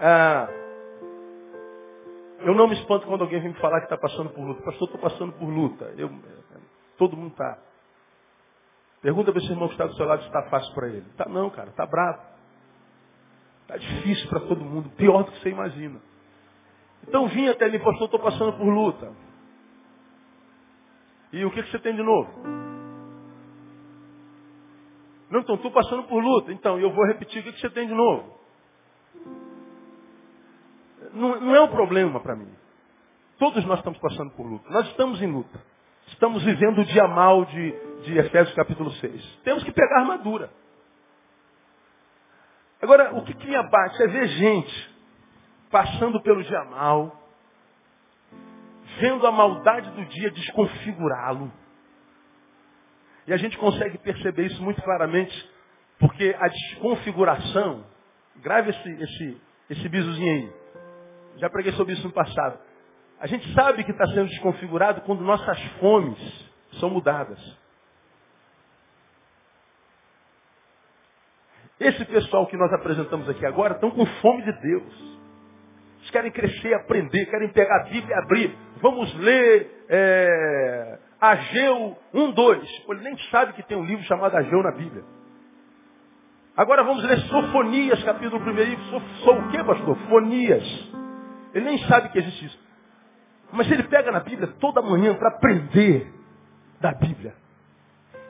Ah, 0.01 0.49
eu 2.41 2.55
não 2.55 2.69
me 2.69 2.75
espanto 2.75 3.07
quando 3.07 3.23
alguém 3.23 3.41
vem 3.41 3.51
me 3.51 3.59
falar 3.59 3.81
que 3.81 3.87
está 3.87 3.97
passando 3.97 4.31
por 4.31 4.45
luta. 4.45 4.63
Pastor, 4.63 4.89
estou 4.89 5.01
passando 5.01 5.33
por 5.33 5.49
luta. 5.49 5.87
Eu, 5.97 6.11
todo 6.99 7.17
mundo 7.17 7.33
está. 7.33 7.59
Pergunta 9.01 9.33
para 9.33 9.41
esse 9.41 9.51
irmão 9.51 9.69
que 9.69 9.75
está 9.75 9.87
do 9.87 9.95
seu 9.95 10.07
lado 10.07 10.21
se 10.23 10.27
está 10.27 10.43
fácil 10.45 10.75
para 10.75 10.89
ele. 10.89 11.07
Tá 11.17 11.27
não, 11.29 11.49
cara, 11.51 11.71
tá 11.73 11.87
bravo. 11.87 12.36
Tá 13.67 13.77
difícil 13.77 14.29
para 14.29 14.41
todo 14.41 14.65
mundo, 14.65 14.91
pior 14.91 15.25
do 15.25 15.33
que 15.33 15.41
você 15.41 15.51
imagina. 15.51 16.01
Então 17.07 17.29
vinha 17.29 17.53
até 17.53 17.69
mim, 17.69 17.79
pastor, 17.79 18.05
estou 18.05 18.21
passando 18.21 18.53
por 18.55 18.67
luta. 18.67 19.13
E 21.33 21.45
o 21.45 21.51
que, 21.51 21.63
que 21.63 21.71
você 21.71 21.79
tem 21.81 21.95
de 21.95 22.03
novo? 22.03 22.31
Não, 25.31 25.41
então 25.41 25.57
estou 25.57 25.71
passando 25.71 26.05
por 26.05 26.23
luta. 26.23 26.53
Então, 26.53 26.79
eu 26.79 26.91
vou 26.93 27.05
repetir, 27.07 27.41
o 27.41 27.45
que, 27.45 27.53
que 27.53 27.61
você 27.61 27.71
tem 27.71 27.87
de 27.87 27.95
novo? 27.95 28.39
Não, 31.13 31.41
não 31.41 31.55
é 31.55 31.61
um 31.61 31.69
problema 31.69 32.21
para 32.21 32.37
mim. 32.37 32.53
Todos 33.39 33.65
nós 33.67 33.79
estamos 33.79 33.99
passando 33.99 34.31
por 34.33 34.47
luta. 34.47 34.71
Nós 34.71 34.87
estamos 34.89 35.21
em 35.21 35.27
luta. 35.27 35.61
Estamos 36.09 36.43
vivendo 36.45 36.79
o 36.79 36.85
dia 36.85 37.07
mal 37.09 37.45
de, 37.45 37.73
de 38.03 38.19
Efésios 38.19 38.55
capítulo 38.55 38.91
6. 38.93 39.41
Temos 39.43 39.65
que 39.65 39.73
pegar 39.73 40.01
armadura. 40.01 40.51
Agora, 42.81 43.15
o 43.15 43.25
que, 43.25 43.35
que 43.35 43.47
me 43.47 43.57
abate 43.57 44.03
é 44.03 44.07
ver 44.07 44.29
gente 44.29 44.97
passando 45.71 46.21
pelo 46.23 46.43
dia 46.43 46.65
mal, 46.65 47.23
vendo 49.01 49.27
a 49.27 49.33
maldade 49.33 49.91
do 49.91 50.05
dia 50.07 50.31
desconfigurá-lo. 50.31 51.53
E 53.27 53.33
a 53.33 53.37
gente 53.37 53.59
consegue 53.59 53.99
perceber 53.99 54.47
isso 54.47 54.63
muito 54.63 54.81
claramente, 54.83 55.51
porque 55.99 56.37
a 56.39 56.49
desconfiguração, 56.49 57.85
grave 58.37 58.71
esse, 58.71 59.03
esse, 59.03 59.43
esse 59.71 59.89
bisozinho 59.89 60.33
aí. 60.33 60.53
Já 61.39 61.51
preguei 61.51 61.73
sobre 61.73 61.95
isso 61.95 62.07
no 62.07 62.13
passado. 62.13 62.59
A 63.19 63.27
gente 63.27 63.53
sabe 63.55 63.83
que 63.83 63.91
está 63.91 64.07
sendo 64.07 64.29
desconfigurado 64.29 65.01
quando 65.03 65.25
nossas 65.25 65.61
fomes 65.81 66.19
são 66.79 66.91
mudadas. 66.91 67.41
Esse 71.79 72.05
pessoal 72.07 72.47
que 72.47 72.57
nós 72.57 72.73
apresentamos 72.73 73.29
aqui 73.29 73.45
agora 73.45 73.75
estão 73.75 73.91
com 73.91 74.07
fome 74.07 74.43
de 74.43 74.53
Deus. 74.53 75.17
Eles 75.99 76.11
querem 76.11 76.31
crescer, 76.31 76.73
aprender, 76.75 77.27
querem 77.27 77.49
pegar 77.49 77.81
a 77.81 77.85
Bíblia 77.85 78.15
e 78.15 78.19
abrir. 78.19 78.57
Vamos 78.81 79.15
ler 79.17 79.85
é, 79.89 80.99
Ageu 81.21 81.99
1, 82.15 82.31
2. 82.31 82.85
Ele 82.89 83.01
nem 83.01 83.19
sabe 83.31 83.53
que 83.53 83.63
tem 83.65 83.77
um 83.77 83.85
livro 83.85 84.05
chamado 84.05 84.37
Ageu 84.37 84.63
na 84.63 84.73
Bíblia. 84.73 85.05
Agora 86.57 86.83
vamos 86.83 87.05
ler 87.05 87.19
Sofonias, 87.23 88.03
capítulo 88.05 88.41
1. 88.41 88.79
Sou, 88.91 89.01
sou 89.25 89.39
o 89.39 89.49
que, 89.51 89.63
pastor? 89.63 89.97
Fonias. 90.09 90.65
Ele 91.53 91.67
nem 91.67 91.79
sabe 91.87 92.09
que 92.09 92.19
existe 92.19 92.47
isso. 92.47 92.67
Mas 93.53 93.71
ele 93.71 93.83
pega 93.83 94.11
na 94.11 94.21
Bíblia 94.21 94.49
toda 94.59 94.81
manhã 94.81 95.15
para 95.15 95.29
aprender 95.29 96.11
da 96.81 96.93
Bíblia. 96.93 97.35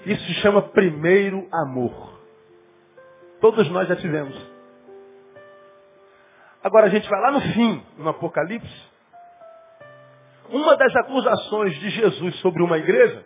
Isso 0.05 0.25
se 0.25 0.35
chama 0.35 0.63
primeiro 0.63 1.47
amor. 1.53 2.16
Todos 3.47 3.71
nós 3.71 3.87
já 3.87 3.95
tivemos. 3.95 4.37
Agora 6.65 6.87
a 6.87 6.89
gente 6.89 7.09
vai 7.09 7.21
lá 7.21 7.31
no 7.31 7.41
fim, 7.41 7.81
no 7.97 8.09
Apocalipse. 8.09 8.83
Uma 10.51 10.77
das 10.77 10.93
acusações 10.97 11.79
de 11.79 11.91
Jesus 11.91 12.41
sobre 12.41 12.61
uma 12.61 12.77
igreja, 12.77 13.25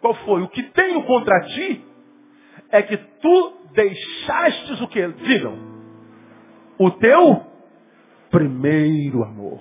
qual 0.00 0.12
foi? 0.12 0.42
O 0.42 0.48
que 0.48 0.64
tenho 0.72 1.04
contra 1.04 1.40
ti 1.42 1.84
é 2.72 2.82
que 2.82 2.96
tu 2.96 3.52
deixastes 3.72 4.80
o 4.80 4.88
que? 4.88 5.06
Digam. 5.06 5.56
O 6.76 6.90
teu 6.90 7.46
primeiro 8.28 9.22
amor. 9.22 9.60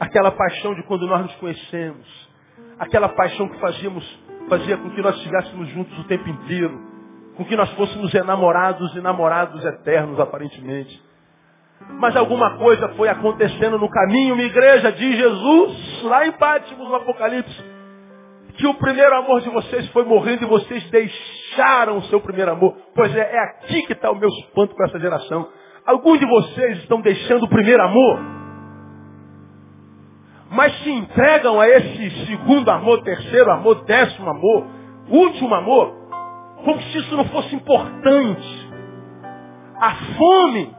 Aquela 0.00 0.30
paixão 0.30 0.74
de 0.74 0.82
quando 0.84 1.06
nós 1.06 1.20
nos 1.20 1.34
conhecemos. 1.34 2.30
Aquela 2.78 3.10
paixão 3.10 3.46
que 3.46 3.60
fazíamos, 3.60 4.20
fazia 4.48 4.78
com 4.78 4.88
que 4.88 5.02
nós 5.02 5.16
estivéssemos 5.16 5.68
juntos 5.68 5.98
o 5.98 6.04
tempo 6.04 6.26
inteiro. 6.30 6.96
Com 7.38 7.44
que 7.44 7.56
nós 7.56 7.70
fôssemos 7.70 8.12
enamorados 8.12 8.94
e 8.94 9.00
namorados 9.00 9.64
eternos, 9.64 10.20
aparentemente. 10.20 11.00
Mas 12.00 12.16
alguma 12.16 12.58
coisa 12.58 12.88
foi 12.90 13.08
acontecendo 13.08 13.78
no 13.78 13.88
caminho, 13.88 14.34
minha 14.34 14.48
igreja, 14.48 14.90
de 14.92 15.16
Jesus, 15.16 16.02
lá 16.02 16.26
em 16.26 16.32
Pátimos, 16.32 16.88
no 16.88 16.96
Apocalipse, 16.96 17.64
que 18.56 18.66
o 18.66 18.74
primeiro 18.74 19.14
amor 19.16 19.40
de 19.40 19.50
vocês 19.50 19.88
foi 19.90 20.04
morrendo 20.04 20.42
e 20.42 20.48
vocês 20.48 20.82
deixaram 20.90 21.98
o 21.98 22.02
seu 22.06 22.20
primeiro 22.20 22.50
amor. 22.50 22.76
Pois 22.92 23.14
é, 23.14 23.20
é 23.20 23.38
aqui 23.38 23.82
que 23.82 23.92
está 23.92 24.10
o 24.10 24.16
meu 24.16 24.28
espanto 24.28 24.74
com 24.74 24.84
essa 24.84 24.98
geração. 24.98 25.48
Alguns 25.86 26.18
de 26.18 26.26
vocês 26.26 26.78
estão 26.78 27.00
deixando 27.00 27.44
o 27.44 27.48
primeiro 27.48 27.82
amor, 27.82 28.18
mas 30.50 30.76
se 30.82 30.90
entregam 30.90 31.60
a 31.60 31.68
esse 31.68 32.26
segundo 32.26 32.68
amor, 32.68 33.02
terceiro 33.02 33.50
amor, 33.52 33.84
décimo 33.84 34.28
amor, 34.28 34.66
último 35.08 35.54
amor, 35.54 36.07
como 36.64 36.80
se 36.82 36.98
isso 36.98 37.16
não 37.16 37.24
fosse 37.26 37.54
importante. 37.54 38.68
A 39.80 39.94
fome 40.16 40.74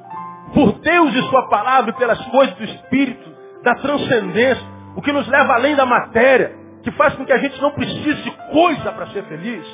por 0.54 0.74
Deus 0.80 1.16
e 1.16 1.22
Sua 1.30 1.48
palavra 1.48 1.94
pelas 1.94 2.20
coisas 2.28 2.56
do 2.56 2.64
Espírito, 2.64 3.30
da 3.64 3.76
transcendência, 3.76 4.66
o 4.96 5.02
que 5.02 5.12
nos 5.12 5.28
leva 5.28 5.54
além 5.54 5.76
da 5.76 5.86
matéria, 5.86 6.56
que 6.84 6.92
faz 6.92 7.14
com 7.16 7.26
que 7.26 7.34
a 7.34 7.38
gente 7.38 7.62
não 7.62 7.72
precise 7.72 8.24
de 8.24 8.32
coisa 8.52 8.92
para 8.92 9.08
ser 9.08 9.24
feliz. 9.24 9.66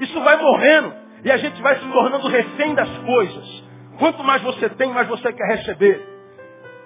Isso 0.00 0.20
vai 0.20 0.36
morrendo 0.36 0.94
e 1.24 1.30
a 1.30 1.36
gente 1.36 1.60
vai 1.62 1.76
se 1.76 1.86
tornando 1.86 2.28
refém 2.28 2.74
das 2.74 2.88
coisas. 2.98 3.64
Quanto 3.98 4.24
mais 4.24 4.42
você 4.42 4.68
tem, 4.70 4.90
mais 4.92 5.06
você 5.08 5.32
quer 5.32 5.46
receber. 5.56 6.12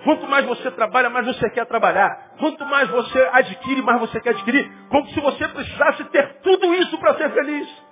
Quanto 0.04 0.26
mais 0.28 0.44
você 0.44 0.70
trabalha, 0.70 1.10
mais 1.10 1.26
você 1.26 1.48
quer 1.50 1.66
trabalhar. 1.66 2.34
Quanto 2.38 2.64
mais 2.66 2.88
você 2.90 3.28
adquire, 3.32 3.82
mais 3.82 3.98
você 4.00 4.20
quer 4.20 4.30
adquirir. 4.30 4.70
Como 4.88 5.08
se 5.08 5.20
você 5.20 5.48
precisasse 5.48 6.04
ter 6.04 6.40
tudo 6.42 6.74
isso 6.74 6.98
para 6.98 7.14
ser 7.14 7.30
feliz. 7.30 7.85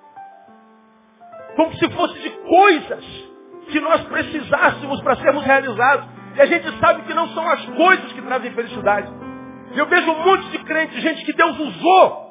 Como 1.57 1.73
se 1.77 1.91
fosse 1.91 2.19
de 2.21 2.31
coisas 2.31 3.35
que 3.71 3.81
nós 3.81 4.03
precisássemos 4.05 5.01
para 5.03 5.17
sermos 5.17 5.45
realizados. 5.45 6.09
E 6.37 6.41
a 6.41 6.47
gente 6.47 6.79
sabe 6.79 7.03
que 7.03 7.15
não 7.15 7.29
são 7.29 7.49
as 7.49 7.65
coisas 7.67 8.13
que 8.13 8.23
trazem 8.23 8.53
felicidade. 8.53 9.13
Eu 9.75 9.87
vejo 9.87 10.11
um 10.11 10.25
monte 10.25 10.49
de 10.51 11.01
gente 11.01 11.25
que 11.25 11.33
Deus 11.33 11.59
usou. 11.59 12.25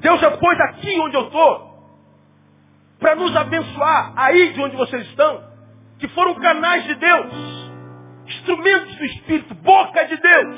Deus 0.00 0.20
já 0.20 0.30
pôs 0.32 0.60
aqui 0.60 1.00
onde 1.00 1.16
eu 1.16 1.22
estou. 1.22 1.74
Para 2.98 3.14
nos 3.16 3.34
abençoar 3.36 4.12
aí 4.16 4.52
de 4.52 4.60
onde 4.60 4.76
vocês 4.76 5.06
estão. 5.06 5.42
Que 5.98 6.08
foram 6.08 6.34
canais 6.34 6.84
de 6.84 6.94
Deus. 6.94 7.72
Instrumentos 8.26 8.96
do 8.96 9.04
Espírito, 9.04 9.54
boca 9.56 10.04
de 10.04 10.16
Deus. 10.16 10.56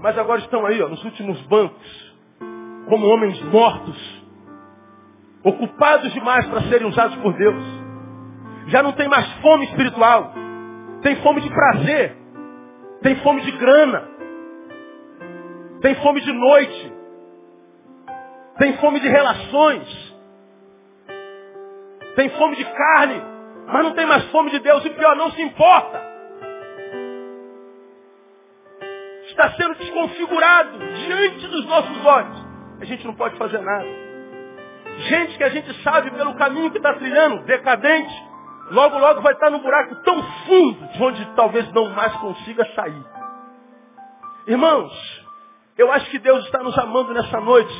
Mas 0.00 0.16
agora 0.18 0.40
estão 0.40 0.64
aí, 0.66 0.80
ó, 0.82 0.88
nos 0.88 1.04
últimos 1.04 1.40
bancos. 1.42 2.14
Como 2.88 3.06
homens 3.06 3.40
mortos 3.44 4.19
ocupados 5.44 6.12
demais 6.12 6.46
para 6.46 6.62
serem 6.62 6.86
usados 6.86 7.16
por 7.16 7.32
Deus. 7.34 7.62
Já 8.66 8.82
não 8.82 8.92
tem 8.92 9.08
mais 9.08 9.26
fome 9.40 9.64
espiritual. 9.66 10.32
Tem 11.02 11.16
fome 11.16 11.40
de 11.40 11.50
prazer. 11.50 12.16
Tem 13.02 13.16
fome 13.16 13.40
de 13.42 13.50
grana. 13.52 14.08
Tem 15.80 15.94
fome 15.96 16.20
de 16.20 16.32
noite. 16.32 16.92
Tem 18.58 18.76
fome 18.76 19.00
de 19.00 19.08
relações. 19.08 20.16
Tem 22.16 22.28
fome 22.30 22.56
de 22.56 22.64
carne. 22.64 23.22
Mas 23.66 23.84
não 23.84 23.92
tem 23.92 24.06
mais 24.06 24.24
fome 24.30 24.50
de 24.50 24.58
Deus. 24.58 24.84
E 24.84 24.90
pior, 24.90 25.16
não 25.16 25.30
se 25.30 25.42
importa. 25.42 26.10
Está 29.28 29.52
sendo 29.52 29.74
desconfigurado 29.76 30.78
diante 30.78 31.46
dos 31.46 31.66
nossos 31.66 32.04
olhos. 32.04 32.46
A 32.80 32.84
gente 32.84 33.06
não 33.06 33.14
pode 33.14 33.36
fazer 33.36 33.60
nada. 33.60 34.09
Gente 35.08 35.38
que 35.38 35.44
a 35.44 35.48
gente 35.48 35.82
sabe 35.82 36.10
pelo 36.10 36.34
caminho 36.34 36.70
que 36.70 36.76
está 36.76 36.92
trilhando, 36.94 37.44
decadente, 37.44 38.12
logo, 38.70 38.98
logo 38.98 39.22
vai 39.22 39.32
estar 39.32 39.50
num 39.50 39.60
buraco 39.60 39.96
tão 40.04 40.22
fundo, 40.46 40.88
de 40.92 41.02
onde 41.02 41.24
talvez 41.34 41.72
não 41.72 41.90
mais 41.90 42.12
consiga 42.16 42.66
sair. 42.74 43.02
Irmãos, 44.46 44.92
eu 45.78 45.90
acho 45.90 46.10
que 46.10 46.18
Deus 46.18 46.44
está 46.44 46.62
nos 46.62 46.76
amando 46.78 47.14
nessa 47.14 47.40
noite, 47.40 47.72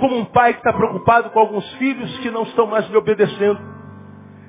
como 0.00 0.16
um 0.16 0.24
pai 0.24 0.54
que 0.54 0.60
está 0.60 0.72
preocupado 0.72 1.30
com 1.30 1.38
alguns 1.38 1.70
filhos 1.74 2.18
que 2.18 2.30
não 2.30 2.44
estão 2.44 2.66
mais 2.66 2.88
lhe 2.88 2.96
obedecendo. 2.96 3.60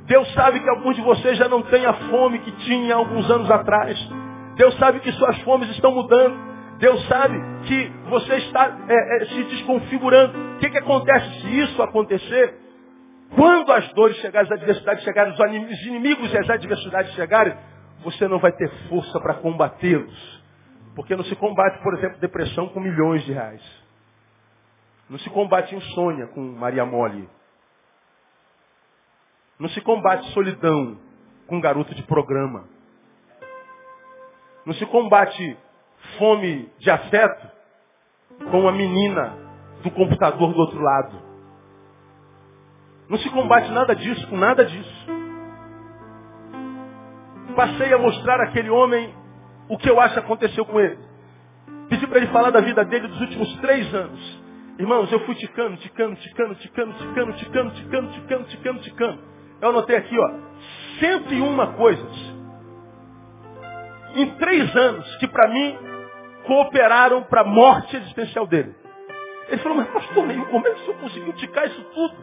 Deus 0.05 0.31
sabe 0.33 0.59
que 0.61 0.69
alguns 0.69 0.95
de 0.95 1.01
vocês 1.01 1.37
já 1.37 1.49
não 1.49 1.63
têm 1.63 1.85
a 1.85 1.93
fome 1.93 2.39
que 2.39 2.51
tinha 2.63 2.95
alguns 2.95 3.29
anos 3.29 3.51
atrás. 3.51 3.99
Deus 4.55 4.77
sabe 4.77 5.01
que 5.01 5.11
suas 5.11 5.37
fomes 5.41 5.69
estão 5.71 5.91
mudando. 5.91 6.37
Deus 6.77 7.05
sabe 7.07 7.37
que 7.65 7.87
você 8.09 8.35
está 8.37 8.77
é, 8.87 9.17
é, 9.17 9.25
se 9.25 9.43
desconfigurando. 9.43 10.55
O 10.55 10.59
que, 10.59 10.69
que 10.69 10.77
acontece 10.77 11.41
se 11.41 11.59
isso 11.59 11.81
acontecer? 11.81 12.59
Quando 13.35 13.71
as 13.71 13.91
dores 13.93 14.15
chegarem, 14.17 14.49
as 14.49 14.57
adversidades 14.59 15.03
chegarem, 15.03 15.33
os 15.33 15.81
inimigos 15.85 16.31
e 16.31 16.37
as 16.37 16.49
adversidades 16.49 17.13
chegarem, 17.13 17.57
você 18.03 18.27
não 18.27 18.39
vai 18.39 18.51
ter 18.51 18.69
força 18.87 19.19
para 19.19 19.35
combatê-los. 19.35 20.43
Porque 20.95 21.15
não 21.15 21.23
se 21.25 21.35
combate, 21.35 21.81
por 21.81 21.93
exemplo, 21.97 22.19
depressão 22.19 22.69
com 22.69 22.79
milhões 22.79 23.23
de 23.25 23.33
reais. 23.33 23.61
Não 25.09 25.19
se 25.19 25.29
combate 25.29 25.75
insônia 25.75 26.27
com 26.27 26.41
Maria 26.41 26.85
Mole. 26.85 27.29
Não 29.59 29.69
se 29.69 29.81
combate 29.81 30.25
solidão 30.31 30.97
com 31.47 31.59
garoto 31.59 31.93
de 31.93 32.03
programa. 32.03 32.67
Não 34.65 34.73
se 34.73 34.85
combate 34.85 35.57
fome 36.17 36.71
de 36.79 36.89
afeto 36.89 37.54
com 38.43 38.59
uma 38.59 38.71
menina 38.71 39.33
do 39.83 39.91
computador 39.91 40.53
do 40.53 40.59
outro 40.59 40.79
lado. 40.79 41.15
Não 43.09 43.17
se 43.17 43.29
combate 43.29 43.71
nada 43.71 43.95
disso 43.95 44.27
com 44.27 44.37
nada 44.37 44.65
disso. 44.65 45.05
Passei 47.55 47.93
a 47.93 47.97
mostrar 47.97 48.41
àquele 48.41 48.69
homem 48.69 49.13
o 49.69 49.77
que 49.77 49.89
eu 49.89 49.99
acho 49.99 50.15
que 50.15 50.19
aconteceu 50.19 50.65
com 50.65 50.79
ele. 50.79 50.97
Pedi 51.89 52.07
para 52.07 52.17
ele 52.17 52.27
falar 52.27 52.49
da 52.49 52.61
vida 52.61 52.83
dele 52.83 53.07
dos 53.07 53.21
últimos 53.21 53.55
três 53.57 53.93
anos. 53.93 54.43
Irmãos, 54.77 55.09
eu 55.11 55.19
fui 55.21 55.35
ticando, 55.35 55.77
ticando, 55.77 56.15
ticando, 56.15 56.55
ticando, 56.55 56.93
ticando, 56.93 57.33
ticando, 57.33 57.71
ticando, 57.71 58.11
ticando, 58.11 58.43
ticando, 58.45 58.79
ticando. 58.81 59.19
Eu 59.61 59.69
anotei 59.69 59.95
aqui, 59.95 60.17
ó, 60.19 60.33
101 60.99 61.73
coisas. 61.73 62.35
Em 64.15 64.35
três 64.35 64.75
anos, 64.75 65.15
que 65.17 65.27
para 65.27 65.47
mim 65.49 65.77
cooperaram 66.45 67.23
para 67.23 67.41
a 67.41 67.45
morte 67.45 67.95
existencial 67.95 68.47
dele. 68.47 68.75
Ele 69.47 69.61
falou, 69.61 69.77
mas 69.77 69.87
pastor, 69.89 70.25
como 70.49 70.67
é 70.67 70.71
que 70.71 70.81
o 70.81 70.85
senhor 70.85 70.99
conseguiu 70.99 71.33
ticar 71.33 71.65
isso 71.65 71.83
tudo? 71.93 72.15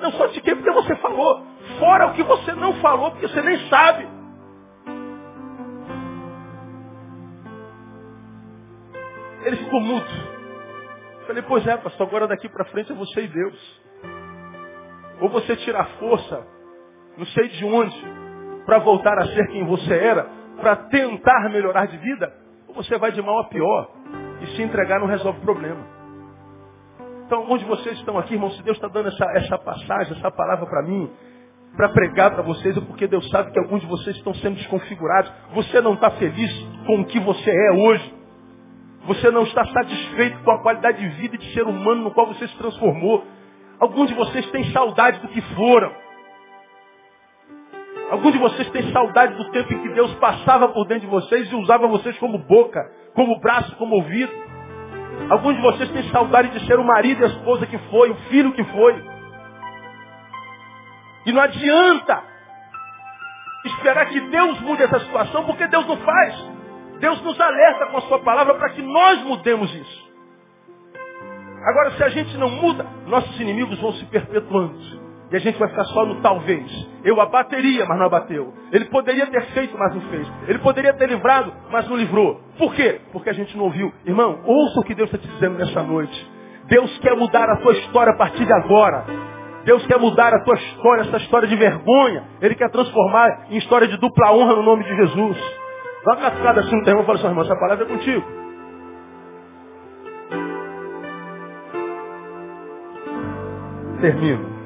Não 0.00 0.12
só 0.12 0.28
tiquei 0.28 0.54
porque 0.54 0.70
você 0.70 0.94
falou. 0.96 1.44
Fora 1.78 2.08
o 2.08 2.14
que 2.14 2.22
você 2.22 2.52
não 2.52 2.74
falou, 2.74 3.10
porque 3.10 3.28
você 3.28 3.42
nem 3.42 3.68
sabe. 3.68 4.08
Ele 9.44 9.56
ficou 9.56 9.80
mudo. 9.80 10.06
Falei, 11.26 11.42
pois 11.42 11.66
é, 11.66 11.76
pastor, 11.76 12.06
agora 12.06 12.26
daqui 12.26 12.48
para 12.48 12.64
frente 12.66 12.90
é 12.90 12.94
você 12.94 13.22
e 13.22 13.28
Deus. 13.28 13.82
Ou 15.20 15.28
você 15.28 15.56
tira 15.56 15.80
a 15.80 15.84
força, 15.84 16.46
não 17.16 17.26
sei 17.26 17.48
de 17.48 17.64
onde, 17.64 17.96
para 18.64 18.78
voltar 18.78 19.18
a 19.18 19.26
ser 19.26 19.46
quem 19.48 19.64
você 19.66 19.94
era, 19.94 20.24
para 20.60 20.76
tentar 20.76 21.48
melhorar 21.50 21.86
de 21.86 21.96
vida, 21.98 22.32
você 22.78 22.96
vai 22.96 23.10
de 23.10 23.20
mal 23.20 23.40
a 23.40 23.44
pior. 23.44 23.90
E 24.40 24.46
se 24.54 24.62
entregar 24.62 25.00
não 25.00 25.06
resolve 25.06 25.38
o 25.40 25.42
problema. 25.42 25.84
Então, 27.26 27.44
onde 27.50 27.64
vocês 27.64 27.98
estão 27.98 28.16
aqui, 28.16 28.34
irmão, 28.34 28.50
se 28.52 28.62
Deus 28.62 28.76
está 28.76 28.88
dando 28.88 29.08
essa, 29.08 29.24
essa 29.34 29.58
passagem, 29.58 30.16
essa 30.16 30.30
palavra 30.30 30.64
para 30.64 30.82
mim, 30.82 31.10
para 31.76 31.88
pregar 31.90 32.30
para 32.30 32.42
vocês, 32.42 32.76
é 32.76 32.80
porque 32.80 33.06
Deus 33.06 33.28
sabe 33.30 33.50
que 33.50 33.58
alguns 33.58 33.80
de 33.80 33.86
vocês 33.86 34.16
estão 34.16 34.32
sendo 34.34 34.56
desconfigurados. 34.56 35.30
Você 35.54 35.80
não 35.80 35.94
está 35.94 36.10
feliz 36.12 36.50
com 36.86 37.00
o 37.00 37.04
que 37.04 37.18
você 37.20 37.50
é 37.50 37.72
hoje. 37.72 38.14
Você 39.06 39.30
não 39.30 39.42
está 39.42 39.64
satisfeito 39.66 40.38
com 40.42 40.50
a 40.52 40.62
qualidade 40.62 40.98
de 40.98 41.08
vida 41.20 41.34
e 41.34 41.38
de 41.38 41.52
ser 41.52 41.62
humano 41.62 42.04
no 42.04 42.10
qual 42.12 42.28
você 42.28 42.46
se 42.46 42.56
transformou. 42.56 43.24
Alguns 43.80 44.08
de 44.08 44.14
vocês 44.14 44.48
têm 44.50 44.72
saudade 44.72 45.20
do 45.20 45.28
que 45.28 45.40
foram. 45.54 45.92
Alguns 48.10 48.32
de 48.32 48.38
vocês 48.38 48.70
têm 48.70 48.90
saudade 48.90 49.34
do 49.34 49.50
tempo 49.50 49.72
em 49.72 49.82
que 49.82 49.88
Deus 49.90 50.14
passava 50.14 50.68
por 50.68 50.86
dentro 50.86 51.02
de 51.02 51.10
vocês 51.10 51.50
e 51.50 51.54
usava 51.54 51.86
vocês 51.86 52.16
como 52.18 52.38
boca, 52.38 52.90
como 53.14 53.38
braço, 53.38 53.74
como 53.76 53.96
ouvido. 53.96 54.32
Alguns 55.30 55.56
de 55.56 55.62
vocês 55.62 55.90
têm 55.90 56.10
saudade 56.10 56.48
de 56.48 56.66
ser 56.66 56.78
o 56.78 56.84
marido 56.84 57.20
e 57.20 57.24
a 57.24 57.28
esposa 57.28 57.66
que 57.66 57.76
foi, 57.90 58.10
o 58.10 58.14
filho 58.30 58.52
que 58.52 58.64
foi. 58.64 59.04
E 61.26 61.32
não 61.32 61.42
adianta 61.42 62.22
esperar 63.66 64.06
que 64.06 64.20
Deus 64.20 64.58
mude 64.60 64.82
essa 64.82 65.00
situação, 65.00 65.44
porque 65.44 65.66
Deus 65.66 65.86
não 65.86 65.98
faz. 65.98 66.34
Deus 67.00 67.20
nos 67.22 67.38
alerta 67.38 67.86
com 67.86 67.98
a 67.98 68.00
sua 68.02 68.20
palavra 68.20 68.54
para 68.54 68.70
que 68.70 68.80
nós 68.80 69.22
mudemos 69.24 69.72
isso. 69.74 70.08
Agora, 71.64 71.90
se 71.92 72.02
a 72.02 72.08
gente 72.08 72.36
não 72.38 72.48
muda, 72.48 72.86
nossos 73.06 73.38
inimigos 73.38 73.78
vão 73.80 73.92
se 73.92 74.04
perpetuando. 74.06 74.97
E 75.30 75.36
a 75.36 75.38
gente 75.38 75.58
vai 75.58 75.68
ficar 75.68 75.84
só 75.84 76.06
no 76.06 76.20
talvez. 76.22 76.88
Eu 77.04 77.20
abateria, 77.20 77.84
mas 77.86 77.98
não 77.98 78.06
abateu. 78.06 78.52
Ele 78.72 78.86
poderia 78.86 79.26
ter 79.26 79.42
feito, 79.48 79.76
mas 79.78 79.94
não 79.94 80.00
fez. 80.02 80.26
Ele 80.48 80.58
poderia 80.60 80.94
ter 80.94 81.06
livrado, 81.06 81.52
mas 81.70 81.88
não 81.88 81.96
livrou. 81.96 82.40
Por 82.56 82.74
quê? 82.74 83.00
Porque 83.12 83.28
a 83.28 83.34
gente 83.34 83.56
não 83.56 83.64
ouviu. 83.64 83.92
Irmão, 84.06 84.40
ouça 84.44 84.80
o 84.80 84.84
que 84.84 84.94
Deus 84.94 85.12
está 85.12 85.18
te 85.18 85.30
dizendo 85.34 85.58
nessa 85.58 85.82
noite. 85.82 86.30
Deus 86.64 86.98
quer 87.00 87.14
mudar 87.14 87.48
a 87.50 87.56
tua 87.56 87.72
história 87.72 88.12
a 88.12 88.16
partir 88.16 88.44
de 88.44 88.52
agora. 88.52 89.04
Deus 89.64 89.84
quer 89.86 89.98
mudar 89.98 90.32
a 90.32 90.44
tua 90.44 90.54
história, 90.54 91.02
essa 91.02 91.18
história 91.18 91.46
de 91.46 91.56
vergonha. 91.56 92.24
Ele 92.40 92.54
quer 92.54 92.70
transformar 92.70 93.48
em 93.50 93.58
história 93.58 93.86
de 93.86 93.98
dupla 93.98 94.32
honra 94.32 94.56
no 94.56 94.62
nome 94.62 94.84
de 94.84 94.96
Jesus. 94.96 95.38
Dá 96.04 96.12
uma 96.12 96.22
cascada 96.22 96.60
assim 96.60 96.74
no 96.74 96.84
teu 96.84 96.92
irmão 96.92 97.02
e 97.02 97.06
fala 97.06 97.18
assim, 97.18 97.28
irmão, 97.28 97.44
essa 97.44 97.56
palavra 97.56 97.84
é 97.84 97.88
contigo. 97.88 98.24
Termino. 104.00 104.57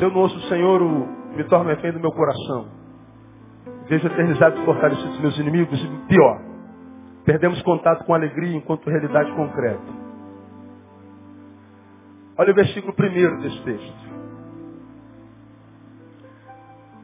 Se 0.00 0.04
eu 0.06 0.10
não 0.10 0.20
ouço 0.22 0.34
o 0.34 0.48
Senhor, 0.48 0.80
o, 0.80 1.06
me 1.36 1.44
torno 1.44 1.68
refém 1.68 1.92
do 1.92 2.00
meu 2.00 2.10
coração. 2.10 2.68
Vejo 3.86 4.06
eternizado 4.06 4.58
e 4.58 4.64
fortalecidos 4.64 5.20
meus 5.20 5.38
inimigos. 5.38 5.78
E 5.78 6.06
pior, 6.08 6.40
perdemos 7.26 7.60
contato 7.60 8.06
com 8.06 8.14
alegria 8.14 8.56
enquanto 8.56 8.88
realidade 8.88 9.30
concreta. 9.32 10.00
Olha 12.38 12.50
o 12.50 12.54
versículo 12.54 12.94
primeiro 12.94 13.42
desse 13.42 13.62
texto. 13.62 14.10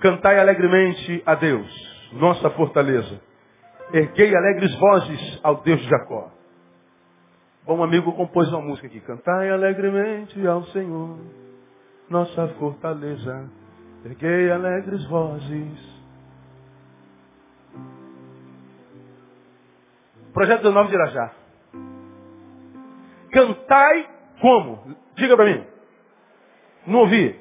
Cantai 0.01 0.41
alegremente 0.41 1.23
a 1.27 1.35
Deus, 1.35 1.69
nossa 2.15 2.49
fortaleza. 2.49 3.21
Erguei 3.93 4.35
alegres 4.35 4.75
vozes 4.79 5.41
ao 5.43 5.57
Deus 5.57 5.83
de 5.83 5.89
Jacó. 5.91 6.31
Bom 7.67 7.85
amigo 7.85 8.11
compôs 8.15 8.49
uma 8.49 8.63
música 8.63 8.87
aqui. 8.87 9.01
Cantai 9.01 9.51
alegremente 9.51 10.47
ao 10.47 10.65
Senhor 10.69 11.19
nossa 12.09 12.49
fortaleza. 12.59 13.51
Erguei 14.05 14.51
alegres 14.51 15.05
vozes. 15.07 15.97
Projeto 20.33 20.63
19 20.63 20.89
de 20.89 20.95
Irajá. 20.95 21.33
Cantai 23.33 24.09
como? 24.41 24.97
Diga 25.17 25.37
para 25.37 25.47
mim. 25.47 25.67
Não 26.87 27.01
ouvi. 27.01 27.39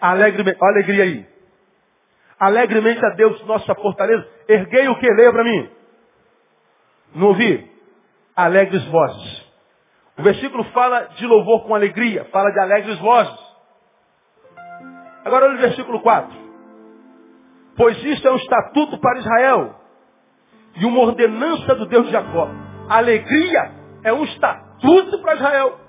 Alegremente. 0.00 0.58
Olha 0.60 0.70
a 0.70 0.74
alegria 0.74 1.04
aí. 1.04 1.26
Alegremente 2.38 3.04
a 3.04 3.10
Deus, 3.10 3.44
nossa 3.46 3.74
fortaleza. 3.74 4.28
Erguei 4.48 4.86
o 4.88 4.98
que? 4.98 5.08
Leia 5.08 5.32
para 5.32 5.44
mim. 5.44 5.70
Não 7.14 7.28
ouvi. 7.28 7.72
Alegres 8.36 8.84
vozes. 8.86 9.44
O 10.18 10.22
versículo 10.22 10.64
fala 10.72 11.04
de 11.16 11.26
louvor 11.26 11.64
com 11.66 11.74
alegria. 11.74 12.24
Fala 12.26 12.50
de 12.50 12.60
alegres 12.60 12.98
vozes. 12.98 13.43
Agora 15.24 15.46
olha 15.46 15.56
o 15.56 15.60
versículo 15.60 16.00
4. 16.00 16.44
Pois 17.76 18.02
isso 18.04 18.26
é 18.26 18.30
um 18.30 18.36
estatuto 18.36 18.98
para 18.98 19.18
Israel 19.18 19.74
e 20.76 20.84
uma 20.84 21.00
ordenança 21.00 21.74
do 21.74 21.86
Deus 21.86 22.06
de 22.06 22.12
Jacó. 22.12 22.48
Alegria 22.88 23.72
é 24.04 24.12
um 24.12 24.24
estatuto 24.24 25.18
para 25.22 25.34
Israel 25.34 25.80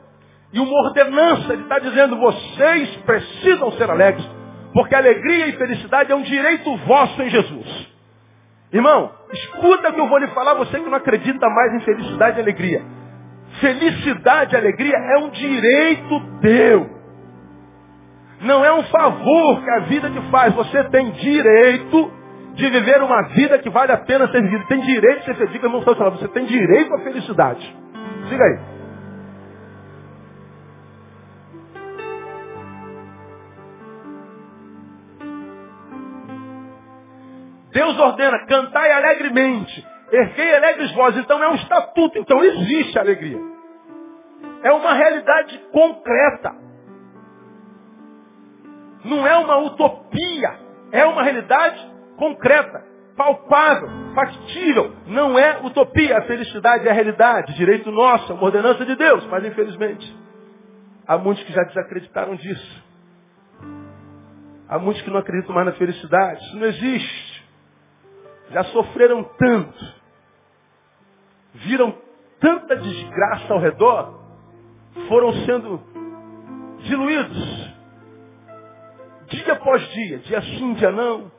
e 0.53 0.59
uma 0.59 0.73
ordenança. 0.87 1.53
Ele 1.53 1.63
está 1.63 1.79
dizendo, 1.79 2.17
vocês 2.17 2.95
precisam 2.97 3.71
ser 3.73 3.89
alegres, 3.89 4.25
porque 4.73 4.95
alegria 4.95 5.47
e 5.47 5.57
felicidade 5.57 6.11
é 6.11 6.15
um 6.15 6.23
direito 6.23 6.75
vosso 6.77 7.21
em 7.21 7.29
Jesus. 7.29 7.95
Irmão, 8.71 9.11
escuta 9.31 9.89
o 9.89 9.93
que 9.93 9.99
eu 9.99 10.07
vou 10.07 10.17
lhe 10.17 10.27
falar, 10.27 10.55
você 10.55 10.79
que 10.79 10.89
não 10.89 10.97
acredita 10.97 11.47
mais 11.49 11.73
em 11.75 11.79
felicidade 11.81 12.37
e 12.37 12.41
alegria. 12.41 12.83
Felicidade 13.59 14.53
e 14.53 14.57
alegria 14.57 14.95
é 14.97 15.17
um 15.19 15.29
direito 15.29 16.39
teu. 16.41 16.94
Não 18.45 18.63
é 18.63 18.71
um 18.71 18.83
favor 18.83 19.63
que 19.63 19.69
a 19.71 19.79
vida 19.79 20.07
te 20.11 20.21
faz. 20.29 20.53
Você 20.53 20.83
tem 20.85 21.09
direito 21.11 22.11
de 22.53 22.69
viver 22.69 23.01
uma 23.01 23.23
vida 23.29 23.57
que 23.57 23.71
vale 23.71 23.91
a 23.91 23.97
pena 23.97 24.31
ser 24.31 24.39
vivida. 24.43 24.65
Tem 24.67 24.81
direito 24.81 25.19
de 25.21 25.25
ser 25.25 25.35
feliz. 25.35 25.51
Diga, 25.51 25.65
irmão, 25.65 25.81
você 25.81 26.27
tem 26.27 26.45
direito 26.45 26.93
à 26.93 26.99
felicidade. 26.99 27.75
Siga 28.29 28.43
aí. 28.43 28.75
Deus 37.71 37.99
ordena, 37.99 38.45
cantai 38.45 38.91
alegremente, 38.91 39.85
erguei 40.11 40.55
alegres 40.55 40.91
vozes. 40.93 41.19
Então 41.21 41.43
é 41.43 41.49
um 41.49 41.55
estatuto, 41.55 42.19
então 42.19 42.43
existe 42.43 42.97
alegria. 42.97 43.39
É 44.63 44.71
uma 44.71 44.93
realidade 44.93 45.59
concreta. 45.73 46.64
Não 49.05 49.25
é 49.25 49.37
uma 49.37 49.57
utopia, 49.59 50.59
é 50.91 51.05
uma 51.05 51.21
realidade 51.21 51.79
concreta, 52.17 52.83
palpável, 53.15 53.87
factível. 54.15 54.93
Não 55.05 55.37
é 55.37 55.59
utopia, 55.63 56.17
a 56.17 56.21
felicidade 56.23 56.87
é 56.87 56.91
a 56.91 56.93
realidade, 56.93 57.53
direito 57.53 57.91
nosso, 57.91 58.31
é 58.31 58.35
uma 58.35 58.45
ordenança 58.45 58.83
de 58.83 58.95
Deus, 58.95 59.25
mas 59.27 59.45
infelizmente 59.45 60.25
há 61.07 61.17
muitos 61.19 61.43
que 61.43 61.53
já 61.53 61.63
desacreditaram 61.63 62.35
disso. 62.35 62.83
Há 64.67 64.79
muitos 64.79 65.03
que 65.03 65.11
não 65.11 65.19
acreditam 65.19 65.53
mais 65.53 65.67
na 65.67 65.73
felicidade. 65.73 66.43
Isso 66.43 66.57
não 66.57 66.65
existe. 66.65 67.45
Já 68.49 68.63
sofreram 68.65 69.23
tanto. 69.37 69.93
Viram 71.53 71.95
tanta 72.39 72.75
desgraça 72.75 73.53
ao 73.53 73.59
redor. 73.59 74.19
Foram 75.07 75.31
sendo 75.45 75.79
diluídos 76.79 77.64
dia 79.27 79.53
após 79.53 79.81
dia, 79.89 80.19
dia 80.19 80.41
sim, 80.41 80.73
dia 80.73 80.91
não, 80.91 81.31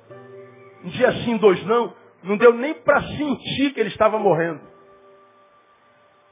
um 0.85 0.89
dia 0.89 1.13
sim, 1.25 1.37
dois 1.37 1.63
não, 1.65 1.95
não 2.23 2.37
deu 2.37 2.53
nem 2.53 2.75
para 2.75 3.03
sentir 3.03 3.73
que 3.73 3.81
ele 3.81 3.89
estava 3.89 4.19
morrendo. 4.19 4.61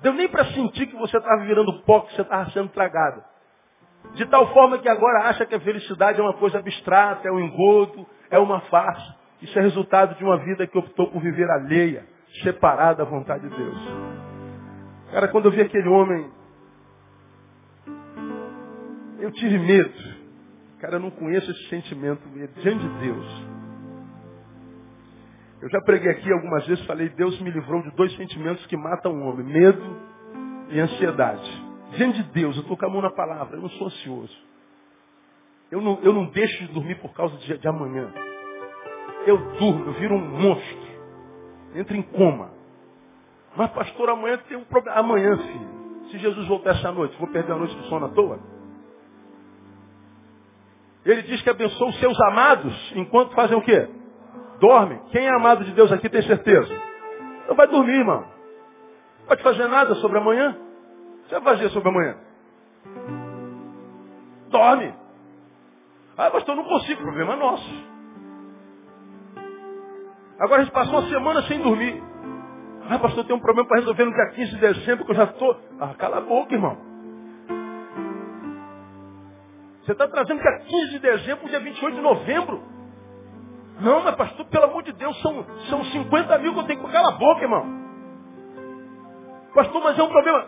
Deu 0.00 0.12
nem 0.12 0.28
para 0.28 0.44
sentir 0.46 0.86
que 0.86 0.96
você 0.96 1.16
estava 1.16 1.44
virando 1.44 1.82
pó, 1.82 2.00
que 2.00 2.14
você 2.14 2.22
estava 2.22 2.50
sendo 2.50 2.68
tragado. 2.70 3.22
De 4.12 4.26
tal 4.26 4.52
forma 4.52 4.78
que 4.78 4.88
agora 4.88 5.28
acha 5.28 5.46
que 5.46 5.54
a 5.54 5.60
felicidade 5.60 6.20
é 6.20 6.22
uma 6.22 6.34
coisa 6.34 6.58
abstrata, 6.58 7.26
é 7.26 7.32
um 7.32 7.40
engodo, 7.40 8.06
é 8.30 8.38
uma 8.38 8.60
farsa. 8.62 9.16
Isso 9.40 9.58
é 9.58 9.62
resultado 9.62 10.16
de 10.16 10.24
uma 10.24 10.36
vida 10.38 10.66
que 10.66 10.76
optou 10.76 11.10
por 11.10 11.22
viver 11.22 11.50
alheia, 11.50 12.06
separada 12.42 13.04
da 13.04 13.10
vontade 13.10 13.48
de 13.48 13.56
Deus. 13.56 13.78
Cara, 15.10 15.28
quando 15.28 15.46
eu 15.46 15.52
vi 15.52 15.60
aquele 15.60 15.88
homem, 15.88 16.30
eu 19.20 19.30
tive 19.32 19.58
medo. 19.58 20.13
Cara, 20.84 20.96
eu 20.96 21.00
não 21.00 21.10
conheço 21.10 21.50
esse 21.50 21.68
sentimento 21.70 22.20
diante 22.28 22.86
de 22.86 22.98
Deus. 22.98 23.26
Eu 25.62 25.70
já 25.70 25.80
preguei 25.80 26.10
aqui 26.10 26.30
algumas 26.30 26.66
vezes, 26.66 26.84
falei, 26.84 27.08
Deus 27.08 27.40
me 27.40 27.50
livrou 27.50 27.80
de 27.80 27.90
dois 27.92 28.14
sentimentos 28.16 28.66
que 28.66 28.76
matam 28.76 29.12
o 29.12 29.22
homem, 29.22 29.46
medo 29.46 29.82
e 30.68 30.78
ansiedade. 30.78 31.64
Diante 31.96 32.22
de 32.22 32.32
Deus, 32.32 32.54
eu 32.56 32.60
estou 32.60 32.76
com 32.76 32.84
a 32.84 32.90
mão 32.90 33.00
na 33.00 33.08
palavra, 33.08 33.56
eu 33.56 33.62
não 33.62 33.70
sou 33.70 33.86
ansioso. 33.86 34.36
Eu 35.70 35.80
não, 35.80 35.98
eu 36.02 36.12
não 36.12 36.26
deixo 36.26 36.66
de 36.66 36.74
dormir 36.74 36.96
por 36.96 37.14
causa 37.14 37.34
de, 37.38 37.56
de 37.56 37.66
amanhã. 37.66 38.12
Eu 39.26 39.38
durmo, 39.58 39.86
eu 39.86 39.92
viro 39.94 40.14
um 40.14 40.38
monstro. 40.38 40.86
Entro 41.74 41.96
em 41.96 42.02
coma. 42.02 42.50
Mas 43.56 43.70
pastor, 43.70 44.10
amanhã 44.10 44.36
tem 44.46 44.58
um 44.58 44.64
problema. 44.64 44.98
Amanhã, 44.98 45.34
filho. 45.34 46.10
Se 46.10 46.18
Jesus 46.18 46.46
voltar 46.46 46.72
essa 46.72 46.92
noite, 46.92 47.16
vou 47.18 47.28
perder 47.28 47.52
a 47.52 47.56
noite 47.56 47.74
de 47.74 47.88
sono 47.88 48.04
à 48.04 48.10
toa? 48.10 48.53
Ele 51.04 51.22
diz 51.22 51.42
que 51.42 51.50
abençoa 51.50 51.88
os 51.88 51.98
seus 52.00 52.18
amados 52.22 52.92
enquanto 52.96 53.34
fazem 53.34 53.56
o 53.56 53.62
quê? 53.62 53.88
Dormem. 54.58 55.00
Quem 55.10 55.26
é 55.26 55.30
amado 55.30 55.64
de 55.64 55.72
Deus 55.72 55.92
aqui 55.92 56.08
tem 56.08 56.22
certeza? 56.22 56.74
Não 57.48 57.54
vai 57.54 57.66
dormir, 57.66 57.98
irmão. 57.98 58.24
Não 59.20 59.26
pode 59.26 59.42
fazer 59.42 59.66
nada 59.68 59.94
sobre 59.96 60.18
amanhã. 60.18 60.56
você 61.26 61.38
vai 61.38 61.54
fazer 61.54 61.68
sobre 61.70 61.88
amanhã? 61.88 62.16
Dorme. 64.48 64.94
Ah, 66.16 66.30
pastor, 66.30 66.56
não 66.56 66.64
consigo, 66.64 67.02
problema 67.02 67.34
é 67.34 67.36
nosso. 67.36 67.94
Agora 70.38 70.62
a 70.62 70.64
gente 70.64 70.72
passou 70.72 71.00
uma 71.00 71.08
semana 71.08 71.42
sem 71.42 71.60
dormir. 71.60 72.02
Ah, 72.88 72.98
pastor, 72.98 73.24
tem 73.24 73.34
um 73.34 73.40
problema 73.40 73.68
para 73.68 73.80
resolver 73.80 74.04
no 74.04 74.12
dia 74.12 74.30
15 74.34 74.50
de 74.50 74.58
dezembro 74.58 75.04
que 75.04 75.10
eu 75.10 75.16
já 75.16 75.24
estou. 75.24 75.56
Ah, 75.80 75.94
cala 75.94 76.18
a 76.18 76.20
boca, 76.20 76.54
irmão. 76.54 76.93
Você 79.84 79.92
está 79.92 80.08
trazendo 80.08 80.40
dia 80.40 80.58
15 80.60 80.90
de 80.92 80.98
dezembro, 80.98 81.48
dia 81.48 81.60
28 81.60 81.94
de 81.94 82.00
novembro. 82.00 82.62
Não, 83.80 84.02
mas 84.02 84.14
pastor, 84.16 84.46
pelo 84.46 84.64
amor 84.64 84.82
de 84.82 84.92
Deus, 84.92 85.20
são, 85.20 85.44
são 85.68 85.84
50 85.84 86.38
mil 86.38 86.54
que 86.54 86.60
eu 86.60 86.64
tenho 86.64 86.80
que 86.82 86.90
calar 86.90 87.12
a 87.12 87.18
boca, 87.18 87.42
irmão. 87.42 87.84
Pastor, 89.54 89.82
mas 89.82 89.98
é 89.98 90.02
um 90.02 90.08
problema. 90.08 90.46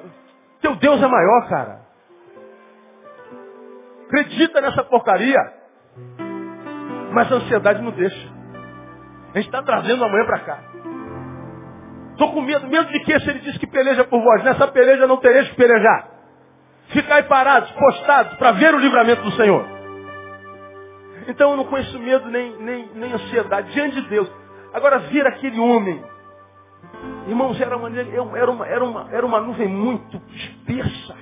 Teu 0.62 0.74
Deus 0.76 1.03
é 1.03 1.07
maior, 1.07 1.49
cara. 1.49 1.80
Acredita 4.07 4.61
nessa 4.62 4.84
porcaria. 4.84 5.39
Mas 7.12 7.30
a 7.30 7.37
ansiedade 7.37 7.82
não 7.82 7.91
deixa. 7.91 8.28
A 9.34 9.39
gente 9.39 9.49
está 9.49 9.62
trazendo 9.62 10.03
amanhã 10.03 10.24
para 10.24 10.39
cá. 10.41 10.61
Estou 12.12 12.32
com 12.32 12.41
medo. 12.41 12.66
Medo 12.68 12.91
de 12.91 13.01
que 13.01 13.20
se 13.20 13.28
ele 13.28 13.41
diz 13.41 13.59
que 13.59 13.66
peleja 13.66 14.05
por 14.05 14.22
vós? 14.22 14.43
Nessa 14.45 14.66
peleja 14.68 15.07
não 15.07 15.18
tereis 15.18 15.51
que 15.51 15.57
pelejar. 15.57 16.15
Ficai 16.89 17.24
parados, 17.24 17.70
postados, 17.72 18.37
para 18.39 18.53
ver 18.53 18.74
o 18.74 18.78
livramento 18.78 19.22
do 19.22 19.32
Senhor. 19.32 19.66
Então 21.28 21.51
eu 21.51 21.57
não 21.57 21.64
conheço 21.64 21.99
medo 21.99 22.28
nem, 22.30 22.57
nem, 22.59 22.89
nem 22.95 23.12
ansiedade 23.12 23.72
diante 23.72 24.01
de 24.01 24.09
Deus. 24.09 24.30
Agora 24.72 25.01
vir 25.01 25.26
aquele 25.26 25.59
homem. 25.59 26.03
Irmãos, 27.26 27.61
era 27.61 27.76
uma, 27.76 27.91
era 27.91 28.53
uma, 28.53 28.66
era 28.68 28.84
uma, 28.84 29.09
era 29.11 29.26
uma 29.26 29.41
nuvem 29.41 29.68
muito 29.68 30.20
espessa. 30.30 31.16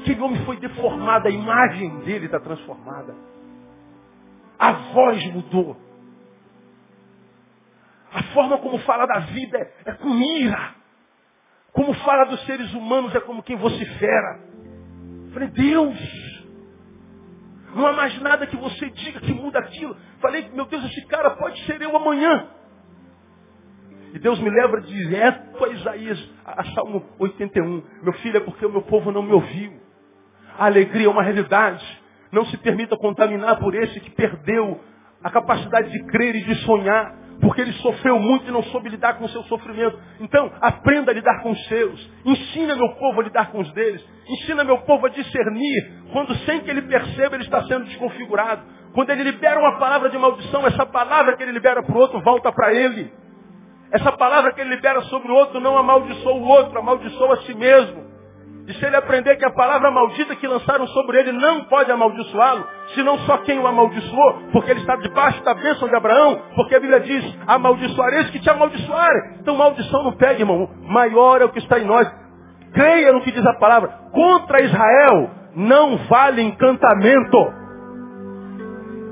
Aquele 0.00 0.20
homem 0.22 0.44
foi 0.44 0.56
deformado, 0.56 1.28
a 1.28 1.30
imagem 1.30 1.98
dele 2.00 2.26
está 2.26 2.40
transformada. 2.40 3.14
A 4.58 4.72
voz 4.72 5.24
mudou. 5.32 5.76
A 8.12 8.22
forma 8.34 8.58
como 8.58 8.78
fala 8.78 9.06
da 9.06 9.18
vida 9.20 9.58
é, 9.58 9.72
é 9.84 9.92
com 9.92 10.08
ira. 10.08 10.77
Como 11.72 11.94
fala 11.94 12.24
dos 12.24 12.44
seres 12.44 12.72
humanos 12.74 13.14
é 13.14 13.20
como 13.20 13.42
quem 13.42 13.56
vocifera. 13.56 14.40
Falei, 15.32 15.48
Deus, 15.48 15.98
não 17.74 17.86
há 17.86 17.92
mais 17.92 18.20
nada 18.20 18.46
que 18.46 18.56
você 18.56 18.90
diga 18.90 19.20
que 19.20 19.32
muda 19.32 19.58
aquilo. 19.58 19.96
Falei, 20.20 20.48
meu 20.52 20.66
Deus, 20.66 20.84
esse 20.84 21.06
cara 21.06 21.30
pode 21.30 21.64
ser 21.66 21.80
eu 21.80 21.96
amanhã. 21.96 22.48
E 24.14 24.18
Deus 24.18 24.40
me 24.40 24.48
leva 24.48 24.80
direto 24.80 25.64
a 25.64 25.68
Isaías, 25.68 26.30
a 26.44 26.64
Salmo 26.72 27.04
81. 27.18 27.82
Meu 28.02 28.12
filho, 28.14 28.38
é 28.38 28.40
porque 28.40 28.64
o 28.64 28.70
meu 28.72 28.82
povo 28.82 29.12
não 29.12 29.22
me 29.22 29.32
ouviu. 29.32 29.78
A 30.58 30.64
alegria 30.64 31.06
é 31.06 31.10
uma 31.10 31.22
realidade. 31.22 31.84
Não 32.32 32.44
se 32.46 32.56
permita 32.56 32.96
contaminar 32.96 33.58
por 33.58 33.74
esse 33.74 34.00
que 34.00 34.10
perdeu 34.10 34.80
a 35.22 35.30
capacidade 35.30 35.90
de 35.90 36.04
crer 36.06 36.36
e 36.36 36.44
de 36.44 36.54
sonhar 36.64 37.17
porque 37.48 37.62
ele 37.62 37.72
sofreu 37.72 38.18
muito 38.18 38.46
e 38.46 38.50
não 38.50 38.62
soube 38.64 38.90
lidar 38.90 39.14
com 39.14 39.24
o 39.24 39.28
seu 39.30 39.42
sofrimento. 39.44 39.98
Então, 40.20 40.52
aprenda 40.60 41.10
a 41.10 41.14
lidar 41.14 41.42
com 41.42 41.50
os 41.50 41.66
seus. 41.66 42.10
Ensina 42.22 42.76
meu 42.76 42.90
povo 42.96 43.22
a 43.22 43.24
lidar 43.24 43.50
com 43.50 43.60
os 43.60 43.72
deles. 43.72 44.06
Ensina 44.28 44.64
meu 44.64 44.76
povo 44.82 45.06
a 45.06 45.08
discernir 45.08 46.02
quando 46.12 46.34
sem 46.44 46.60
que 46.60 46.68
ele 46.68 46.82
perceba 46.82 47.36
ele 47.36 47.44
está 47.44 47.62
sendo 47.62 47.86
desconfigurado. 47.86 48.64
Quando 48.92 49.08
ele 49.08 49.22
libera 49.22 49.58
uma 49.58 49.78
palavra 49.78 50.10
de 50.10 50.18
maldição, 50.18 50.66
essa 50.66 50.84
palavra 50.84 51.38
que 51.38 51.42
ele 51.42 51.52
libera 51.52 51.82
para 51.82 51.96
o 51.96 51.98
outro 51.98 52.20
volta 52.20 52.52
para 52.52 52.74
ele. 52.74 53.10
Essa 53.92 54.12
palavra 54.12 54.52
que 54.52 54.60
ele 54.60 54.68
libera 54.68 55.00
sobre 55.04 55.32
o 55.32 55.34
outro 55.34 55.58
não 55.58 55.78
amaldiçoa 55.78 56.34
o 56.34 56.48
outro, 56.48 56.78
amaldiçoa 56.78 57.32
a 57.32 57.36
si 57.44 57.54
mesmo. 57.54 58.07
E 58.68 58.74
se 58.74 58.84
ele 58.84 58.96
aprender 58.96 59.34
que 59.36 59.46
a 59.46 59.50
palavra 59.50 59.90
maldita 59.90 60.36
que 60.36 60.46
lançaram 60.46 60.86
sobre 60.88 61.18
ele 61.18 61.32
não 61.32 61.64
pode 61.64 61.90
amaldiçoá-lo, 61.90 62.66
senão 62.94 63.16
só 63.20 63.38
quem 63.38 63.58
o 63.58 63.66
amaldiçoou, 63.66 64.42
porque 64.52 64.70
ele 64.70 64.80
está 64.80 64.94
debaixo 64.96 65.42
da 65.42 65.54
bênção 65.54 65.88
de 65.88 65.96
Abraão, 65.96 66.42
porque 66.54 66.74
a 66.74 66.80
Bíblia 66.80 67.00
diz, 67.00 67.38
amaldiçoareis 67.46 68.28
que 68.28 68.38
te 68.38 68.50
amaldiçoarem. 68.50 69.38
Então 69.40 69.56
maldição 69.56 70.04
não 70.04 70.12
pega, 70.12 70.40
irmão. 70.40 70.68
Maior 70.82 71.40
é 71.40 71.46
o 71.46 71.48
que 71.48 71.60
está 71.60 71.78
em 71.78 71.86
nós. 71.86 72.06
Creia 72.74 73.10
no 73.10 73.22
que 73.22 73.32
diz 73.32 73.44
a 73.46 73.54
palavra. 73.54 73.88
Contra 74.12 74.60
Israel 74.60 75.30
não 75.56 75.96
vale 76.06 76.42
encantamento. 76.42 77.38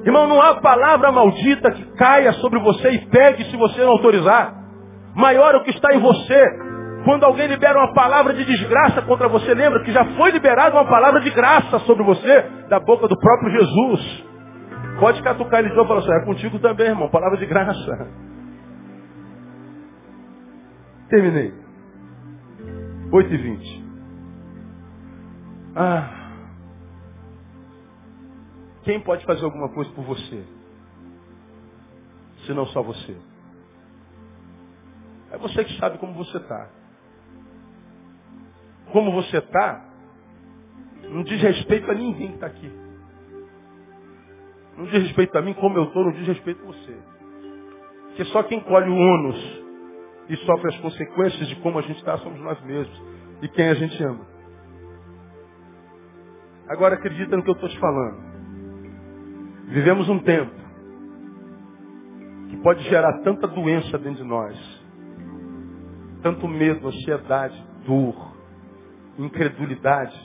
Irmão, 0.04 0.28
não 0.28 0.40
há 0.42 0.56
palavra 0.56 1.10
maldita 1.10 1.70
que 1.70 1.96
caia 1.96 2.34
sobre 2.34 2.60
você 2.60 2.90
e 2.90 3.06
pegue 3.06 3.44
se 3.44 3.56
você 3.56 3.80
não 3.80 3.92
autorizar. 3.92 4.52
Maior 5.14 5.54
é 5.54 5.56
o 5.56 5.64
que 5.64 5.70
está 5.70 5.94
em 5.94 5.98
você 5.98 6.65
quando 7.06 7.22
alguém 7.22 7.46
libera 7.46 7.78
uma 7.78 7.94
palavra 7.94 8.34
de 8.34 8.44
desgraça 8.44 9.00
contra 9.02 9.28
você, 9.28 9.54
lembra 9.54 9.80
que 9.84 9.92
já 9.92 10.04
foi 10.16 10.32
liberada 10.32 10.74
uma 10.74 10.88
palavra 10.88 11.20
de 11.20 11.30
graça 11.30 11.78
sobre 11.86 12.02
você 12.02 12.42
da 12.68 12.80
boca 12.80 13.06
do 13.06 13.16
próprio 13.16 13.52
Jesus. 13.52 14.24
Pode 14.98 15.22
catucar 15.22 15.60
ele 15.60 15.68
de 15.68 15.76
novo 15.76 15.84
e 15.84 15.88
falar 15.88 16.00
assim, 16.00 16.22
é 16.22 16.24
contigo 16.24 16.58
também, 16.58 16.88
irmão, 16.88 17.08
palavra 17.08 17.38
de 17.38 17.46
graça. 17.46 18.12
Terminei. 21.08 21.54
8 23.12 23.34
e 23.34 23.36
20. 23.36 23.84
Ah. 25.76 26.32
Quem 28.82 28.98
pode 28.98 29.24
fazer 29.24 29.44
alguma 29.44 29.68
coisa 29.68 29.92
por 29.92 30.02
você? 30.02 30.44
Se 32.46 32.52
não 32.52 32.66
só 32.66 32.82
você. 32.82 33.16
É 35.30 35.38
você 35.38 35.62
que 35.62 35.78
sabe 35.78 35.98
como 35.98 36.12
você 36.14 36.38
está 36.38 36.68
como 38.92 39.12
você 39.12 39.38
está, 39.38 39.84
não 41.08 41.22
diz 41.22 41.40
respeito 41.40 41.90
a 41.90 41.94
ninguém 41.94 42.28
que 42.28 42.34
está 42.34 42.46
aqui. 42.46 42.70
Não 44.76 44.84
diz 44.84 45.02
respeito 45.02 45.36
a 45.38 45.42
mim 45.42 45.54
como 45.54 45.78
eu 45.78 45.84
estou, 45.84 46.04
não 46.04 46.12
diz 46.12 46.26
respeito 46.26 46.62
a 46.62 46.66
você. 46.66 46.96
Porque 48.08 48.24
só 48.26 48.42
quem 48.42 48.60
colhe 48.60 48.90
o 48.90 48.96
ônus 48.96 49.62
e 50.28 50.36
sofre 50.38 50.68
as 50.68 50.80
consequências 50.80 51.48
de 51.48 51.56
como 51.56 51.78
a 51.78 51.82
gente 51.82 51.98
está 51.98 52.18
somos 52.18 52.40
nós 52.40 52.60
mesmos. 52.64 53.02
E 53.42 53.48
quem 53.48 53.68
a 53.68 53.74
gente 53.74 54.02
ama. 54.02 54.26
Agora 56.68 56.94
acredita 56.94 57.36
no 57.36 57.42
que 57.42 57.50
eu 57.50 57.54
estou 57.54 57.68
te 57.68 57.78
falando. 57.78 58.18
Vivemos 59.68 60.08
um 60.08 60.18
tempo 60.20 60.54
que 62.48 62.56
pode 62.58 62.82
gerar 62.84 63.20
tanta 63.22 63.46
doença 63.46 63.98
dentro 63.98 64.22
de 64.22 64.28
nós. 64.28 64.86
Tanto 66.22 66.48
medo, 66.48 66.88
ansiedade, 66.88 67.62
dor, 67.86 68.35
incredulidade, 69.18 70.16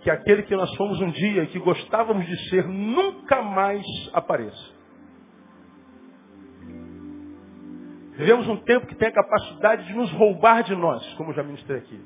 que 0.00 0.10
aquele 0.10 0.44
que 0.44 0.54
nós 0.54 0.74
fomos 0.76 1.00
um 1.00 1.10
dia 1.10 1.42
e 1.42 1.46
que 1.48 1.58
gostávamos 1.58 2.26
de 2.26 2.48
ser 2.48 2.66
nunca 2.66 3.42
mais 3.42 3.84
apareça. 4.12 4.76
Vivemos 8.16 8.48
um 8.48 8.56
tempo 8.56 8.86
que 8.86 8.94
tem 8.94 9.08
a 9.08 9.12
capacidade 9.12 9.86
de 9.86 9.94
nos 9.94 10.10
roubar 10.12 10.62
de 10.62 10.74
nós, 10.74 11.04
como 11.14 11.34
já 11.34 11.42
ministrei 11.42 11.78
aqui. 11.78 12.02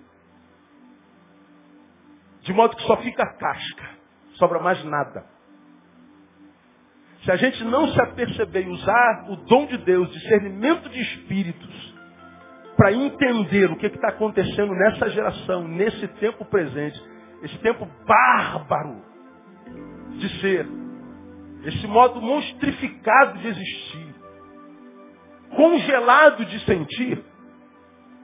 De 2.42 2.52
modo 2.52 2.74
que 2.74 2.82
só 2.82 2.96
fica 2.96 3.24
casca, 3.34 3.90
sobra 4.32 4.58
mais 4.58 4.82
nada. 4.84 5.24
Se 7.22 7.30
a 7.30 7.36
gente 7.36 7.62
não 7.64 7.86
se 7.88 8.00
aperceber 8.00 8.66
e 8.66 8.70
usar 8.70 9.26
o 9.28 9.36
dom 9.36 9.66
de 9.66 9.76
Deus, 9.78 10.10
discernimento 10.10 10.88
de 10.88 11.00
espíritos, 11.00 11.89
para 12.80 12.94
entender 12.94 13.70
o 13.70 13.76
que 13.76 13.84
está 13.84 14.08
acontecendo 14.08 14.74
nessa 14.74 15.10
geração, 15.10 15.68
nesse 15.68 16.08
tempo 16.18 16.46
presente, 16.46 16.98
esse 17.42 17.58
tempo 17.58 17.86
bárbaro 18.06 19.02
de 20.12 20.40
ser, 20.40 20.66
esse 21.66 21.86
modo 21.86 22.22
monstrificado 22.22 23.38
de 23.38 23.48
existir, 23.48 24.14
congelado 25.54 26.42
de 26.46 26.58
sentir, 26.60 27.22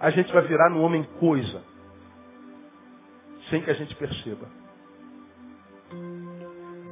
a 0.00 0.08
gente 0.08 0.32
vai 0.32 0.40
virar 0.46 0.70
no 0.70 0.80
homem 0.80 1.02
coisa, 1.20 1.62
sem 3.50 3.60
que 3.60 3.70
a 3.70 3.74
gente 3.74 3.94
perceba. 3.94 4.48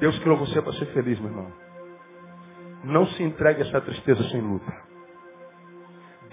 Deus 0.00 0.18
criou 0.18 0.36
você 0.36 0.60
para 0.60 0.74
ser 0.74 0.92
feliz, 0.92 1.18
meu 1.18 1.30
irmão. 1.30 1.50
Não 2.84 3.06
se 3.06 3.22
entregue 3.22 3.62
a 3.62 3.66
essa 3.66 3.80
tristeza 3.80 4.22
sem 4.28 4.42
luta. 4.42 4.93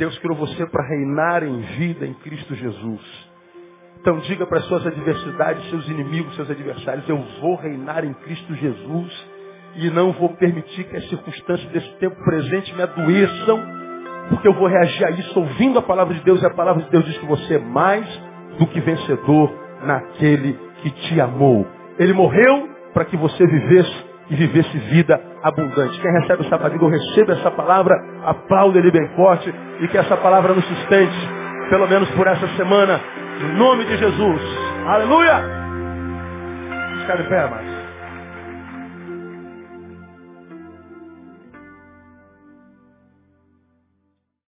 Deus 0.02 0.18
criou 0.18 0.36
você 0.36 0.66
para 0.66 0.84
reinar 0.84 1.44
em 1.44 1.62
vida 1.78 2.08
em 2.08 2.14
Cristo 2.16 2.56
Jesus. 2.56 3.30
Então 4.00 4.18
diga 4.22 4.48
para 4.48 4.58
as 4.58 4.66
suas 4.66 4.88
adversidades, 4.88 5.70
seus 5.70 5.88
inimigos, 5.88 6.36
seus 6.36 6.50
adversários, 6.50 7.08
eu 7.08 7.24
vou 7.40 7.56
reinar 7.56 8.04
em 8.04 8.12
Cristo 8.16 8.52
Jesus 8.56 9.28
e 9.76 9.92
não 9.92 10.12
vou 10.14 10.30
permitir 10.30 10.86
que 10.86 10.98
as 10.98 11.08
circunstâncias 11.08 11.72
desse 11.72 11.88
tempo 12.00 12.16
presente 12.24 12.74
me 12.74 12.82
adoeçam, 12.82 13.64
porque 14.30 14.48
eu 14.48 14.56
vou 14.56 14.66
reagir 14.66 15.06
a 15.06 15.12
isso 15.12 15.40
ouvindo 15.40 15.78
a 15.78 15.84
palavra 15.84 16.16
de 16.16 16.24
Deus 16.24 16.42
e 16.42 16.48
a 16.48 16.50
palavra 16.56 16.82
de 16.82 16.90
Deus 16.90 17.06
diz 17.06 17.20
que 17.20 17.26
você 17.28 17.58
é 17.58 17.60
mais 17.60 18.08
do 18.58 18.66
que 18.66 18.82
vencedor 18.82 19.54
naquele 19.84 20.58
que 20.82 20.90
te 20.90 21.22
amou. 21.22 21.64
Ele 22.00 22.14
morreu 22.14 22.70
para 22.92 23.06
que 23.06 23.16
você 23.16 23.46
vivesse 23.46 24.11
e 24.32 24.36
vivesse 24.36 24.78
vida 24.78 25.22
abundante. 25.44 26.00
Quem 26.00 26.12
recebe 26.22 26.46
essa 26.46 26.58
palavra, 26.58 26.90
receba 26.90 27.34
essa 27.34 27.52
palavra, 27.52 27.96
aplaude 28.26 28.78
ele 28.78 28.90
bem 28.90 29.08
forte 29.16 29.54
e 29.82 29.88
que 29.90 29.98
essa 29.98 30.16
palavra 30.18 30.54
nos 30.54 30.66
sustente 30.66 31.42
pelo 31.70 31.88
menos 31.88 32.10
por 32.12 32.28
essa 32.28 32.48
semana, 32.58 33.00
em 33.40 33.58
nome 33.58 33.86
de 33.86 33.98
Jesus. 33.98 34.42
Aleluia! 34.88 35.42
Ficar 37.00 37.16
de 37.18 37.24
pé. 37.30 37.81